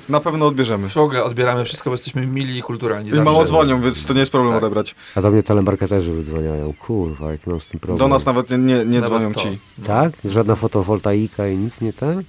Na 0.09 0.19
pewno 0.19 0.47
odbierzemy. 0.47 0.89
W 0.89 0.97
ogóle 0.97 1.23
odbieramy 1.23 1.65
wszystko, 1.65 1.89
bo 1.89 1.93
jesteśmy 1.93 2.25
mili 2.27 2.57
i 2.57 2.61
kulturalni. 2.61 3.07
I 3.07 3.11
zawsze. 3.11 3.23
mało 3.23 3.45
dzwonią, 3.45 3.81
więc 3.81 4.05
to 4.05 4.13
nie 4.13 4.19
jest 4.19 4.31
problem 4.31 4.53
Tak. 4.53 4.63
odebrać. 4.63 4.95
A 5.15 5.21
do 5.21 5.31
mnie 5.31 5.43
telemarketerzy 5.43 6.11
wydzwaniają. 6.11 6.73
Kurwa, 6.73 7.31
jaki 7.31 7.49
mam 7.49 7.61
z 7.61 7.67
tym 7.67 7.79
problem. 7.79 7.99
Do 7.99 8.07
nas 8.07 8.25
nawet 8.25 8.49
nie, 8.49 8.85
nie, 8.85 9.01
dzwonią 9.01 9.31
to. 9.33 9.39
ci. 9.39 9.59
No. 9.77 9.85
Tak? 9.87 10.13
Żadna 10.25 10.55
fotowoltaika 10.55 11.47
i 11.47 11.57
nic 11.57 11.81
nie 11.81 11.93
ten? 11.93 12.23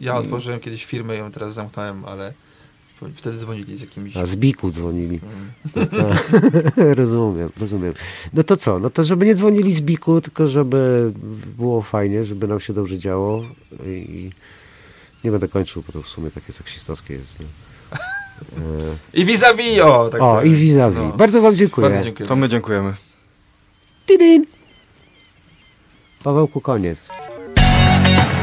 Ja 0.00 0.16
otworzyłem 0.16 0.60
kiedyś 0.60 0.84
firmę 0.84 1.16
i 1.16 1.18
ją 1.18 1.30
teraz 1.30 1.54
zamknąłem, 1.54 2.04
ale 2.04 2.32
wtedy 3.14 3.38
dzwonili 3.38 3.76
z 3.76 3.80
jakimiś... 3.80 4.16
A 4.16 4.26
z 4.26 4.36
Biku 4.36 4.70
dzwonili. 4.70 5.20
Mm. 5.76 5.88
rozumiem, 7.00 7.50
rozumiem. 7.60 7.94
No 8.32 8.44
to 8.44 8.56
co? 8.56 8.78
No 8.78 8.90
to 8.90 9.04
żeby 9.04 9.26
nie 9.26 9.34
dzwonili 9.34 9.72
z 9.74 9.80
Biku, 9.80 10.20
tylko 10.20 10.48
żeby 10.48 11.12
było 11.58 11.82
fajnie, 11.82 12.24
żeby 12.24 12.48
nam 12.48 12.60
się 12.60 12.72
dobrze 12.72 12.98
działo 12.98 13.44
i 13.86 14.30
nie 15.24 15.30
będę 15.30 15.48
kończył, 15.48 15.82
bo 15.86 15.92
to 15.92 16.02
w 16.02 16.08
sumie 16.08 16.30
takie 16.30 16.52
seksistowskie 16.52 17.14
jest. 17.14 17.40
Nie? 17.40 17.46
I 19.20 19.24
vis-a-vis, 19.24 19.80
o! 19.80 20.08
Tak 20.12 20.22
o, 20.22 20.36
tak. 20.36 20.46
i 20.46 20.50
vis-a-vis. 20.50 20.98
No. 20.98 21.12
Bardzo 21.12 21.42
wam 21.42 21.56
dziękuję. 21.56 21.88
Bardzo 21.88 22.04
dziękuję. 22.04 22.28
To 22.28 22.36
my 22.36 22.48
dziękujemy. 22.48 22.94
Tidin. 24.06 24.46
Pawełku, 26.24 26.60
koniec. 26.60 26.98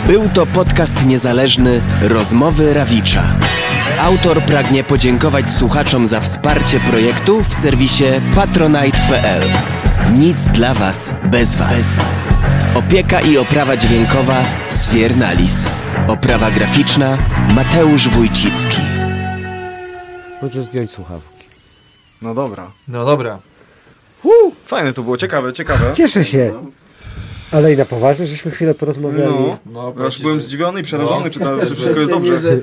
Był 0.07 0.29
to 0.29 0.45
podcast 0.45 1.05
niezależny 1.05 1.81
Rozmowy 2.01 2.73
Rawicza. 2.73 3.23
Autor 3.99 4.41
pragnie 4.41 4.83
podziękować 4.83 5.51
słuchaczom 5.51 6.07
za 6.07 6.21
wsparcie 6.21 6.79
projektu 6.79 7.43
w 7.43 7.53
serwisie 7.53 8.05
patronite.pl. 8.35 9.43
Nic 10.13 10.45
dla 10.45 10.73
Was 10.73 11.15
bez 11.31 11.55
Was. 11.55 11.97
Opieka 12.75 13.21
i 13.21 13.37
oprawa 13.37 13.77
dźwiękowa 13.77 14.43
Sfiernalis. 14.69 15.69
Oprawa 16.07 16.51
graficzna 16.51 17.17
Mateusz 17.55 18.07
Wójcicki. 18.09 18.77
Możesz 20.41 20.65
zdjąć 20.65 20.91
słuchawki. 20.91 21.45
No 22.21 22.33
dobra. 22.33 22.71
No 22.87 23.05
dobra. 23.05 23.39
Fajne 24.65 24.93
to 24.93 25.03
było, 25.03 25.17
ciekawe, 25.17 25.53
ciekawe. 25.53 25.91
Cieszę 25.93 26.25
się. 26.25 26.53
Ale 27.51 27.73
i 27.73 27.77
na 27.77 27.85
poważnie, 27.85 28.25
żeśmy 28.25 28.51
chwilę 28.51 28.73
porozmawiali. 28.75 29.35
No, 29.65 29.93
No, 29.97 30.05
już 30.05 30.19
byłem 30.19 30.39
że- 30.39 30.45
zdziwiony 30.45 30.79
i 30.79 30.83
przerażony, 30.83 31.25
No. 31.25 31.29
czy 31.31 31.39
to 31.39 31.57
wszystko 31.75 31.99
jest 31.99 32.11
dobrze. 32.11 32.39
że 32.39 32.57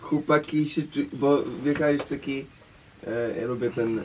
chłopaki 0.00 0.68
się, 0.68 0.82
bo 1.12 1.38
wjechałeś 1.64 2.02
taki, 2.10 2.44
ja 3.40 3.46
lubię 3.46 3.70
ten, 3.70 3.98
e, 3.98 4.02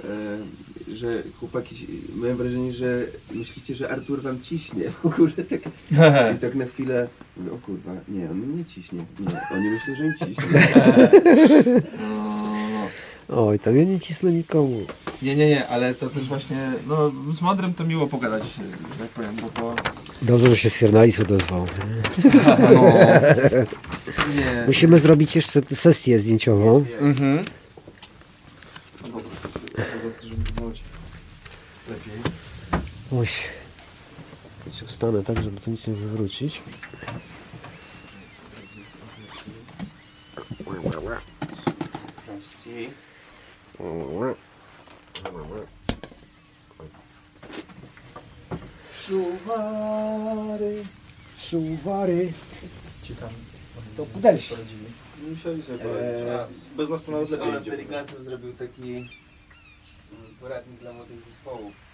że 0.95 1.23
chłopaki, 1.39 1.87
miałem 2.21 2.37
wrażenie, 2.37 2.73
że 2.73 3.05
myślicie, 3.31 3.75
że 3.75 3.91
Artur 3.91 4.21
wam 4.21 4.41
ciśnie 4.41 4.83
w 4.89 5.05
ogóle 5.05 5.31
tak, 5.31 5.61
i 6.35 6.39
tak 6.39 6.55
na 6.55 6.65
chwilę, 6.65 7.07
o 7.53 7.57
kurwa, 7.57 7.91
nie, 8.07 8.29
on 8.31 8.57
nie 8.57 8.65
ciśnie, 8.65 8.99
nie, 9.19 9.57
oni 9.57 9.69
myślą, 9.69 9.95
że 9.95 10.05
im 10.05 10.13
ciśnie. 10.13 10.61
Oj, 13.29 13.59
tam 13.59 13.77
ja 13.77 13.83
nie 13.83 13.99
cisnę 13.99 14.31
nikomu. 14.31 14.81
Nie, 15.21 15.35
nie, 15.35 15.49
nie, 15.49 15.67
ale 15.67 15.93
to 15.93 16.09
też 16.09 16.23
właśnie, 16.23 16.71
no 16.87 17.11
z 17.33 17.41
Mądrym 17.41 17.73
to 17.73 17.83
miło 17.83 18.07
pogadać, 18.07 18.43
że 18.43 18.63
tak 18.99 19.09
powiem, 19.09 19.35
bo 19.41 19.49
to... 19.49 19.75
Dobrze, 20.21 20.49
że 20.49 20.55
się 20.55 20.69
Sfiernalis 20.69 21.19
odezwał. 21.19 21.67
No. 22.59 22.81
Nie. 24.35 24.63
Musimy 24.67 24.99
zrobić 24.99 25.35
jeszcze 25.35 25.61
sesję 25.75 26.19
zdjęciową. 26.19 26.85
Mhm. 26.99 27.45
Lepiej. 33.11 33.19
Oj. 33.19 33.27
Się 34.73 34.85
Wstanę 34.85 35.23
tak, 35.23 35.43
żeby 35.43 35.61
to 35.61 35.71
nic 35.71 35.87
nie 35.87 35.93
wywrócić. 35.93 36.61
Szuwary, 49.07 50.83
szuwary. 51.37 52.33
Ci 53.03 53.15
tam... 53.15 53.29
To 53.97 54.05
podejść. 54.05 54.53
Musieli 55.29 55.63
sobie 55.63 55.83
Eee, 55.83 56.47
Bez 56.77 56.89
nas 56.89 57.03
to 57.03 57.11
nawet 57.11 57.29
lepiej 57.29 57.61
idzie. 57.61 57.71
Deligasem 57.71 58.23
zrobił 58.23 58.53
taki 58.53 59.09
poradnik 60.41 60.79
dla 60.79 60.93
młodych 60.93 61.21
zespołów. 61.21 61.88